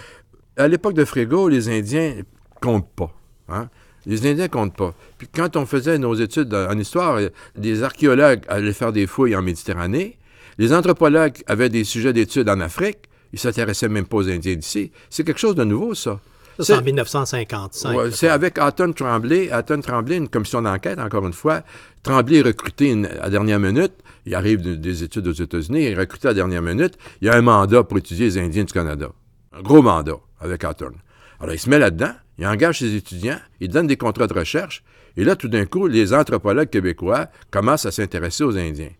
à 0.56 0.68
l'époque 0.68 0.94
de 0.94 1.04
Frégaud, 1.04 1.48
les 1.48 1.68
Indiens 1.68 2.14
comptent 2.60 2.92
pas. 2.94 3.12
Hein? 3.48 3.68
Les 4.06 4.26
Indiens 4.26 4.48
comptent 4.48 4.76
pas. 4.76 4.94
Puis 5.18 5.28
quand 5.32 5.56
on 5.56 5.66
faisait 5.66 5.98
nos 5.98 6.14
études 6.14 6.52
en 6.54 6.76
histoire, 6.78 7.20
des 7.56 7.82
archéologues 7.82 8.42
allaient 8.48 8.72
faire 8.72 8.92
des 8.92 9.06
fouilles 9.06 9.36
en 9.36 9.42
Méditerranée, 9.42 10.18
les 10.58 10.72
anthropologues 10.72 11.42
avaient 11.46 11.68
des 11.68 11.84
sujets 11.84 12.12
d'études 12.12 12.48
en 12.48 12.60
Afrique, 12.60 12.98
ils 13.32 13.38
s'intéressaient 13.38 13.88
même 13.88 14.06
pas 14.06 14.18
aux 14.18 14.28
Indiens 14.28 14.54
d'ici. 14.54 14.90
C'est 15.08 15.24
quelque 15.24 15.40
chose 15.40 15.54
de 15.54 15.64
nouveau, 15.64 15.94
ça. 15.94 16.20
C'est 16.58 16.74
en 16.74 16.82
1955. 16.82 18.12
c'est 18.12 18.28
avec 18.28 18.58
Hatton 18.58 18.92
Tremblay, 18.92 19.50
Hatton 19.50 19.80
Tremblay, 19.80 20.16
une 20.16 20.28
commission 20.28 20.62
d'enquête, 20.62 20.98
encore 20.98 21.26
une 21.26 21.32
fois. 21.32 21.62
Tremblay 22.02 22.38
est 22.38 22.42
recruté 22.42 22.94
à 23.20 23.30
dernière 23.30 23.58
minute. 23.58 23.92
Il 24.26 24.34
arrive 24.34 24.60
des 24.60 25.02
études 25.02 25.26
aux 25.26 25.32
États-Unis, 25.32 25.80
il 25.80 25.92
est 25.92 25.98
recruté 25.98 26.28
à 26.28 26.34
dernière 26.34 26.62
minute. 26.62 26.94
Il 27.20 27.26
y 27.26 27.30
a 27.30 27.34
un 27.34 27.42
mandat 27.42 27.82
pour 27.84 27.98
étudier 27.98 28.26
les 28.26 28.38
Indiens 28.38 28.64
du 28.64 28.72
Canada. 28.72 29.08
Un 29.52 29.62
gros 29.62 29.82
mandat 29.82 30.16
avec 30.40 30.62
Hatton. 30.64 30.92
Alors, 31.40 31.54
il 31.54 31.58
se 31.58 31.68
met 31.68 31.78
là-dedans, 31.78 32.12
il 32.38 32.46
engage 32.46 32.78
ses 32.78 32.94
étudiants, 32.94 33.38
il 33.60 33.68
donne 33.68 33.86
des 33.86 33.96
contrats 33.96 34.28
de 34.28 34.34
recherche, 34.34 34.84
et 35.16 35.24
là, 35.24 35.36
tout 35.36 35.48
d'un 35.48 35.66
coup, 35.66 35.86
les 35.86 36.14
anthropologues 36.14 36.70
québécois 36.70 37.26
commencent 37.50 37.86
à 37.86 37.90
s'intéresser 37.90 38.44
aux 38.44 38.56
Indiens. 38.56 38.92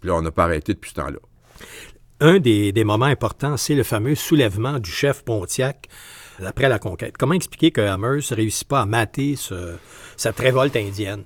Puis 0.00 0.08
là, 0.08 0.16
on 0.16 0.22
n'a 0.22 0.30
pas 0.30 0.44
arrêté 0.44 0.74
depuis 0.74 0.90
ce 0.90 0.96
temps-là. 0.96 1.18
Un 2.20 2.38
des, 2.38 2.84
moments 2.84 3.06
importants, 3.06 3.58
c'est 3.58 3.74
le 3.74 3.82
fameux 3.82 4.14
soulèvement 4.14 4.78
du 4.78 4.90
chef 4.90 5.22
Pontiac 5.22 5.88
après 6.42 6.68
la 6.68 6.78
conquête. 6.78 7.14
Comment 7.18 7.34
expliquer 7.34 7.70
que 7.70 7.82
Amherst 7.82 8.30
ne 8.30 8.36
réussit 8.36 8.66
pas 8.66 8.80
à 8.80 8.86
mater 8.86 9.34
cette 10.16 10.38
révolte 10.38 10.76
indienne? 10.76 11.24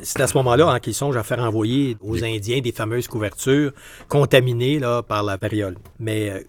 C'est 0.00 0.22
à 0.22 0.26
ce 0.26 0.36
moment-là 0.38 0.70
hein, 0.70 0.80
qu'ils 0.80 0.94
songent 0.94 1.18
à 1.18 1.22
faire 1.22 1.40
envoyer 1.40 1.98
aux 2.00 2.24
Indiens 2.24 2.60
des 2.60 2.72
fameuses 2.72 3.08
couvertures 3.08 3.72
contaminées 4.08 4.78
là, 4.78 5.02
par 5.02 5.22
la 5.22 5.36
période. 5.36 5.76
Mais 5.98 6.30
euh, 6.30 6.40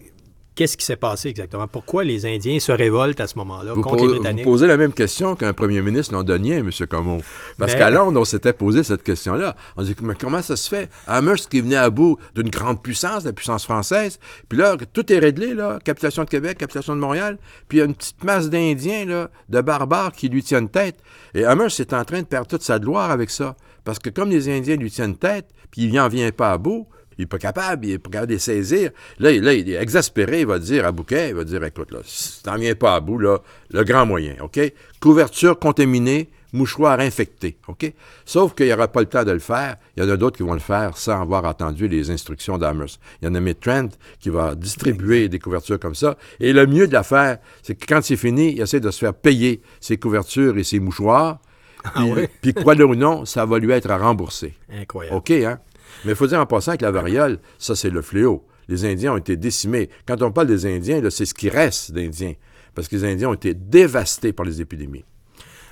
Qu'est-ce 0.54 0.76
qui 0.76 0.86
s'est 0.86 0.96
passé 0.96 1.28
exactement? 1.28 1.66
Pourquoi 1.66 2.04
les 2.04 2.26
Indiens 2.26 2.60
se 2.60 2.70
révoltent 2.70 3.20
à 3.20 3.26
ce 3.26 3.36
moment-là 3.38 3.72
contre 3.74 4.06
les 4.06 4.14
Britanniques? 4.14 4.44
Vous 4.44 4.52
posez 4.52 4.68
la 4.68 4.76
même 4.76 4.92
question 4.92 5.34
qu'un 5.34 5.52
premier 5.52 5.82
ministre 5.82 6.14
londonien, 6.14 6.58
M. 6.58 6.70
Comeau. 6.88 7.18
Parce 7.58 7.74
qu'à 7.74 7.90
Londres, 7.90 8.20
on 8.20 8.24
s'était 8.24 8.52
posé 8.52 8.84
cette 8.84 9.02
question-là. 9.02 9.56
On 9.76 9.82
dit, 9.82 9.96
mais 10.02 10.14
comment 10.14 10.42
ça 10.42 10.54
se 10.54 10.68
fait? 10.68 10.88
Amherst 11.08 11.48
qui 11.48 11.60
venait 11.60 11.74
à 11.74 11.90
bout 11.90 12.18
d'une 12.36 12.50
grande 12.50 12.80
puissance, 12.80 13.24
la 13.24 13.32
puissance 13.32 13.64
française, 13.64 14.20
puis 14.48 14.58
là, 14.58 14.76
tout 14.92 15.12
est 15.12 15.18
réglé, 15.18 15.54
là, 15.54 15.80
capitulation 15.84 16.22
de 16.22 16.30
Québec, 16.30 16.58
capitulation 16.58 16.94
de 16.94 17.00
Montréal, 17.00 17.36
puis 17.68 17.78
il 17.78 17.80
y 17.80 17.82
a 17.82 17.86
une 17.86 17.94
petite 17.94 18.22
masse 18.22 18.48
d'Indiens, 18.48 19.06
là, 19.06 19.30
de 19.48 19.60
barbares 19.60 20.12
qui 20.12 20.28
lui 20.28 20.44
tiennent 20.44 20.68
tête. 20.68 20.96
Et 21.34 21.44
Amherst 21.44 21.80
est 21.80 21.92
en 21.92 22.04
train 22.04 22.20
de 22.20 22.26
perdre 22.26 22.46
toute 22.46 22.62
sa 22.62 22.78
gloire 22.78 23.10
avec 23.10 23.30
ça. 23.30 23.56
Parce 23.84 23.98
que 23.98 24.08
comme 24.08 24.30
les 24.30 24.48
Indiens 24.48 24.76
lui 24.76 24.90
tiennent 24.90 25.16
tête, 25.16 25.46
puis 25.70 25.82
il 25.82 25.92
n'en 25.92 26.08
vient 26.08 26.30
pas 26.30 26.52
à 26.52 26.58
bout, 26.58 26.86
il 27.18 27.22
n'est 27.22 27.26
pas 27.26 27.38
capable, 27.38 27.86
il 27.86 27.92
n'est 27.92 27.98
pas 27.98 28.10
capable 28.10 28.32
de 28.32 28.38
saisir. 28.38 28.90
Là, 29.18 29.32
il 29.32 29.46
est 29.46 29.80
exaspéré, 29.80 30.40
il 30.40 30.46
va 30.46 30.58
dire 30.58 30.86
à 30.86 30.92
Bouquet, 30.92 31.30
il 31.30 31.34
va 31.34 31.44
dire, 31.44 31.62
écoute, 31.64 31.92
là, 31.92 31.98
si 32.04 32.42
t'en 32.42 32.56
viens 32.56 32.74
pas 32.74 32.94
à 32.94 33.00
bout, 33.00 33.18
là, 33.18 33.38
le 33.70 33.84
grand 33.84 34.06
moyen, 34.06 34.36
OK? 34.40 34.60
Couverture 35.00 35.58
contaminée, 35.58 36.30
mouchoir 36.52 37.00
infecté, 37.00 37.58
OK? 37.68 37.92
Sauf 38.24 38.54
qu'il 38.54 38.66
n'y 38.66 38.72
aura 38.72 38.88
pas 38.88 39.00
le 39.00 39.06
temps 39.06 39.24
de 39.24 39.32
le 39.32 39.40
faire. 39.40 39.76
Il 39.96 40.02
y 40.02 40.06
en 40.06 40.08
a 40.08 40.16
d'autres 40.16 40.36
qui 40.36 40.42
vont 40.44 40.54
le 40.54 40.60
faire 40.60 40.96
sans 40.96 41.20
avoir 41.20 41.44
entendu 41.44 41.88
les 41.88 42.10
instructions 42.10 42.56
d'Amherst. 42.56 43.00
Il 43.20 43.26
y 43.26 43.28
en 43.28 43.34
a 43.34 43.40
Mitt 43.40 43.60
Trent 43.60 43.88
qui 44.20 44.30
va 44.30 44.54
distribuer 44.54 45.28
des 45.28 45.38
couvertures 45.38 45.80
comme 45.80 45.94
ça. 45.96 46.16
Et 46.40 46.52
le 46.52 46.66
mieux 46.66 46.86
de 46.86 46.92
l'affaire, 46.92 47.38
c'est 47.62 47.74
que 47.74 47.84
quand 47.86 48.02
c'est 48.02 48.16
fini, 48.16 48.52
il 48.52 48.60
essaie 48.60 48.80
de 48.80 48.90
se 48.90 48.98
faire 48.98 49.14
payer 49.14 49.60
ses 49.80 49.96
couvertures 49.96 50.56
et 50.56 50.64
ses 50.64 50.78
mouchoirs. 50.78 51.40
Ah 51.84 51.90
puis, 51.96 52.12
oui? 52.12 52.28
puis 52.40 52.54
quoi 52.54 52.74
ou 52.76 52.94
non, 52.94 53.24
ça 53.26 53.44
va 53.44 53.58
lui 53.58 53.72
être 53.72 53.92
remboursé. 53.92 54.54
Incroyable. 54.72 55.16
OK, 55.16 55.30
hein? 55.32 55.58
Mais 56.04 56.12
il 56.12 56.16
faut 56.16 56.26
dire 56.26 56.40
en 56.40 56.46
passant 56.46 56.76
que 56.76 56.84
la 56.84 56.90
variole, 56.90 57.38
ça, 57.58 57.74
c'est 57.74 57.90
le 57.90 58.02
fléau. 58.02 58.44
Les 58.68 58.84
Indiens 58.84 59.14
ont 59.14 59.18
été 59.18 59.36
décimés. 59.36 59.90
Quand 60.06 60.20
on 60.22 60.32
parle 60.32 60.46
des 60.46 60.66
Indiens, 60.66 61.00
c'est 61.10 61.26
ce 61.26 61.34
qui 61.34 61.48
reste 61.48 61.92
d'Indiens, 61.92 62.34
parce 62.74 62.88
que 62.88 62.96
les 62.96 63.04
Indiens 63.04 63.30
ont 63.30 63.34
été 63.34 63.54
dévastés 63.54 64.32
par 64.32 64.46
les 64.46 64.60
épidémies. 64.60 65.04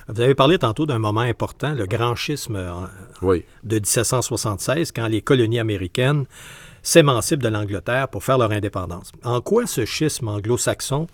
Vous 0.07 0.21
avez 0.21 0.35
parlé 0.35 0.57
tantôt 0.57 0.85
d'un 0.85 0.99
moment 0.99 1.21
important, 1.21 1.73
le 1.73 1.85
grand 1.85 2.15
schisme 2.15 2.57
euh, 2.57 3.39
de 3.63 3.75
1776, 3.75 4.91
quand 4.91 5.07
les 5.07 5.21
colonies 5.21 5.59
américaines 5.59 6.25
s'émancipent 6.83 7.41
de 7.41 7.47
l'Angleterre 7.47 8.09
pour 8.09 8.23
faire 8.23 8.37
leur 8.37 8.51
indépendance. 8.51 9.11
En 9.23 9.41
quoi 9.41 9.65
ce 9.65 9.85
schisme 9.85 10.27
anglo-saxon 10.27 11.07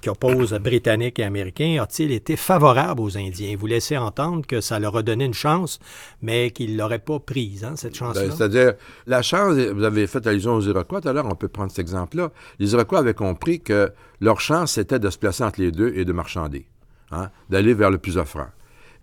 qui 0.00 0.08
oppose 0.08 0.54
Britanniques 0.54 1.18
et 1.18 1.24
Américains 1.24 1.82
a-t-il 1.82 2.12
été 2.12 2.36
favorable 2.36 3.02
aux 3.02 3.18
Indiens? 3.18 3.56
Vous 3.58 3.66
laissez 3.66 3.98
entendre 3.98 4.46
que 4.46 4.60
ça 4.60 4.78
leur 4.78 4.96
a 4.96 5.02
donné 5.02 5.24
une 5.24 5.34
chance, 5.34 5.80
mais 6.22 6.50
qu'ils 6.52 6.72
ne 6.72 6.78
l'auraient 6.78 6.98
pas 6.98 7.18
prise, 7.18 7.64
hein, 7.64 7.74
cette 7.76 7.96
chance-là? 7.96 8.22
Ben, 8.22 8.30
c'est-à-dire, 8.30 8.74
la 9.06 9.20
chance, 9.22 9.54
vous 9.56 9.82
avez 9.84 10.06
fait 10.06 10.26
allusion 10.26 10.54
aux 10.54 10.62
Iroquois 10.62 11.00
tout 11.00 11.08
à 11.08 11.12
l'heure, 11.12 11.26
on 11.26 11.34
peut 11.34 11.48
prendre 11.48 11.70
cet 11.70 11.80
exemple-là. 11.80 12.30
Les 12.58 12.72
Iroquois 12.72 13.00
avaient 13.00 13.14
compris 13.14 13.60
que 13.60 13.92
leur 14.20 14.40
chance, 14.40 14.72
c'était 14.72 14.98
de 14.98 15.10
se 15.10 15.18
placer 15.18 15.42
entre 15.42 15.60
les 15.60 15.72
deux 15.72 15.92
et 15.96 16.04
de 16.04 16.12
marchander, 16.12 16.66
hein, 17.10 17.30
d'aller 17.50 17.74
vers 17.74 17.90
le 17.90 17.98
plus 17.98 18.16
offrant. 18.16 18.46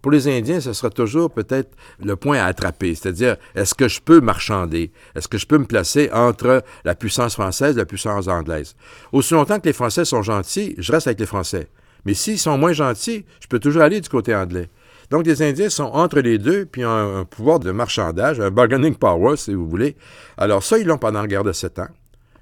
Pour 0.03 0.11
les 0.11 0.27
Indiens, 0.27 0.59
ce 0.59 0.73
sera 0.73 0.89
toujours 0.89 1.31
peut-être 1.31 1.77
le 2.03 2.17
point 2.17 2.37
à 2.37 2.45
attraper, 2.47 2.93
c'est-à-dire 2.93 3.37
est-ce 3.55 3.73
que 3.73 3.87
je 3.87 4.01
peux 4.01 4.19
marchander, 4.19 4.91
est-ce 5.15 5.29
que 5.29 5.37
je 5.37 5.47
peux 5.47 5.57
me 5.57 5.63
placer 5.63 6.09
entre 6.11 6.61
la 6.83 6.93
puissance 6.93 7.35
française 7.35 7.77
et 7.77 7.79
la 7.79 7.85
puissance 7.85 8.27
anglaise? 8.27 8.75
Aussi 9.13 9.33
longtemps 9.33 9.61
que 9.61 9.65
les 9.65 9.73
Français 9.73 10.03
sont 10.03 10.21
gentils, 10.21 10.75
je 10.77 10.91
reste 10.91 11.07
avec 11.07 11.21
les 11.21 11.25
Français. 11.25 11.69
Mais 12.03 12.13
s'ils 12.15 12.37
sont 12.37 12.57
moins 12.57 12.73
gentils, 12.73 13.23
je 13.39 13.47
peux 13.47 13.59
toujours 13.59 13.81
aller 13.81 14.01
du 14.01 14.09
côté 14.09 14.35
anglais. 14.35 14.69
Donc, 15.09 15.25
les 15.25 15.41
Indiens 15.41 15.69
sont 15.69 15.85
entre 15.85 16.19
les 16.19 16.37
deux, 16.37 16.65
puis 16.65 16.83
ont 16.83 17.19
un, 17.19 17.23
pouvoir 17.23 17.59
de 17.59 17.71
marchandage, 17.71 18.41
un 18.41 18.51
bargaining 18.51 18.95
power, 18.95 19.37
si 19.37 19.53
vous 19.53 19.69
voulez. 19.69 19.95
Alors, 20.35 20.63
ça, 20.63 20.77
ils 20.77 20.85
l'ont 20.85 20.97
pendant 20.97 21.21
la 21.21 21.27
guerre 21.27 21.45
de 21.45 21.53
sept 21.53 21.79
ans. 21.79 21.87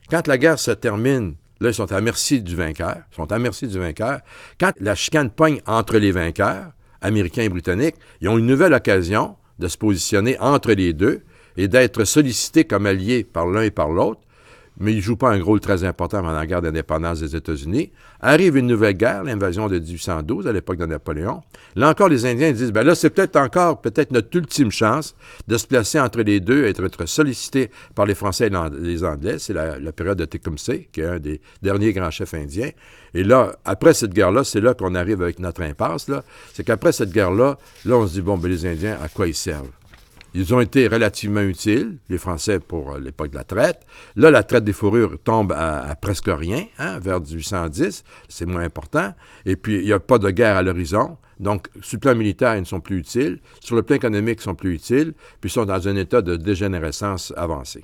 Quand 0.10 0.26
la 0.26 0.40
guerre 0.40 0.58
se 0.58 0.72
termine, 0.72 1.36
là, 1.60 1.70
ils 1.70 1.76
sont 1.76 1.92
à 1.92 2.02
merci 2.02 2.42
du 2.42 2.56
vainqueur. 2.56 2.98
Ils 3.12 3.16
sont 3.18 3.32
à 3.32 3.38
merci 3.38 3.68
du 3.68 3.78
vainqueur. 3.78 4.22
Quand 4.60 4.72
la 4.80 4.96
chicane 4.96 5.30
pogne 5.30 5.62
entre 5.68 6.00
les 6.00 6.12
vainqueurs, 6.12 6.72
américains 7.02 7.44
et 7.44 7.50
britanniques, 7.50 7.96
ils 8.22 8.30
ont 8.30 8.38
une 8.38 8.46
nouvelle 8.46 8.74
occasion 8.74 9.36
de 9.60 9.68
se 9.68 9.78
positionner 9.78 10.40
entre 10.40 10.72
les 10.72 10.94
deux 10.94 11.22
et 11.58 11.68
d'être 11.68 12.04
sollicités 12.06 12.64
comme 12.64 12.86
alliés 12.86 13.24
par 13.24 13.48
l'un 13.48 13.64
et 13.64 13.72
par 13.72 13.90
l'autre, 13.90 14.22
mais 14.82 14.94
ils 14.94 14.98
ne 14.98 15.02
jouent 15.02 15.16
pas 15.16 15.32
un 15.32 15.42
rôle 15.42 15.60
très 15.60 15.84
important 15.84 16.22
dans 16.22 16.32
la 16.32 16.46
guerre 16.46 16.62
d'indépendance 16.62 17.20
des 17.20 17.36
États-Unis. 17.36 17.92
Arrive 18.20 18.58
une 18.58 18.68
nouvelle 18.68 18.96
guerre, 18.96 19.24
l'invasion 19.24 19.68
de 19.68 19.78
1812, 19.78 20.48
à 20.48 20.52
l'époque 20.52 20.78
de 20.78 20.86
Napoléon. 20.86 21.42
Là 21.76 21.90
encore, 21.90 22.10
les 22.10 22.26
Indiens 22.26 22.52
disent, 22.52 22.72
ben 22.72 22.84
là, 22.84 22.96
c'est 22.96 23.12
peut-être 23.12 23.36
encore 23.36 23.82
peut-être 23.82 24.12
notre 24.12 24.36
ultime 24.36 24.72
chance 24.72 25.16
de 25.48 25.58
se 25.58 25.68
placer 25.68 26.00
entre 26.00 26.22
les 26.22 26.40
deux 26.40 26.66
et 26.66 26.70
être 26.70 27.06
sollicités 27.06 27.70
par 27.96 28.06
les 28.06 28.16
Français 28.16 28.48
et 28.48 28.80
les 28.80 29.04
Anglais. 29.04 29.38
C'est 29.38 29.54
la, 29.54 29.92
période 29.92 30.18
de 30.18 30.26
Tecumseh, 30.26 30.90
qui 30.92 31.02
est 31.02 31.06
un 31.06 31.20
des 31.20 31.42
derniers 31.62 31.94
grands 31.94 32.12
chefs 32.12 32.34
indiens. 32.34 32.72
Et 33.14 33.24
là, 33.24 33.52
après 33.66 33.94
cette 33.94 34.14
guerre-là, 34.14 34.44
c'est 34.44 34.62
là, 34.62 34.74
qu'on 34.74 34.96
arrive 34.96 35.22
avec 35.22 35.40
notre 35.40 35.62
impasse. 35.62 36.10
C'est 36.54 36.64
qu'après 36.64 36.92
cette 36.92 37.12
guerre-là, 37.12 37.58
là, 37.86 37.96
on 37.96 38.08
se 38.08 38.14
dit, 38.14 38.22
bon, 38.22 38.38
ben 38.38 38.50
les 38.50 38.66
Indiens, 38.66 38.98
à 39.02 39.10
quoi 39.10 39.28
ils 39.28 39.36
servent? 39.36 39.70
Ils 40.34 40.54
ont 40.54 40.62
été 40.62 40.88
relativement 40.88 41.42
utiles, 41.42 41.98
les 42.08 42.18
Français, 42.18 42.60
pour 42.60 42.94
euh, 42.94 43.00
l'époque 43.00 43.32
de 43.32 43.36
la 43.36 43.44
traite. 43.44 43.86
Là, 44.16 44.32
la 44.32 44.44
traite 44.44 44.64
des 44.64 44.72
fourrures 44.72 45.18
tombe 45.24 45.52
à, 45.52 45.94
presque 45.96 46.30
rien, 46.30 46.66
hein, 46.80 47.00
vers 47.00 47.20
1810. 47.20 48.04
C'est 48.30 48.46
moins 48.46 48.64
important. 48.64 49.14
Et 49.46 49.58
puis, 49.58 49.80
il 49.80 49.86
n'y 49.86 49.94
a 49.94 50.00
pas 50.00 50.20
de 50.20 50.30
guerre 50.30 50.56
à 50.56 50.64
l'horizon. 50.64 51.18
Donc, 51.40 51.68
sur 51.82 51.98
le 51.98 52.00
plan 52.00 52.16
militaire, 52.16 52.56
ils 52.56 52.62
ne 52.62 52.66
sont 52.66 52.80
plus 52.80 53.00
utiles. 53.00 53.40
Sur 53.60 53.76
le 53.76 53.84
plan 53.84 53.98
économique, 53.98 54.40
ils 54.40 54.44
sont 54.44 54.56
plus 54.56 54.76
utiles. 54.76 55.14
Puis, 55.42 55.50
ils 55.50 55.54
sont 55.54 55.66
dans 55.66 55.88
un 55.88 55.96
état 55.98 56.22
de 56.22 56.38
dégénérescence 56.38 57.34
avancée. 57.36 57.84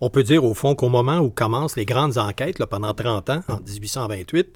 On 0.00 0.08
peut 0.10 0.22
dire 0.22 0.44
au 0.44 0.54
fond 0.54 0.74
qu'au 0.74 0.88
moment 0.88 1.18
où 1.18 1.30
commencent 1.30 1.76
les 1.76 1.84
grandes 1.84 2.16
enquêtes, 2.16 2.58
là, 2.58 2.66
pendant 2.66 2.94
30 2.94 3.30
ans, 3.30 3.40
en 3.48 3.60
1828, 3.60 4.48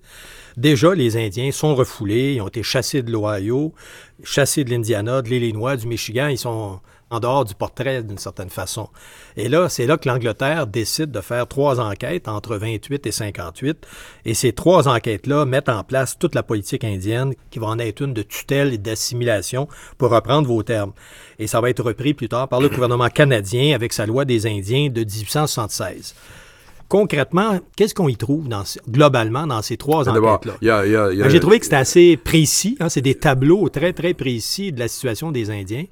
déjà 0.57 0.95
les 0.95 1.17
Indiens 1.17 1.53
sont 1.53 1.75
refoulés, 1.75 2.35
ils 2.35 2.41
ont 2.41 2.49
été 2.49 2.63
chassés 2.63 3.03
de 3.03 3.13
l'Ohio, 3.13 3.75
chassés 4.23 4.65
de 4.65 4.71
l'Indiana, 4.71 5.21
de 5.21 5.29
l'Illinois, 5.29 5.77
du 5.77 5.87
Michigan, 5.87 6.29
ils 6.29 6.39
sont 6.39 6.81
en 7.15 7.21
dehors 7.21 7.45
du 7.45 7.55
portrait 7.55 8.03
d'une 8.03 8.19
certaine 8.19 8.51
façon. 8.51 8.89
Et 9.37 9.49
là, 9.49 9.69
c'est 9.69 9.87
là 9.87 9.97
que 9.97 10.09
l'Angleterre 10.09 10.67
décide 10.67 11.11
de 11.11 11.21
faire 11.21 11.47
trois 11.47 11.81
enquêtes 11.81 12.29
entre 12.29 12.57
28 12.57 13.07
et 13.07 13.13
58. 13.13 13.87
Et 14.25 14.35
ces 14.35 14.53
trois 14.53 14.89
enquêtes-là 14.89 15.45
mettent 15.45 15.69
en 15.69 15.85
place 15.85 16.19
toute 16.19 16.35
la 16.35 16.43
politique 16.43 16.85
indienne 16.85 17.35
qui 17.51 17.59
va 17.59 17.69
en 17.69 17.79
être 17.79 18.03
une 18.03 18.15
de 18.15 18.23
tutelle 18.23 18.73
et 18.73 18.79
d'assimilation, 18.79 19.69
pour 19.99 20.11
reprendre 20.11 20.49
vos 20.49 20.63
termes. 20.63 20.93
Et 21.39 21.47
ça 21.47 21.61
va 21.61 21.71
être 21.71 21.83
repris 21.83 22.15
plus 22.15 22.29
tard 22.29 22.49
par 22.49 22.61
le 22.61 22.69
gouvernement 22.69 23.09
canadien 23.09 23.75
avec 23.75 23.93
sa 23.93 24.07
loi 24.07 24.25
des 24.25 24.47
Indiens 24.47 24.89
de 24.89 25.01
1876 25.01 26.15
concrètement, 26.89 27.59
qu'est-ce 27.77 27.95
qu'on 27.95 28.09
y 28.09 28.17
trouve 28.17 28.49
dans, 28.49 28.63
globalement 28.89 29.49
dans 29.49 29.63
ces 29.63 29.77
trois 29.77 30.09
enquêtes-là? 30.09 30.55
Ben, 31.25 31.29
j'ai 31.29 31.41
trouvé 31.41 31.59
que 31.59 31.65
c'était 31.65 31.77
assez 31.77 32.17
précis. 32.17 32.77
Hein, 32.79 32.89
c'est 32.89 33.01
des 33.01 33.17
tableaux 33.17 33.69
très, 33.69 33.93
très 33.93 34.15
précis 34.15 34.71
de 34.71 34.79
la 34.79 34.89
situation 34.89 35.33
des 35.33 35.51
Indiens. 35.51 35.87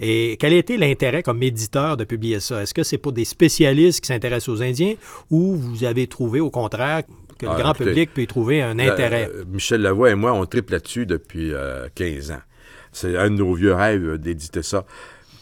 Et 0.00 0.38
quel 0.40 0.54
a 0.54 0.56
été 0.56 0.78
l'intérêt 0.78 1.22
comme 1.22 1.42
éditeur 1.42 1.98
de 1.98 2.04
publier 2.04 2.40
ça? 2.40 2.62
Est-ce 2.62 2.72
que 2.72 2.82
c'est 2.82 2.98
pour 2.98 3.12
des 3.12 3.26
spécialistes 3.26 4.00
qui 4.00 4.06
s'intéressent 4.06 4.48
aux 4.48 4.62
Indiens 4.62 4.94
ou 5.30 5.54
vous 5.56 5.84
avez 5.84 6.06
trouvé 6.06 6.40
au 6.40 6.50
contraire 6.50 7.02
que 7.38 7.44
le 7.44 7.52
ah, 7.52 7.60
grand 7.60 7.74
public 7.74 8.12
peut 8.14 8.22
y 8.22 8.26
trouver 8.26 8.62
un 8.62 8.78
intérêt? 8.78 9.30
Euh, 9.34 9.44
Michel 9.46 9.82
Lavoie 9.82 10.10
et 10.10 10.14
moi, 10.14 10.32
on 10.32 10.46
triple 10.46 10.72
là-dessus 10.72 11.04
depuis 11.04 11.52
15 11.94 12.30
euh, 12.30 12.34
ans. 12.34 12.40
C'est 12.92 13.16
un 13.16 13.30
de 13.30 13.36
nos 13.36 13.52
vieux 13.52 13.74
rêves 13.74 14.16
d'éditer 14.16 14.62
ça. 14.62 14.86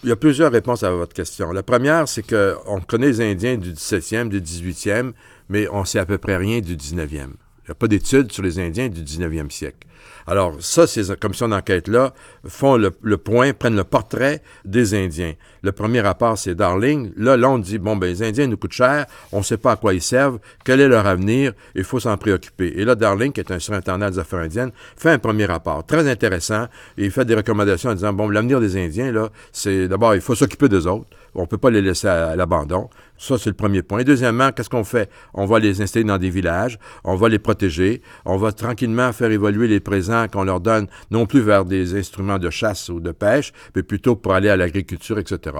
Il 0.02 0.09
y 0.09 0.12
a 0.12 0.16
plusieurs 0.16 0.52
réponses 0.52 0.82
à 0.82 0.90
votre 0.90 1.14
question. 1.14 1.52
La 1.52 1.62
première, 1.62 2.09
c'est 2.09 2.22
qu'on 2.22 2.80
connaît 2.80 3.09
les 3.09 3.20
Indiens 3.20 3.56
du 3.56 3.72
17e, 3.72 4.28
du 4.28 4.40
18e, 4.40 5.12
mais 5.48 5.68
on 5.70 5.84
sait 5.84 5.98
à 5.98 6.06
peu 6.06 6.18
près 6.18 6.36
rien 6.36 6.61
du 6.61 6.76
19e. 6.76 7.11
Il 7.11 7.70
n'y 7.70 7.72
a 7.72 7.74
pas 7.74 7.88
d'études 7.88 8.32
sur 8.32 8.42
les 8.42 8.59
Indiens 8.59 8.88
du 8.88 9.02
19e 9.02 9.50
siècle. 9.50 9.86
Alors, 10.26 10.57
ça, 10.61 10.86
ces 10.86 11.14
commissions 11.16 11.49
d'enquête-là 11.49 12.12
font 12.46 12.76
le, 12.76 13.16
point, 13.16 13.53
prennent 13.53 13.76
le 13.76 13.84
portrait 13.84 14.42
des 14.64 14.94
Indiens. 14.94 15.34
Le 15.62 15.72
premier 15.72 16.01
rapport, 16.01 16.36
c'est 16.36 16.55
Darling. 16.55 17.12
Là, 17.16 17.36
là, 17.36 17.51
on 17.51 17.59
dit, 17.59 17.78
bon, 17.78 17.96
ben, 17.96 18.07
les 18.07 18.22
Indiens 18.22 18.46
nous 18.46 18.57
coûtent 18.57 18.72
cher, 18.72 19.07
on 19.32 19.38
ne 19.38 19.42
sait 19.42 19.57
pas 19.57 19.72
à 19.72 19.76
quoi 19.76 19.94
ils 19.94 20.03
servent, 20.03 20.38
quel 20.64 20.80
est 20.80 20.88
leur 20.88 21.07
avenir, 21.07 21.53
il 21.74 21.84
faut 21.84 22.01
s'en 22.01 22.16
préoccuper. 22.16 22.72
Et 22.76 22.84
là, 22.84 22.94
Darling, 22.94 23.32
qui 23.32 23.40
est 23.40 23.51
un 23.51 23.59
surintendant 23.59 24.11
des 24.11 24.18
affaires 24.18 24.40
indiennes, 24.40 24.70
fait 24.96 25.11
un 25.11 25.18
premier 25.18 25.46
rapport 25.46 25.84
très 25.86 26.09
intéressant. 26.09 26.66
Et 26.96 27.07
il 27.07 27.11
fait 27.11 27.24
des 27.24 27.34
recommandations 27.34 27.90
en 27.90 27.94
disant, 27.94 28.12
bon, 28.12 28.28
l'avenir 28.28 28.61
des 28.61 28.76
Indiens, 28.76 29.12
là, 29.12 29.28
c'est 29.53 29.88
d'abord, 29.88 30.14
il 30.14 30.20
faut 30.20 30.34
s'occuper 30.34 30.68
d'eux 30.68 30.86
autres. 30.86 31.09
On 31.34 31.42
ne 31.42 31.46
peut 31.46 31.59
pas 31.59 31.70
les 31.70 31.82
laisser 31.82 32.09
à, 32.09 32.36
l'abandon. 32.36 32.88
Ça, 33.16 33.36
c'est 33.38 33.51
le 33.51 33.55
premier 33.55 33.82
point. 33.82 34.01
Et 34.01 34.05
deuxièmement, 34.05 34.53
qu'est-ce 34.53 34.70
qu'on 34.70 34.84
fait? 34.84 35.11
On 35.34 35.44
va 35.44 35.59
les 35.59 35.80
installer 35.82 36.05
dans 36.05 36.18
des 36.18 36.30
villages, 36.30 36.78
on 37.05 37.16
va 37.16 37.28
les 37.28 37.38
protéger, 37.38 38.03
on 38.24 38.36
va 38.36 38.53
tranquillement 38.53 39.12
faire 39.12 39.30
évoluer 39.30 39.68
les 39.68 39.80
qu'on 40.28 40.45
leur 40.45 40.61
donne, 40.61 40.86
non 41.11 41.26
plus 41.26 41.41
vers 41.41 41.64
des 41.64 41.99
instruments 41.99 42.39
de 42.39 42.51
chasse 42.51 42.89
ou 42.89 43.01
de 43.01 43.12
pêche, 43.12 43.53
mais 43.74 43.82
plutôt 43.82 44.16
pour 44.16 44.34
aller 44.34 44.49
à 44.49 44.57
l'agriculture, 44.57 45.18
etc. 45.18 45.57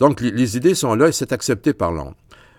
Donc, 0.00 0.20
les, 0.20 0.30
les 0.30 0.56
idées 0.56 0.74
sont 0.74 0.94
là 0.94 1.08
et 1.08 1.12
c'est 1.12 1.32
accepté 1.32 1.72
par 1.72 1.92
Londres. 1.92 2.16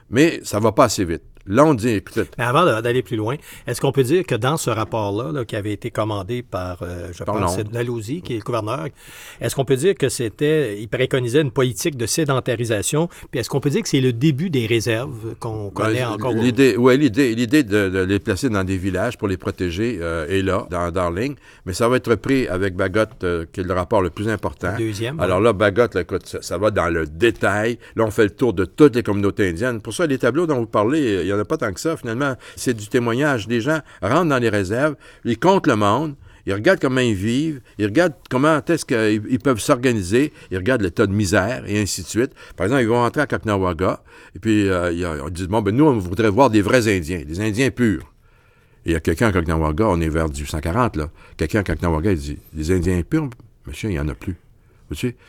Mais 0.09 0.39
ça 0.43 0.57
ne 0.57 0.63
va 0.63 0.71
pas 0.71 0.85
assez 0.85 1.05
vite. 1.05 1.23
On 1.57 1.73
dit, 1.73 2.01
Mais 2.37 2.43
avant 2.43 2.65
d'aller 2.81 3.01
plus 3.01 3.15
loin, 3.15 3.35
est-ce 3.67 3.81
qu'on 3.81 3.91
peut 3.91 4.03
dire 4.03 4.25
que 4.25 4.35
dans 4.35 4.57
ce 4.57 4.69
rapport-là, 4.69 5.45
qui 5.45 5.55
avait 5.55 5.73
été 5.73 5.91
commandé 5.91 6.43
par, 6.43 6.79
euh, 6.81 7.09
je 7.11 7.23
pense, 7.23 7.57
Dalhousie, 7.59 8.21
qui 8.21 8.33
est 8.33 8.37
le 8.37 8.43
gouverneur, 8.43 8.87
est-ce 9.41 9.55
qu'on 9.55 9.65
peut 9.65 9.75
dire 9.75 9.95
que 9.95 10.09
c'était, 10.09 10.79
il 10.79 10.87
préconisait 10.87 11.41
une 11.41 11.51
politique 11.51 11.97
de 11.97 12.05
sédentarisation, 12.05 13.09
puis 13.31 13.39
est-ce 13.39 13.49
qu'on 13.49 13.59
peut 13.59 13.69
dire 13.69 13.81
que 13.81 13.89
c'est 13.89 14.01
le 14.01 14.13
début 14.13 14.49
des 14.49 14.67
réserves 14.67 15.35
qu'on 15.39 15.69
connaît 15.69 16.05
encore 16.05 16.33
L'idée, 16.33 16.75
oui, 16.77 16.97
l'idée, 16.97 17.33
l'idée 17.35 17.63
de, 17.63 18.03
les 18.03 18.19
placer 18.19 18.49
dans 18.49 18.63
des 18.63 18.77
villages 18.77 19.17
pour 19.17 19.27
les 19.27 19.37
protéger 19.37 19.99
euh, 20.01 20.27
est 20.27 20.41
là, 20.41 20.67
dans 20.69 20.91
Darling, 20.91 21.35
mais 21.65 21.73
ça 21.73 21.87
va 21.87 21.97
être 21.97 22.15
pris 22.15 22.47
avec 22.47 22.75
Bagot, 22.75 23.01
euh, 23.23 23.45
qui 23.51 23.61
est 23.61 23.63
le 23.63 23.73
rapport 23.73 24.01
le 24.01 24.09
plus 24.09 24.29
important. 24.29 24.75
Deuxième. 24.77 25.19
Alors 25.19 25.39
là, 25.39 25.53
Bagot, 25.53 25.97
écoute, 25.97 26.25
ça, 26.25 26.41
ça, 26.41 26.57
va 26.57 26.71
dans 26.71 26.89
le 26.89 27.05
détail. 27.05 27.79
Là, 27.95 28.05
on 28.05 28.11
fait 28.11 28.23
le 28.23 28.29
tour 28.29 28.53
de 28.53 28.65
toutes 28.65 28.95
les 28.95 29.03
communautés 29.03 29.49
indiennes. 29.49 29.81
Pour 29.81 29.93
ça, 29.93 30.05
les 30.05 30.17
tableaux 30.17 30.45
dont 30.45 30.59
vous 30.59 30.67
parlez, 30.67 31.21
il 31.21 31.27
y 31.27 31.33
en 31.33 31.38
a 31.39 31.45
pas 31.45 31.57
tant 31.57 31.71
que 31.71 31.79
ça, 31.79 31.97
finalement. 31.97 32.35
C'est 32.55 32.73
du 32.73 32.87
témoignage. 32.87 33.47
Les 33.47 33.61
gens 33.61 33.79
rentrent 34.01 34.29
dans 34.29 34.39
les 34.39 34.49
réserves, 34.49 34.95
ils 35.25 35.37
comptent 35.37 35.67
le 35.67 35.75
monde, 35.75 36.15
ils 36.45 36.53
regardent 36.53 36.79
comment 36.79 37.01
ils 37.01 37.15
vivent, 37.15 37.61
ils 37.77 37.85
regardent 37.85 38.15
comment 38.29 38.59
est-ce 38.65 38.85
qu'ils 38.85 39.39
peuvent 39.39 39.59
s'organiser, 39.59 40.33
ils 40.51 40.57
regardent 40.57 40.81
l'état 40.81 41.05
de 41.05 41.11
misère 41.11 41.63
et 41.67 41.79
ainsi 41.79 42.01
de 42.01 42.07
suite. 42.07 42.31
Par 42.55 42.65
exemple, 42.65 42.81
ils 42.81 42.87
vont 42.87 43.01
rentrer 43.01 43.21
à 43.21 43.27
Kaknawaga 43.27 44.01
et 44.35 44.39
puis 44.39 44.67
euh, 44.67 44.91
ils 44.91 45.31
disent 45.31 45.47
bon 45.47 45.61
ben 45.61 45.75
nous 45.75 45.85
on 45.85 45.97
voudrait 45.99 46.29
voir 46.29 46.49
des 46.49 46.61
vrais 46.61 46.87
Indiens, 46.87 47.21
des 47.23 47.39
Indiens 47.41 47.69
purs. 47.69 48.11
Et 48.85 48.91
il 48.91 48.93
y 48.93 48.95
a 48.95 48.99
quelqu'un 48.99 49.27
à 49.27 49.31
Kaknawaga, 49.31 49.87
on 49.87 50.01
est 50.01 50.09
vers 50.09 50.25
1840 50.25 50.95
là. 50.95 51.09
Quelqu'un 51.37 51.59
à 51.59 51.63
Kaknawaga 51.63 52.13
il 52.13 52.17
dit 52.17 52.37
des 52.53 52.71
Indiens 52.71 53.01
purs, 53.07 53.29
monsieur 53.67 53.89
il 53.89 53.95
y 53.95 53.99
en 53.99 54.07
a 54.07 54.15
plus. 54.15 54.35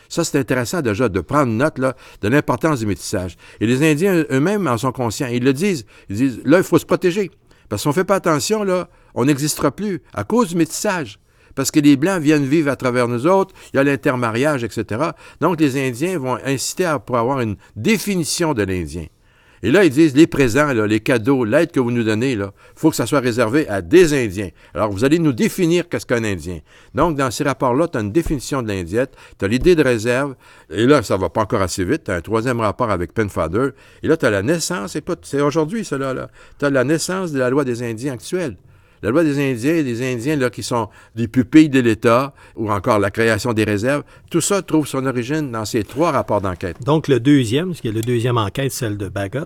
Ça, 0.08 0.24
c'est 0.24 0.38
intéressant 0.38 0.80
déjà 0.82 1.08
de 1.08 1.20
prendre 1.20 1.52
note 1.52 1.78
là, 1.78 1.94
de 2.20 2.28
l'importance 2.28 2.80
du 2.80 2.86
métissage. 2.86 3.36
Et 3.60 3.66
les 3.66 3.88
Indiens 3.88 4.24
eux-mêmes 4.30 4.66
en 4.66 4.78
sont 4.78 4.92
conscients. 4.92 5.28
Ils 5.28 5.44
le 5.44 5.52
disent. 5.52 5.84
Ils 6.08 6.16
disent, 6.16 6.40
là, 6.44 6.58
il 6.58 6.64
faut 6.64 6.78
se 6.78 6.86
protéger. 6.86 7.30
Parce 7.68 7.84
qu'on 7.84 7.90
ne 7.90 7.94
fait 7.94 8.04
pas 8.04 8.16
attention, 8.16 8.64
là, 8.64 8.88
on 9.14 9.24
n'existera 9.24 9.70
plus 9.70 10.02
à 10.12 10.24
cause 10.24 10.48
du 10.48 10.56
métissage. 10.56 11.18
Parce 11.54 11.70
que 11.70 11.80
les 11.80 11.96
Blancs 11.96 12.22
viennent 12.22 12.44
vivre 12.44 12.70
à 12.70 12.76
travers 12.76 13.08
nous 13.08 13.26
autres, 13.26 13.54
il 13.72 13.76
y 13.76 13.80
a 13.80 13.84
l'intermariage, 13.84 14.64
etc. 14.64 15.10
Donc, 15.40 15.60
les 15.60 15.80
Indiens 15.80 16.18
vont 16.18 16.38
inciter 16.44 16.84
à, 16.84 16.98
pour 16.98 17.16
avoir 17.18 17.40
une 17.40 17.56
définition 17.76 18.54
de 18.54 18.62
l'Indien. 18.62 19.06
Et 19.62 19.70
là, 19.70 19.84
ils 19.84 19.90
disent, 19.90 20.16
les 20.16 20.26
présents, 20.26 20.72
les 20.72 21.00
cadeaux, 21.00 21.44
l'aide 21.44 21.70
que 21.70 21.80
vous 21.80 21.90
nous 21.90 22.02
donnez, 22.02 22.32
il 22.32 22.46
faut 22.74 22.90
que 22.90 22.96
ça 22.96 23.06
soit 23.06 23.20
réservé 23.20 23.68
à 23.68 23.82
des 23.82 24.14
Indiens. 24.14 24.48
Alors, 24.74 24.90
vous 24.90 25.04
allez 25.04 25.18
nous 25.18 25.32
définir 25.32 25.88
qu'est-ce 25.88 26.06
qu'un 26.06 26.24
Indien. 26.24 26.60
Donc, 26.94 27.16
dans 27.16 27.30
ces 27.30 27.44
rapports-là, 27.44 27.88
tu 27.88 27.98
as 27.98 28.00
une 28.00 28.12
définition 28.12 28.62
de 28.62 28.68
l'indiette, 28.68 29.14
tu 29.38 29.44
as 29.44 29.48
l'idée 29.48 29.74
de 29.74 29.82
réserve, 29.82 30.34
et 30.70 30.86
là, 30.86 31.02
ça 31.02 31.16
va 31.16 31.28
pas 31.28 31.42
encore 31.42 31.62
assez 31.62 31.84
vite, 31.84 32.04
tu 32.04 32.10
as 32.10 32.14
un 32.14 32.20
troisième 32.20 32.60
rapport 32.60 32.90
avec 32.90 33.12
Penfather, 33.12 33.70
et 34.02 34.08
là, 34.08 34.16
tu 34.16 34.24
as 34.24 34.30
la 34.30 34.42
naissance, 34.42 34.96
c'est 35.22 35.40
aujourd'hui, 35.40 35.84
cela, 35.84 36.14
là. 36.14 36.30
Tu 36.58 36.64
as 36.64 36.70
la 36.70 36.84
naissance 36.84 37.32
de 37.32 37.38
la 37.38 37.50
loi 37.50 37.64
des 37.64 37.82
Indiens 37.82 38.14
actuelle 38.14 38.56
la 39.02 39.10
loi 39.10 39.24
des 39.24 39.38
Indiens 39.38 39.74
et 39.74 39.82
des 39.82 40.02
Indiens 40.12 40.36
là, 40.36 40.50
qui 40.50 40.62
sont 40.62 40.88
des 41.14 41.28
pupilles 41.28 41.68
de 41.68 41.80
l'État, 41.80 42.34
ou 42.56 42.70
encore 42.70 42.98
la 42.98 43.10
création 43.10 43.52
des 43.52 43.64
réserves, 43.64 44.02
tout 44.30 44.40
ça 44.40 44.62
trouve 44.62 44.86
son 44.86 45.06
origine 45.06 45.50
dans 45.50 45.64
ces 45.64 45.84
trois 45.84 46.12
rapports 46.12 46.40
d'enquête. 46.40 46.76
Donc 46.84 47.08
le 47.08 47.20
deuxième, 47.20 47.74
ce 47.74 47.82
qui 47.82 47.88
est 47.88 47.92
le 47.92 48.02
deuxième 48.02 48.36
enquête, 48.38 48.72
celle 48.72 48.96
de 48.96 49.08
Bagot, 49.08 49.40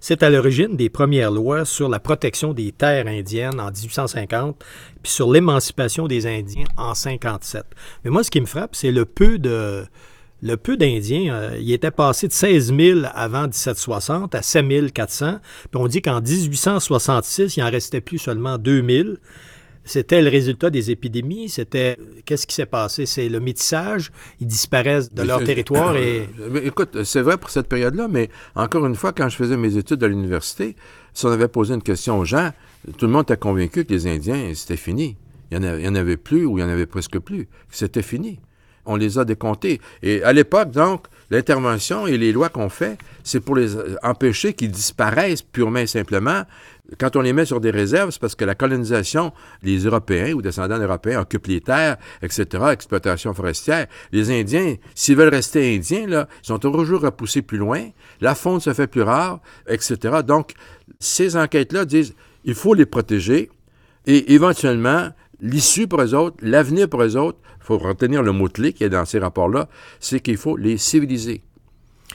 c'est 0.00 0.22
à 0.22 0.30
l'origine 0.30 0.76
des 0.76 0.88
premières 0.88 1.30
lois 1.30 1.64
sur 1.64 1.88
la 1.88 1.98
protection 1.98 2.52
des 2.52 2.72
terres 2.72 3.06
indiennes 3.06 3.60
en 3.60 3.70
1850, 3.70 4.56
puis 5.02 5.12
sur 5.12 5.30
l'émancipation 5.30 6.06
des 6.06 6.26
Indiens 6.26 6.66
en 6.76 6.94
57. 6.94 7.64
Mais 8.04 8.10
moi, 8.10 8.24
ce 8.24 8.30
qui 8.30 8.40
me 8.40 8.46
frappe, 8.46 8.74
c'est 8.74 8.92
le 8.92 9.04
peu 9.04 9.38
de 9.38 9.84
le 10.42 10.56
peu 10.56 10.76
d'Indiens, 10.76 11.34
euh, 11.34 11.56
il 11.58 11.72
était 11.72 11.90
passé 11.90 12.28
de 12.28 12.32
16 12.32 12.74
000 12.76 13.00
avant 13.14 13.44
1760 13.44 14.34
à 14.34 14.42
7 14.42 14.92
400. 14.92 15.38
Puis 15.70 15.80
on 15.80 15.86
dit 15.86 16.02
qu'en 16.02 16.20
1866, 16.20 17.56
il 17.56 17.62
en 17.62 17.70
restait 17.70 18.00
plus 18.00 18.18
seulement 18.18 18.58
2 18.58 18.84
000. 18.86 19.08
C'était 19.84 20.20
le 20.20 20.28
résultat 20.28 20.68
des 20.68 20.90
épidémies. 20.90 21.48
C'était 21.48 21.96
qu'est-ce 22.24 22.46
qui 22.46 22.54
s'est 22.54 22.66
passé? 22.66 23.06
C'est 23.06 23.28
le 23.28 23.38
métissage. 23.38 24.10
Ils 24.40 24.46
disparaissent 24.46 25.12
de 25.12 25.22
leur 25.22 25.42
territoire 25.42 25.96
et. 25.96 26.28
Écoute, 26.64 27.04
c'est 27.04 27.22
vrai 27.22 27.38
pour 27.38 27.50
cette 27.50 27.68
période-là, 27.68 28.08
mais 28.08 28.28
encore 28.56 28.84
une 28.84 28.96
fois, 28.96 29.12
quand 29.12 29.28
je 29.28 29.36
faisais 29.36 29.56
mes 29.56 29.76
études 29.76 30.02
à 30.02 30.08
l'université, 30.08 30.76
si 31.14 31.24
on 31.24 31.30
avait 31.30 31.48
posé 31.48 31.72
une 31.74 31.82
question 31.82 32.18
aux 32.18 32.24
gens, 32.24 32.50
tout 32.98 33.06
le 33.06 33.12
monde 33.12 33.22
était 33.22 33.36
convaincu 33.36 33.84
que 33.84 33.92
les 33.92 34.06
Indiens 34.08 34.52
c'était 34.54 34.76
fini. 34.76 35.16
Il 35.52 35.60
n'y 35.60 35.88
en, 35.88 35.94
avait 35.94 36.16
plus 36.16 36.44
ou 36.44 36.58
il 36.58 36.62
y 36.62 36.64
en 36.64 36.68
avait 36.68 36.86
presque 36.86 37.20
plus. 37.20 37.48
C'était 37.70 38.02
fini 38.02 38.40
on 38.86 38.96
les 38.96 39.18
a 39.18 39.24
décomptés. 39.24 39.80
Et 40.02 40.22
à 40.22 40.32
l'époque, 40.32 40.70
donc, 40.70 41.06
l'intervention 41.30 42.06
et 42.06 42.16
les 42.16 42.32
lois 42.32 42.48
qu'on 42.48 42.68
fait, 42.68 42.98
c'est 43.24 43.40
pour 43.40 43.56
les 43.56 43.76
empêcher 44.02 44.54
qu'ils 44.54 44.70
disparaissent 44.70 45.42
purement 45.42 45.80
et 45.80 45.86
simplement. 45.86 46.44
Quand 46.98 47.16
on 47.16 47.20
les 47.20 47.32
met 47.32 47.44
sur 47.44 47.60
des 47.60 47.72
réserves, 47.72 48.12
c'est 48.12 48.20
parce 48.20 48.36
que 48.36 48.44
la 48.44 48.54
colonisation, 48.54 49.32
les 49.62 49.78
Européens 49.78 50.32
ou 50.34 50.42
descendants 50.42 50.78
d'Européens 50.78 51.20
occupent 51.20 51.48
les 51.48 51.60
terres, 51.60 51.96
etc., 52.22 52.46
exploitation 52.70 53.34
forestière. 53.34 53.86
Les 54.12 54.30
Indiens, 54.30 54.76
s'ils 54.94 55.16
veulent 55.16 55.34
rester 55.34 55.74
Indiens, 55.74 56.06
là, 56.06 56.28
ils 56.44 56.46
sont 56.46 56.60
toujours 56.60 57.00
repoussés 57.00 57.42
plus 57.42 57.58
loin, 57.58 57.88
la 58.20 58.36
faune 58.36 58.60
se 58.60 58.72
fait 58.72 58.86
plus 58.86 59.02
rare, 59.02 59.40
etc. 59.66 60.18
Donc, 60.24 60.52
ces 61.00 61.36
enquêtes-là 61.36 61.84
disent, 61.84 62.14
il 62.44 62.54
faut 62.54 62.74
les 62.74 62.86
protéger 62.86 63.50
et 64.06 64.34
éventuellement, 64.34 65.08
l'issue 65.40 65.88
pour 65.88 66.00
eux 66.00 66.14
autres, 66.14 66.36
l'avenir 66.40 66.88
pour 66.88 67.02
eux 67.02 67.16
autres, 67.16 67.38
faut 67.66 67.78
retenir 67.78 68.22
le 68.22 68.30
mot-clé 68.30 68.72
qui 68.72 68.84
est 68.84 68.88
dans 68.88 69.04
ces 69.04 69.18
rapports-là, 69.18 69.68
c'est 69.98 70.20
qu'il 70.20 70.36
faut 70.36 70.56
les 70.56 70.78
civiliser. 70.78 71.42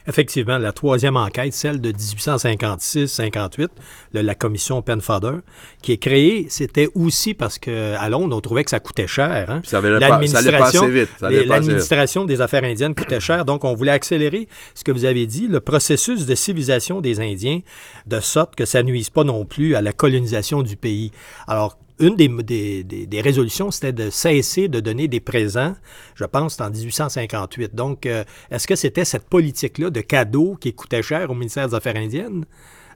Effectivement, 0.07 0.57
la 0.57 0.71
troisième 0.71 1.17
enquête, 1.17 1.53
celle 1.53 1.79
de 1.79 1.91
1856-58, 1.91 3.67
la 4.13 4.33
commission 4.33 4.81
Penfather, 4.81 5.41
qui 5.83 5.91
est 5.91 5.97
créée, 5.97 6.47
c'était 6.49 6.87
aussi 6.95 7.33
parce 7.33 7.59
qu'à 7.59 8.09
Londres, 8.09 8.35
on 8.35 8.41
trouvait 8.41 8.63
que 8.63 8.71
ça 8.71 8.79
coûtait 8.79 9.05
cher. 9.05 9.49
Hein? 9.49 9.61
Ça 9.63 9.81
l'administration 9.81 10.89
L'administration 11.19 12.25
des 12.25 12.41
affaires 12.41 12.63
indiennes 12.63 12.95
coûtait 12.95 13.19
cher, 13.19 13.45
donc 13.45 13.63
on 13.63 13.75
voulait 13.75 13.91
accélérer 13.91 14.47
ce 14.73 14.83
que 14.83 14.91
vous 14.91 15.05
avez 15.05 15.27
dit, 15.27 15.47
le 15.47 15.59
processus 15.59 16.25
de 16.25 16.33
civilisation 16.33 17.01
des 17.01 17.19
Indiens, 17.19 17.59
de 18.07 18.19
sorte 18.21 18.55
que 18.55 18.65
ça 18.65 18.81
nuise 18.81 19.09
pas 19.09 19.25
non 19.25 19.45
plus 19.45 19.75
à 19.75 19.81
la 19.81 19.91
colonisation 19.91 20.63
du 20.63 20.77
pays. 20.77 21.11
Alors, 21.47 21.77
une 22.01 22.15
des, 22.15 22.83
des, 22.83 23.21
résolutions, 23.21 23.71
c'était 23.71 23.93
de 23.93 24.09
cesser 24.09 24.67
de 24.67 24.79
donner 24.79 25.07
des 25.07 25.19
présents, 25.19 25.75
je 26.15 26.25
pense, 26.25 26.59
en 26.59 26.69
1858. 26.69 27.75
Donc, 27.75 28.05
euh, 28.05 28.23
est-ce 28.49 28.67
que 28.67 28.75
c'était 28.75 29.05
cette 29.05 29.29
politique-là 29.29 29.89
de 29.89 30.01
cadeaux 30.01 30.57
qui 30.59 30.73
coûtait 30.73 31.03
cher 31.03 31.29
au 31.29 31.35
ministère 31.35 31.67
des 31.67 31.75
Affaires 31.75 31.95
indiennes 31.95 32.45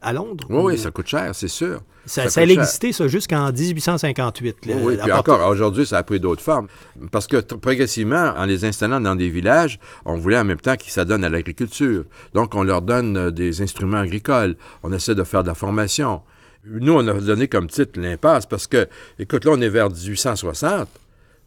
à 0.02 0.12
Londres? 0.12 0.46
Oui, 0.50 0.74
oui, 0.74 0.78
ça 0.78 0.92
coûte 0.92 1.08
cher, 1.08 1.34
c'est 1.34 1.48
sûr. 1.48 1.82
Ça, 2.08 2.30
ça, 2.30 2.42
a 2.42 2.44
existé, 2.44 2.92
ça, 2.92 3.08
jusqu'en 3.08 3.52
1858. 3.52 4.58
oui, 4.82 4.98
puis 5.02 5.12
encore, 5.12 5.48
aujourd'hui, 5.50 5.88
ça 5.88 5.98
a 5.98 6.04
pris 6.04 6.20
d'autres 6.20 6.44
formes. 6.44 6.68
Parce 7.12 7.26
que 7.26 7.38
progressivement, 7.38 8.34
en 8.38 8.46
les 8.46 8.64
installant 8.64 9.02
dans 9.02 9.16
des 9.16 9.30
villages, 9.30 9.80
on 10.06 10.16
voulait 10.16 10.38
en 10.38 10.44
même 10.44 10.60
temps 10.60 10.76
qu'ils 10.76 10.92
s'adonnent 10.92 11.24
à 11.24 11.30
l'agriculture. 11.30 12.04
Donc, 12.36 12.54
on 12.54 12.64
leur 12.64 12.84
donne 12.84 13.18
euh, 13.18 13.32
des 13.32 13.62
instruments 13.62 13.98
agricoles. 13.98 14.56
On 14.84 14.94
essaie 14.94 15.16
de 15.16 15.24
faire 15.24 15.42
de 15.42 15.48
la 15.48 15.56
formation. 15.56 16.22
Nous, 16.68 16.94
on 16.94 17.08
a 17.08 17.14
donné 17.14 17.48
comme 17.48 17.68
titre 17.68 18.00
l'impasse 18.00 18.46
parce 18.46 18.68
que, 18.68 18.88
écoute, 19.20 19.46
là, 19.46 19.52
on 19.54 19.62
est 19.62 19.70
vers 19.70 19.90
1860. 19.90 20.88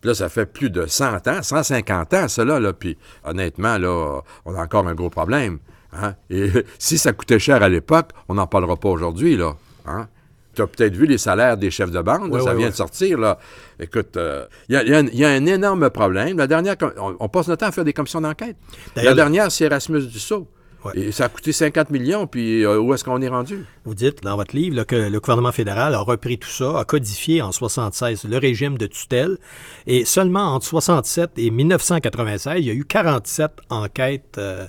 Là, 0.05 0.15
ça 0.15 0.29
fait 0.29 0.47
plus 0.47 0.71
de 0.71 0.87
100 0.87 1.27
ans, 1.27 1.43
150 1.43 2.15
ans, 2.15 2.29
cela, 2.29 2.61
là. 2.61 2.73
Puis, 2.73 2.97
honnêtement, 3.25 3.79
là, 3.79 4.21
on 4.45 4.55
a 4.55 4.63
encore 4.63 4.87
un 4.87 4.95
gros 4.95 5.11
problème. 5.11 5.59
Hein. 5.93 6.15
Et 6.31 6.51
si 6.79 6.99
ça 6.99 7.13
coûtait 7.13 7.41
cher 7.41 7.63
à 7.63 7.69
l'époque, 7.69 8.11
on 8.29 8.35
n'en 8.35 8.47
parlera 8.47 8.77
pas 8.77 8.89
aujourd'hui, 8.91 9.37
là. 9.37 9.57
Hein? 9.87 10.07
Tu 10.55 10.63
as 10.63 10.67
peut-être 10.67 10.95
vu 10.95 11.07
les 11.07 11.19
salaires 11.19 11.57
des 11.57 11.71
chefs 11.71 11.91
de 11.91 12.01
bande, 12.01 12.41
ça 12.41 12.55
vient 12.55 12.71
de 12.71 12.75
sortir, 12.75 13.19
là. 13.19 13.39
Écoute, 13.81 14.11
il 14.15 14.21
euh, 14.21 14.45
y, 14.69 15.25
a 15.25 15.29
un 15.29 15.47
énorme 15.47 15.91
problème. 15.91 16.39
La 16.39 16.47
dernière, 16.47 16.77
on, 16.97 17.29
passe 17.29 17.49
notre 17.49 17.61
temps 17.61 17.69
à 17.69 17.73
faire 17.73 17.85
des 17.85 17.93
commissions 17.93 18.21
d'enquête. 18.21 18.57
La 18.97 19.15
dernière, 19.15 19.51
c'est 19.51 19.65
Erasmus 19.65 20.07
Dussault. 20.07 20.49
Et 20.95 21.13
ça 21.13 21.25
a 21.25 21.29
coûté 21.29 21.53
50 21.53 21.91
millions, 21.91 22.27
puis 22.27 22.65
euh, 22.65 22.79
où 22.79 22.95
est-ce 22.95 23.05
qu'on 23.05 23.21
est 23.21 23.29
rendu? 23.29 23.65
Vous 23.85 23.95
dites 23.95 24.23
dans 24.23 24.37
votre 24.37 24.55
livre 24.55 24.85
que 24.85 24.97
le 24.97 25.21
gouvernement 25.21 25.53
fédéral 25.53 25.95
a 25.95 25.99
repris 25.99 26.39
tout 26.39 26.49
ça, 26.49 26.79
a 26.79 26.85
codifié 26.85 27.43
en 27.43 27.53
76 27.53 28.25
le 28.25 28.39
régime 28.39 28.79
de 28.79 28.87
tutelle, 28.87 29.39
et 29.87 30.05
seulement 30.05 30.55
entre 30.55 30.67
67 30.67 31.33
et 31.37 31.51
1996, 31.51 32.61
il 32.61 32.67
y 32.67 32.71
a 32.71 32.75
eu 32.75 32.85
47 32.85 33.51
enquêtes 33.71 34.37
euh, 34.39 34.67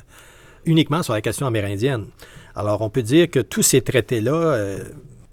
uniquement 0.66 1.04
sur 1.04 1.14
la 1.14 1.22
question 1.22 1.46
amérindienne. 1.46 2.06
Alors, 2.56 2.82
on 2.82 2.90
peut 2.90 3.04
dire 3.04 3.30
que 3.30 3.40
tous 3.40 3.62
ces 3.62 3.82
traités-là 3.82 4.34
euh, 4.34 4.84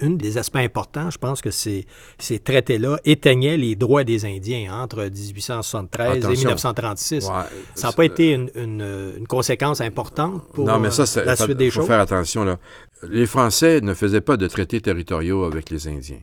un 0.00 0.10
des 0.10 0.38
aspects 0.38 0.56
importants, 0.56 1.10
je 1.10 1.18
pense 1.18 1.40
que 1.40 1.50
ces, 1.50 1.86
ces 2.18 2.38
traités-là 2.38 2.98
éteignaient 3.04 3.56
les 3.56 3.76
droits 3.76 4.04
des 4.04 4.24
Indiens 4.24 4.74
entre 4.74 5.02
1873 5.04 6.24
et 6.24 6.28
1936. 6.28 7.24
ça 7.74 7.86
n'a 7.86 7.92
pas 7.92 8.04
été 8.04 8.32
une, 8.32 9.26
conséquence 9.28 9.80
importante 9.80 10.46
pour 10.52 10.66
non, 10.66 10.78
mais 10.78 10.90
ça, 10.90 11.04
euh, 11.20 11.24
la 11.24 11.36
suite 11.36 11.56
des 11.56 11.70
choses? 11.70 11.84
Il 11.84 11.86
faut 11.86 11.92
faire 11.92 12.00
attention. 12.00 12.44
Là. 12.44 12.58
Les 13.08 13.26
Français 13.26 13.80
ne 13.80 13.94
faisaient 13.94 14.20
pas 14.20 14.36
de 14.36 14.46
traités 14.46 14.80
territoriaux 14.80 15.44
avec 15.44 15.70
les 15.70 15.88
Indiens. 15.88 16.20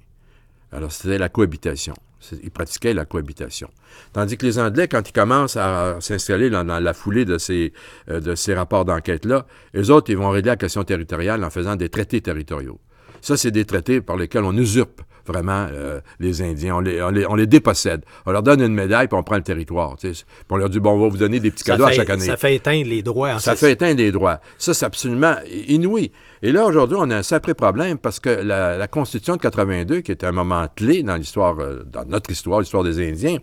Alors, 0.71 0.91
c'était 0.91 1.17
la 1.17 1.29
cohabitation. 1.29 1.93
Ils 2.41 2.51
pratiquaient 2.51 2.93
la 2.93 3.05
cohabitation. 3.05 3.69
Tandis 4.13 4.37
que 4.37 4.45
les 4.45 4.57
Anglais, 4.57 4.87
quand 4.87 5.07
ils 5.07 5.13
commencent 5.13 5.57
à 5.57 5.97
s'installer 5.99 6.49
dans, 6.49 6.63
la 6.63 6.93
foulée 6.93 7.25
de 7.25 7.37
ces, 7.37 7.73
euh, 8.09 8.19
de 8.19 8.33
ces 8.33 8.53
rapports 8.53 8.85
d'enquête-là, 8.85 9.45
les 9.73 9.89
autres, 9.89 10.09
ils 10.09 10.17
vont 10.17 10.29
régler 10.29 10.51
la 10.51 10.55
question 10.55 10.83
territoriale 10.83 11.43
en 11.43 11.49
faisant 11.49 11.75
des 11.75 11.89
traités 11.89 12.21
territoriaux. 12.21 12.79
Ça, 13.23 13.37
c'est 13.37 13.51
des 13.51 13.63
traités 13.63 14.01
par 14.01 14.17
lesquels 14.17 14.43
on 14.43 14.55
usurpe 14.57 15.01
vraiment 15.25 15.67
euh, 15.71 16.01
les 16.19 16.41
Indiens. 16.41 16.75
On 16.75 16.79
les, 16.81 17.01
on, 17.01 17.35
les, 17.35 17.47
dépossède. 17.47 18.03
On 18.25 18.31
leur 18.31 18.43
donne 18.43 18.61
une 18.61 18.73
médaille, 18.73 19.07
puis 19.07 19.17
on 19.17 19.23
prend 19.23 19.37
le 19.37 19.43
territoire. 19.43 19.95
Puis 19.95 20.13
on 20.49 20.57
leur 20.57 20.69
dit, 20.69 20.81
bon, 20.81 20.91
on 20.91 20.99
va 20.99 21.07
vous 21.07 21.17
donner 21.17 21.39
des 21.39 21.49
petits 21.49 21.63
cadeaux 21.63 21.85
à 21.85 21.93
chaque 21.93 22.09
année. 22.09 22.25
Ça 22.25 22.35
fait 22.35 22.55
éteindre 22.55 22.89
les 22.89 23.01
droits. 23.01 23.39
ça 23.39 23.55
fait 23.55 23.71
éteindre 23.71 23.99
les 23.99 24.11
droits. 24.11 24.41
Ça, 24.57 24.73
c'est 24.73 24.85
absolument 24.85 25.35
inouï. 25.69 26.11
Et 26.41 26.51
là, 26.51 26.65
aujourd'hui, 26.65 26.97
on 26.99 27.09
a 27.11 27.15
un 27.15 27.23
sacré 27.23 27.53
problème 27.53 27.97
parce 27.97 28.19
que 28.19 28.29
la, 28.29 28.85
Constitution 28.87 29.37
de 29.37 29.41
82, 29.41 30.01
qui 30.01 30.11
est 30.11 30.25
un 30.25 30.33
moment 30.33 30.67
clé 30.75 31.01
dans 31.01 31.15
l'histoire, 31.15 31.57
euh, 31.59 31.83
dans 31.89 32.03
notre 32.03 32.29
histoire, 32.29 32.59
l'histoire 32.59 32.83
des 32.83 33.09
Indiens, 33.09 33.37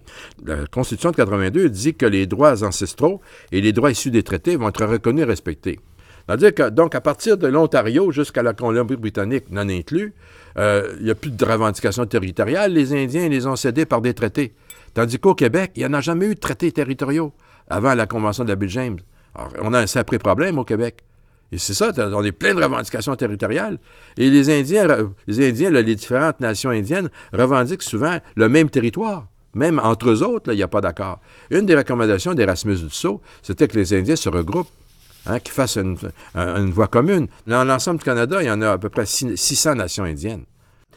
la 0.45 0.67
Constitution 0.67 1.11
de 1.11 1.17
82 1.17 1.71
dit 1.71 1.95
que 1.95 2.05
les 2.05 2.27
droits 2.27 2.63
ancestraux 2.63 3.23
et 3.51 3.63
les 3.63 3.73
droits 3.73 3.91
issus 3.91 4.11
des 4.11 4.23
traités 4.23 4.57
vont 4.57 4.69
être 4.69 4.85
reconnus 4.85 5.23
et 5.23 5.27
respectés. 5.27 5.81
C'est-à-dire 6.31 6.55
que, 6.55 6.71
donc, 6.71 6.95
à 6.95 7.01
partir 7.01 7.37
de 7.37 7.49
l'Ontario 7.49 8.13
jusqu'à 8.13 8.45
la 8.45 8.53
Colombie-Britannique 8.53 9.51
non 9.51 9.69
inclus, 9.69 10.15
euh, 10.59 10.95
il 11.01 11.07
n'y 11.07 11.11
a 11.11 11.17
plus 11.17 11.33
de 11.33 11.45
revendications 11.45 12.07
territoriales. 12.07 12.73
Les 12.73 12.95
Indiens 12.95 13.29
les 13.29 13.49
ont 13.49 13.57
cédés 13.57 13.85
par 13.85 14.01
des 14.01 14.15
traités. 14.15 14.55
Tandis 14.95 15.19
qu'au 15.19 15.35
Québec, 15.35 15.73
il 15.75 15.81
n'y 15.81 15.87
en 15.87 15.93
a 15.93 16.01
jamais 16.01 16.27
eu 16.27 16.37
de 16.37 16.41
traités 16.41 16.71
territoriaux 16.71 17.33
avant 17.69 17.95
la 17.95 18.07
Convention 18.07 18.45
de 18.45 18.51
la 18.51 18.55
Bill 18.55 18.69
James. 18.69 18.99
Alors, 19.35 19.53
on 19.61 19.75
a 19.75 19.81
un 19.81 19.89
sacré 19.89 20.21
problème 20.21 20.57
au 20.59 20.65
Québec. 20.65 21.03
Et 21.51 21.59
c'est 21.59 21.75
ça, 21.75 21.91
on 21.99 22.23
est 22.23 22.31
plein 22.31 22.55
de 22.55 22.63
revendications 22.63 23.17
territoriales. 23.17 23.79
Et 24.17 24.31
les 24.31 24.51
Indiens, 24.51 24.87
les 25.27 25.49
Indiens, 25.49 25.71
les 25.71 25.97
différentes 25.97 26.39
nations 26.39 26.71
indiennes 26.71 27.09
revendiquent 27.33 27.83
souvent 27.83 28.19
le 28.37 28.49
même 28.49 28.71
territoire. 28.71 29.27
Même 29.55 29.81
entre 29.83 30.11
eux 30.11 30.23
autres, 30.23 30.53
il 30.53 30.57
n'y 30.57 30.63
a 30.63 30.69
pas 30.69 30.81
d'accord. 30.81 31.19
Une 31.51 31.67
des 31.67 31.75
recommandations 31.75 32.35
d'Erasmus 32.35 32.77
Dussault, 32.77 33.21
c'était 33.43 33.67
que 33.67 33.77
les 33.77 33.95
Indiens 33.95 34.15
se 34.15 34.29
regroupent 34.29 34.71
Hein, 35.27 35.39
qui 35.39 35.51
fassent 35.53 35.77
une, 35.77 35.97
voie 36.71 36.87
commune. 36.87 37.27
Dans 37.47 37.65
l'ensemble 37.65 37.99
du 37.99 38.05
Canada, 38.05 38.43
il 38.43 38.47
y 38.47 38.51
en 38.51 38.63
a 38.63 38.73
à 38.73 38.79
peu 38.79 38.89
près 38.89 39.05
600 39.05 39.75
nations 39.75 40.05
indiennes. 40.05 40.45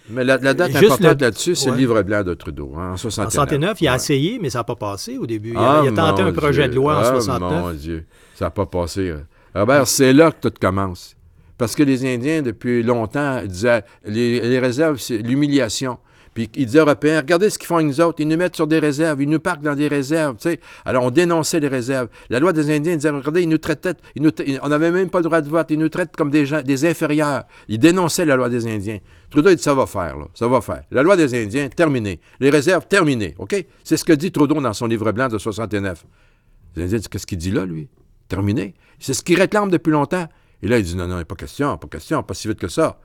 Mais 0.09 0.23
la, 0.23 0.37
date 0.37 0.75
importante 0.75 1.21
là-dessus, 1.21 1.55
c'est 1.55 1.69
le 1.69 1.77
livre 1.77 2.01
blanc 2.03 2.23
de 2.23 2.33
Trudeau, 2.33 2.73
hein, 2.77 2.93
en 2.93 2.97
69. 2.97 3.27
En 3.27 3.31
69, 3.31 3.81
il 3.81 3.87
a 3.87 3.95
essayé, 3.95 4.39
mais 4.41 4.49
ça 4.49 4.59
n'a 4.59 4.63
pas 4.63 4.75
passé 4.75 5.17
au 5.17 5.25
début. 5.25 5.51
Il, 5.51 5.57
a, 5.57 5.81
ah, 5.81 5.91
tenté 5.95 6.21
un 6.21 6.33
projet 6.33 6.67
de 6.67 6.75
loi 6.75 6.99
en 6.99 7.05
69. 7.21 7.51
Ah, 7.53 7.61
mon 7.61 7.71
Dieu, 7.71 8.05
ça 8.35 8.45
n'a 8.45 8.51
pas 8.51 8.65
passé. 8.65 9.13
Robert, 9.55 9.87
c'est 9.87 10.13
là 10.13 10.31
que 10.31 10.47
tout 10.47 10.53
commence. 10.59 11.15
Parce 11.57 11.75
que 11.75 11.83
les 11.83 12.05
Indiens, 12.05 12.41
depuis 12.41 12.83
longtemps, 12.83 13.43
disaient 13.45 13.83
les, 14.05 14.41
les 14.41 14.59
réserves, 14.59 14.97
c'est 14.97 15.17
l'humiliation. 15.17 15.97
Puis 16.33 16.49
ils 16.55 16.65
disaient 16.65 16.79
aux 16.79 16.85
Européens, 16.85 17.19
regardez 17.19 17.49
ce 17.49 17.59
qu'ils 17.59 17.67
font 17.67 17.75
avec 17.75 17.87
nous 17.87 18.01
autres, 18.01 18.19
ils 18.19 18.27
nous 18.27 18.37
mettent 18.37 18.55
sur 18.55 18.67
des 18.67 18.79
réserves, 18.79 19.21
ils 19.21 19.29
nous 19.29 19.39
parquent 19.39 19.61
dans 19.61 19.75
des 19.75 19.87
réserves. 19.87 20.37
Alors 20.85 21.03
on 21.03 21.11
dénonçait 21.11 21.59
les 21.59 21.67
réserves. 21.67 22.07
La 22.29 22.39
loi 22.39 22.53
des 22.53 22.73
Indiens 22.73 22.95
disait, 22.95 23.09
regardez, 23.09 23.43
ils 23.43 23.49
nous 23.49 23.57
traitaient, 23.57 23.93
ils 24.15 24.21
nous 24.21 24.31
on 24.61 24.69
n'avait 24.69 24.91
même 24.91 25.09
pas 25.09 25.19
le 25.19 25.25
droit 25.25 25.41
de 25.41 25.49
vote, 25.49 25.67
ils 25.69 25.77
nous 25.77 25.89
traitent 25.89 26.15
comme 26.15 26.31
des 26.31 26.45
gens, 26.45 26.61
des 26.61 26.85
inférieurs. 26.85 27.43
Ils 27.67 27.79
dénonçaient 27.79 28.25
la 28.25 28.35
loi 28.35 28.49
des 28.49 28.67
Indiens. 28.67 28.99
Trudeau 29.29 29.53
dit, 29.53 29.61
ça 29.61 29.73
va 29.73 29.85
faire, 29.85 30.17
là, 30.17 30.25
ça 30.33 30.47
va 30.47 30.61
faire. 30.61 30.83
La 30.91 31.03
loi 31.03 31.15
des 31.15 31.33
Indiens, 31.35 31.67
terminée. 31.69 32.19
Les 32.39 32.49
réserves, 32.49 32.87
terminées, 32.87 33.35
OK? 33.37 33.65
C'est 33.83 33.97
ce 33.97 34.03
que 34.03 34.13
dit 34.13 34.31
Trudeau 34.31 34.59
dans 34.61 34.73
son 34.73 34.87
livre 34.87 35.11
blanc 35.11 35.27
de 35.27 35.37
69. 35.37 36.05
Les 36.75 36.83
Indiens 36.83 36.97
disent, 36.97 37.07
qu'est-ce 37.07 37.27
qu'il 37.27 37.37
dit 37.37 37.51
là, 37.51 37.65
lui? 37.65 37.89
Terminé. 38.27 38.73
C'est 38.99 39.13
ce 39.13 39.23
qu'il 39.23 39.39
réclame 39.39 39.69
depuis 39.69 39.91
longtemps. 39.91 40.27
Et 40.61 40.67
là, 40.67 40.77
il 40.77 40.83
dit, 40.83 40.95
non, 40.95 41.07
non, 41.07 41.23
pas 41.23 41.35
question, 41.35 41.77
pas 41.77 41.87
question, 41.87 42.23
pas 42.23 42.33
si 42.33 42.47
vite 42.47 42.59
que 42.59 42.67
ça. 42.67 42.99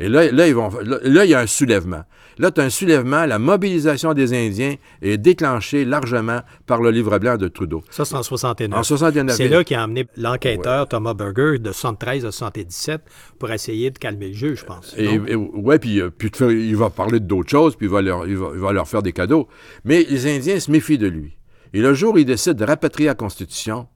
Et 0.00 0.08
là, 0.08 0.30
là, 0.30 0.46
ils 0.46 0.54
vont, 0.54 0.70
là, 0.80 1.24
il 1.24 1.30
y 1.30 1.34
a 1.34 1.40
un 1.40 1.46
soulèvement. 1.46 2.04
Là, 2.38 2.52
tu 2.52 2.60
as 2.60 2.64
un 2.64 2.70
soulèvement. 2.70 3.26
La 3.26 3.38
mobilisation 3.38 4.14
des 4.14 4.32
Indiens 4.32 4.76
est 5.02 5.18
déclenchée 5.18 5.84
largement 5.84 6.40
par 6.66 6.80
le 6.80 6.90
livre 6.90 7.18
blanc 7.18 7.36
de 7.36 7.48
Trudeau. 7.48 7.82
Ça, 7.90 8.04
c'est 8.04 8.14
en 8.14 8.22
69. 8.22 8.78
En 8.78 8.82
69. 8.84 9.36
C'est 9.36 9.48
là 9.48 9.64
qui 9.64 9.74
a 9.74 9.82
amené 9.82 10.06
l'enquêteur 10.16 10.86
Thomas 10.86 11.14
Berger 11.14 11.58
de 11.58 11.72
73 11.72 12.26
à 12.26 12.30
77 12.30 13.02
pour 13.38 13.50
essayer 13.50 13.90
de 13.90 13.98
calmer 13.98 14.28
le 14.28 14.34
jeu, 14.34 14.54
je 14.54 14.64
pense. 14.64 14.94
Et, 14.96 15.34
ouais, 15.34 15.78
puis, 15.80 16.00
euh, 16.00 16.10
puis 16.10 16.30
il 16.40 16.76
va 16.76 16.90
parler 16.90 17.18
d'autres 17.18 17.50
choses, 17.50 17.74
puis 17.74 17.86
il 17.86 17.92
va, 17.92 18.02
leur, 18.02 18.26
il, 18.26 18.36
va, 18.36 18.72
leur 18.72 18.86
faire 18.86 19.02
des 19.02 19.12
cadeaux. 19.12 19.48
Mais 19.84 20.06
les 20.08 20.26
Indiens 20.28 20.60
se 20.60 20.70
méfient 20.70 20.98
de 20.98 21.08
lui. 21.08 21.36
Et 21.72 21.80
le 21.80 21.92
jour 21.92 22.14
où 22.14 22.18
il 22.18 22.24
décide 22.24 22.54
de 22.54 22.64
rapatrier 22.64 23.08
la 23.08 23.14
Constitution, 23.14 23.88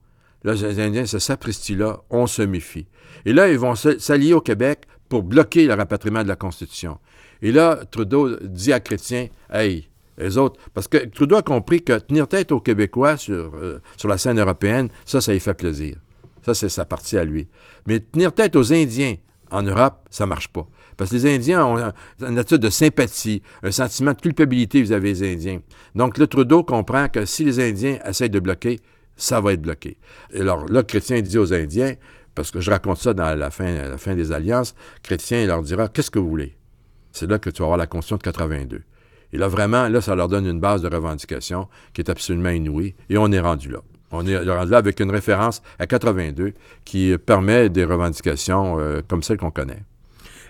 là, 0.42 0.55
les 0.55 0.80
Indiens, 0.80 1.07
ce 1.07 1.20
sapristi-là, 1.20 2.00
on 2.11 2.26
se 2.26 2.42
méfie. 2.42 2.86
Et 3.24 3.32
là, 3.32 3.48
ils 3.48 3.59
vont 3.59 3.76
s'allier 3.76 4.34
au 4.34 4.40
Québec 4.40 4.80
pour 5.13 5.23
bloquer 5.23 5.67
le 5.67 5.75
rapatriement 5.75 6.23
de 6.23 6.29
la 6.29 6.37
Constitution. 6.37 6.99
Et 7.43 7.53
là, 7.53 7.81
Trudeau 7.91 8.35
dit 8.41 8.73
à 8.73 8.81
Chrétien, 8.81 9.27
hey, 9.53 9.87
les 10.17 10.39
autres, 10.39 10.59
parce 10.73 10.89
que 10.89 11.05
Trudeau 11.05 11.37
a 11.37 11.43
compris 11.43 11.83
que 11.83 11.99
tenir 11.99 12.27
tête 12.27 12.51
aux 12.51 12.61
Québécois 12.61 13.19
sur, 13.19 13.55
euh, 13.57 13.83
sur 13.99 14.09
la 14.09 14.17
scène 14.17 14.41
européenne, 14.41 14.89
ça, 15.05 15.21
ça 15.21 15.35
lui 15.35 15.41
fait 15.41 15.53
plaisir. 15.53 15.97
Ça, 16.47 16.55
c'est 16.55 16.71
sa 16.71 16.87
partie 16.87 17.19
à 17.19 17.25
lui. 17.25 17.47
Mais 17.87 18.01
tenir 18.01 18.33
tête 18.33 18.57
aux 18.57 18.73
Indiens 18.73 19.17
en 19.51 19.61
Europe, 19.61 19.97
ça 20.09 20.25
marche 20.25 20.49
pas. 20.49 20.67
Parce 20.97 21.11
que 21.11 21.17
les 21.17 21.35
Indiens 21.35 21.67
ont 21.67 21.93
une 22.27 22.39
attitude 22.39 22.63
de 22.63 22.71
sympathie, 22.71 23.43
un 23.63 23.71
sentiment 23.71 24.15
de 24.15 24.21
culpabilité 24.23 24.81
vis-à-vis 24.81 25.21
des 25.21 25.35
Indiens. 25.35 25.61
Donc, 25.95 26.17
le 26.17 26.27
Trudeau 26.27 26.65
comprend 26.65 27.11
que 27.11 27.27
si 27.27 27.45
les 27.45 27.61
Indiens 27.61 27.99
essayent 28.09 28.31
de 28.31 28.41
bloquer, 28.41 28.81
ça 29.15 29.43
va 29.43 29.53
être 29.53 29.61
bloqué. 29.61 29.99
Alors, 30.35 30.65
là, 30.71 30.83
Chrétien 30.83 31.21
dit 31.21 31.37
aux 31.37 31.53
Indiens, 31.53 31.97
parce 32.35 32.51
que 32.51 32.61
je 32.61 32.70
raconte 32.70 32.99
ça 32.99 33.14
dans 33.14 33.39
la 33.39 33.51
fin, 33.51 34.14
des 34.14 34.33
alliances, 34.33 34.74
Chrétien 35.03 35.47
leur 35.47 35.62
dira 35.62 35.89
Qu'est-ce 35.89 36.11
que 36.11 36.18
vous 36.18 36.28
voulez? 36.28 36.57
C'est 37.12 37.28
là 37.28 37.39
que 37.39 37.51
tu 37.51 37.59
vas 37.59 37.66
avoir 37.66 37.78
la 37.78 37.87
Constitution 37.87 38.16
de 38.16 38.22
82. 38.22 38.83
Et 39.35 39.39
là, 39.39 39.49
vraiment, 39.49 39.89
là, 39.89 40.01
ça 40.01 40.14
leur 40.14 40.28
donne 40.28 40.47
une 40.47 40.61
base 40.61 40.83
de 40.83 40.89
revendication 40.89 41.68
qui 41.93 42.01
est 42.01 42.11
absolument 42.11 42.51
inouïe, 42.51 42.95
et 43.09 43.18
on 43.18 43.30
est 43.33 43.41
rendu 43.41 43.70
là. 43.70 43.80
On 44.11 44.26
est 44.26 44.37
rendu 44.37 44.70
là 44.70 44.78
avec 44.78 45.01
une 45.01 45.11
référence 45.11 45.62
à 45.78 45.87
82 45.87 46.53
qui 46.85 47.16
permet 47.24 47.70
des 47.70 47.85
revendications 47.85 48.78
euh, 48.78 49.01
comme 49.07 49.22
celles 49.22 49.39
qu'on 49.39 49.51
connaît. 49.51 49.83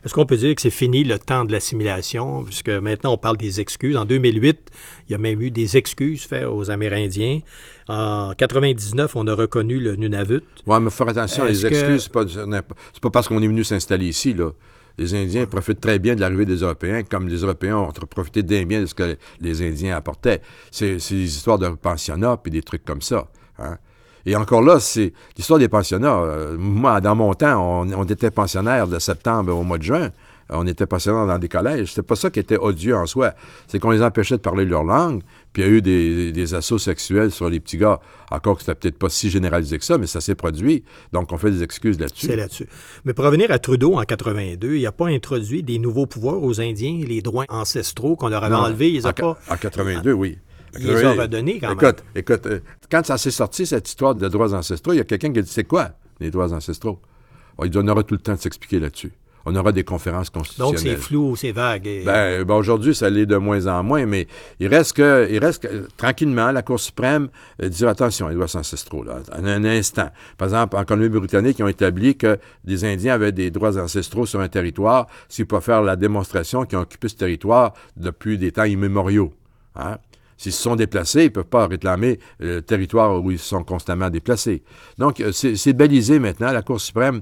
Est-ce 0.04 0.14
qu'on 0.14 0.26
peut 0.26 0.36
dire 0.36 0.54
que 0.54 0.60
c'est 0.60 0.70
fini 0.70 1.04
le 1.04 1.18
temps 1.18 1.44
de 1.44 1.52
l'assimilation, 1.52 2.42
puisque 2.44 2.70
maintenant 2.70 3.12
on 3.12 3.18
parle 3.18 3.36
des 3.36 3.60
excuses. 3.60 3.96
En 3.96 4.04
2008, 4.04 4.70
il 5.08 5.12
y 5.12 5.14
a 5.14 5.18
même 5.18 5.40
eu 5.40 5.50
des 5.50 5.76
excuses 5.76 6.24
faites 6.24 6.46
aux 6.46 6.70
Amérindiens. 6.70 7.40
En 7.88 8.32
99, 8.36 9.14
on 9.14 9.26
a 9.26 9.34
reconnu 9.34 9.78
le 9.78 9.94
Nunavut. 9.96 10.42
Oui, 10.66 10.78
mais 10.80 10.90
faire 10.90 11.08
attention, 11.08 11.44
les 11.44 11.64
excuses, 11.66 12.08
que... 12.08 12.26
c'est 12.28 12.42
pas, 12.50 12.62
pas, 13.00 13.10
parce 13.10 13.28
qu'on 13.28 13.42
est 13.42 13.46
venu 13.46 13.64
s'installer 13.64 14.06
ici, 14.06 14.34
là. 14.34 14.50
Les 14.98 15.14
Indiens 15.14 15.46
profitent 15.46 15.80
très 15.80 15.98
bien 15.98 16.14
de 16.14 16.20
l'arrivée 16.20 16.44
des 16.44 16.56
Européens, 16.56 17.02
comme 17.02 17.28
les 17.28 17.38
Européens 17.38 17.78
ont 17.78 17.92
profité 17.92 18.42
bien 18.42 18.66
bien 18.66 18.82
de 18.82 18.86
ce 18.86 18.94
que 18.94 19.16
les 19.40 19.62
Indiens 19.62 19.96
apportaient. 19.96 20.42
C'est 20.70 20.96
des 20.96 21.24
histoires 21.24 21.58
de 21.58 21.68
pensionnats 21.68 22.36
puis 22.36 22.50
des 22.50 22.62
trucs 22.62 22.84
comme 22.84 23.00
ça. 23.00 23.28
Hein. 23.58 23.78
Et 24.26 24.36
encore 24.36 24.62
là, 24.62 24.80
c'est 24.80 25.12
l'histoire 25.36 25.58
des 25.58 25.68
pensionnats. 25.68 26.18
Euh, 26.18 26.56
moi, 26.58 27.00
dans 27.00 27.14
mon 27.14 27.34
temps, 27.34 27.84
on, 27.86 28.04
était 28.04 28.30
pensionnaire 28.30 28.86
de 28.86 28.98
septembre 28.98 29.54
au 29.54 29.62
mois 29.62 29.78
de 29.78 29.82
juin. 29.82 30.10
On 30.50 30.66
était 30.66 30.86
pensionnaires 30.86 31.26
dans 31.26 31.38
des 31.38 31.48
collèges. 31.48 31.90
C'était 31.90 32.06
pas 32.06 32.16
ça 32.16 32.28
qui 32.30 32.38
était 32.38 32.58
odieux 32.58 32.94
en 32.94 33.06
soi. 33.06 33.32
C'est 33.68 33.78
qu'on 33.78 33.90
les 33.90 34.02
empêchait 34.02 34.36
de 34.36 34.42
parler 34.42 34.64
leur 34.64 34.84
langue. 34.84 35.22
Puis 35.52 35.62
il 35.62 35.66
y 35.66 35.68
a 35.68 35.72
eu 35.72 35.82
des, 36.32 36.54
assauts 36.54 36.78
sexuels 36.78 37.30
sur 37.30 37.48
les 37.48 37.58
petits 37.58 37.78
gars. 37.78 38.00
Encore 38.30 38.56
que 38.56 38.60
c'était 38.62 38.74
peut-être 38.74 38.98
pas 38.98 39.08
si 39.08 39.30
généralisé 39.30 39.78
que 39.78 39.84
ça, 39.84 39.96
mais 39.98 40.06
ça 40.06 40.20
s'est 40.20 40.34
produit. 40.34 40.84
Donc 41.12 41.32
on 41.32 41.38
fait 41.38 41.50
des 41.50 41.62
excuses 41.62 41.98
là-dessus. 41.98 42.26
C'est 42.26 42.36
là-dessus. 42.36 42.66
Mais 43.04 43.14
pour 43.14 43.24
revenir 43.24 43.50
à 43.50 43.58
Trudeau 43.58 43.94
en 43.94 44.02
82, 44.02 44.76
il 44.76 44.82
n'a 44.82 44.92
pas 44.92 45.06
introduit 45.06 45.62
des 45.62 45.78
nouveaux 45.78 46.06
pouvoirs 46.06 46.42
aux 46.42 46.60
Indiens, 46.60 47.00
les 47.06 47.22
droits 47.22 47.46
ancestraux 47.48 48.16
qu'on 48.16 48.28
leur 48.28 48.44
avait 48.44 48.54
enlevés. 48.54 48.90
Ils 48.90 49.06
en, 49.06 49.12
pas... 49.12 49.38
en 49.48 49.56
82, 49.56 50.12
oui. 50.12 50.38
Il 50.78 50.86
les 50.86 51.04
a 51.04 51.12
redonnés 51.12 51.58
quand 51.58 51.74
même. 51.74 51.92
Écoute, 52.14 52.46
euh, 52.46 52.60
quand 52.90 53.04
ça 53.04 53.18
s'est 53.18 53.30
sorti, 53.30 53.66
cette 53.66 53.88
histoire 53.88 54.14
de 54.14 54.28
droits 54.28 54.54
ancestraux, 54.54 54.92
il 54.92 54.98
y 54.98 55.00
a 55.00 55.04
quelqu'un 55.04 55.32
qui 55.32 55.38
a 55.40 55.42
dit 55.42 55.50
c'est 55.50 55.64
quoi 55.64 55.90
les 56.20 56.30
droits 56.30 56.52
ancestraux? 56.52 57.00
On 57.58 57.64
Il 57.64 57.90
aura 57.90 58.02
tout 58.02 58.14
le 58.14 58.20
temps 58.20 58.34
de 58.34 58.40
s'expliquer 58.40 58.80
là-dessus. 58.80 59.12
On 59.44 59.56
aura 59.56 59.72
des 59.72 59.82
conférences 59.82 60.30
constitutionnelles. 60.30 60.72
Donc 60.72 60.78
c'est 60.78 60.96
flou, 60.96 61.34
c'est 61.34 61.50
vague. 61.50 61.82
Ben, 62.04 62.44
ben, 62.44 62.54
aujourd'hui, 62.54 62.94
ça 62.94 63.10
l'est 63.10 63.26
de 63.26 63.36
moins 63.36 63.66
en 63.66 63.82
moins, 63.82 64.06
mais 64.06 64.28
il 64.60 64.68
reste 64.68 64.92
que, 64.94 65.28
il 65.30 65.38
reste 65.38 65.68
tranquillement, 65.96 66.52
la 66.52 66.62
Cour 66.62 66.78
suprême 66.78 67.28
euh, 67.60 67.68
dit 67.68 67.84
attention, 67.84 68.28
les 68.28 68.36
droits 68.36 68.56
ancestraux, 68.56 69.02
là, 69.02 69.18
en 69.36 69.44
un 69.44 69.64
instant. 69.64 70.10
Par 70.38 70.46
exemple, 70.46 70.76
en 70.76 70.84
Colombie-Britannique, 70.84 71.58
ils 71.58 71.64
ont 71.64 71.68
établi 71.68 72.16
que 72.16 72.38
des 72.64 72.84
Indiens 72.84 73.14
avaient 73.14 73.32
des 73.32 73.50
droits 73.50 73.76
ancestraux 73.78 74.26
sur 74.26 74.40
un 74.40 74.48
territoire 74.48 75.08
s'ils 75.28 75.46
peuvent 75.46 75.62
faire 75.62 75.82
la 75.82 75.96
démonstration 75.96 76.64
qu'ils 76.64 76.78
ont 76.78 76.82
occupé 76.82 77.08
ce 77.08 77.16
territoire 77.16 77.74
depuis 77.96 78.38
des 78.38 78.52
temps 78.52 78.64
immémoriaux. 78.64 79.32
Hein? 79.74 79.98
S'ils 80.42 80.50
se 80.52 80.60
sont 80.60 80.74
déplacés, 80.74 81.20
ils 81.20 81.26
ne 81.26 81.28
peuvent 81.28 81.44
pas 81.44 81.68
réclamer 81.68 82.18
le 82.40 82.62
territoire 82.62 83.22
où 83.22 83.30
ils 83.30 83.38
sont 83.38 83.62
constamment 83.62 84.10
déplacés. 84.10 84.64
Donc, 84.98 85.20
euh, 85.20 85.30
c'est 85.30 85.72
balisé 85.72 86.18
maintenant. 86.18 86.50
La 86.50 86.62
Cour 86.62 86.80
suprême 86.80 87.20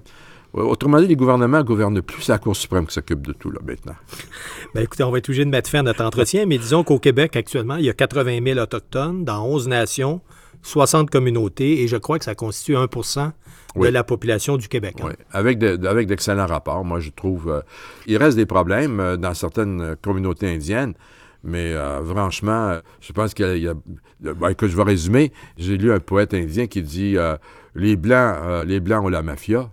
euh, 0.56 0.62
Autrement 0.62 0.98
dit, 1.02 1.06
les 1.06 1.16
gouvernements 1.16 1.58
ne 1.58 1.62
gouvernent 1.62 2.00
plus. 2.00 2.22
C'est 2.22 2.32
la 2.32 2.38
Cour 2.38 2.56
suprême 2.56 2.86
qui 2.86 2.94
s'occupe 2.94 3.26
de 3.26 3.34
tout, 3.34 3.50
là, 3.50 3.58
maintenant. 3.62 3.92
Bien, 4.74 4.84
écoutez, 4.84 5.04
on 5.04 5.10
va 5.10 5.18
être 5.18 5.28
obligé 5.28 5.44
de 5.44 5.50
mettre 5.50 5.68
fin 5.68 5.80
à 5.80 5.82
notre 5.82 6.02
entretien, 6.02 6.46
mais 6.46 6.56
disons 6.56 6.82
qu'au 6.82 6.98
Québec, 6.98 7.36
actuellement, 7.36 7.76
il 7.76 7.84
y 7.84 7.90
a 7.90 7.92
80 7.92 8.38
000 8.42 8.58
Autochtones 8.58 9.22
dans 9.22 9.44
11 9.44 9.68
nations, 9.68 10.22
60 10.62 11.10
communautés, 11.10 11.82
et 11.82 11.88
je 11.88 11.98
crois 11.98 12.18
que 12.18 12.24
ça 12.24 12.34
constitue 12.34 12.74
1% 12.74 13.32
de 13.76 13.86
la 13.86 14.02
population 14.02 14.56
du 14.56 14.68
Québec. 14.68 14.94
Hein. 15.02 15.08
Oui, 15.08 15.12
avec, 15.30 15.62
avec 15.62 16.06
d'excellents 16.06 16.46
rapports. 16.46 16.86
Moi, 16.86 17.00
je 17.00 17.10
trouve... 17.10 17.50
Euh, 17.50 17.60
il 18.06 18.16
reste 18.16 18.38
des 18.38 18.46
problèmes 18.46 19.18
dans 19.18 19.34
certaines 19.34 19.94
communautés 20.00 20.48
indiennes, 20.48 20.94
mais 21.43 21.72
euh, 21.72 22.05
franchement, 22.05 22.78
je 23.01 23.12
pense 23.12 23.34
qu'il 23.34 23.59
y 23.59 23.68
a. 23.68 23.74
Ben, 24.20 24.55
que 24.55 24.68
je 24.68 24.76
vais 24.76 24.82
résumer. 24.82 25.32
J'ai 25.57 25.78
lu 25.78 25.93
un 25.93 26.01
poète 26.01 26.34
indien 26.34 26.66
qui 26.66 26.82
dit 26.82 27.16
euh, 27.16 27.36
les, 27.74 27.97
Blancs, 27.97 28.36
euh, 28.43 28.64
les 28.64 28.80
Blancs 28.80 29.05
ont 29.05 29.09
la 29.09 29.22
mafia, 29.22 29.70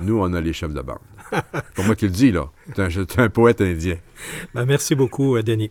nous, 0.00 0.18
on 0.18 0.32
a 0.32 0.40
les 0.40 0.52
chefs 0.52 0.72
de 0.72 0.80
bande. 0.80 0.98
C'est 1.76 1.84
moi 1.84 1.94
qui 1.94 2.06
le 2.06 2.10
dis, 2.10 2.32
là. 2.32 2.50
C'est 2.74 3.18
un, 3.18 3.28
poète 3.28 3.60
indien. 3.60 3.96
Ben, 4.54 4.64
merci 4.64 4.94
beaucoup, 4.94 5.40
Denis. 5.42 5.70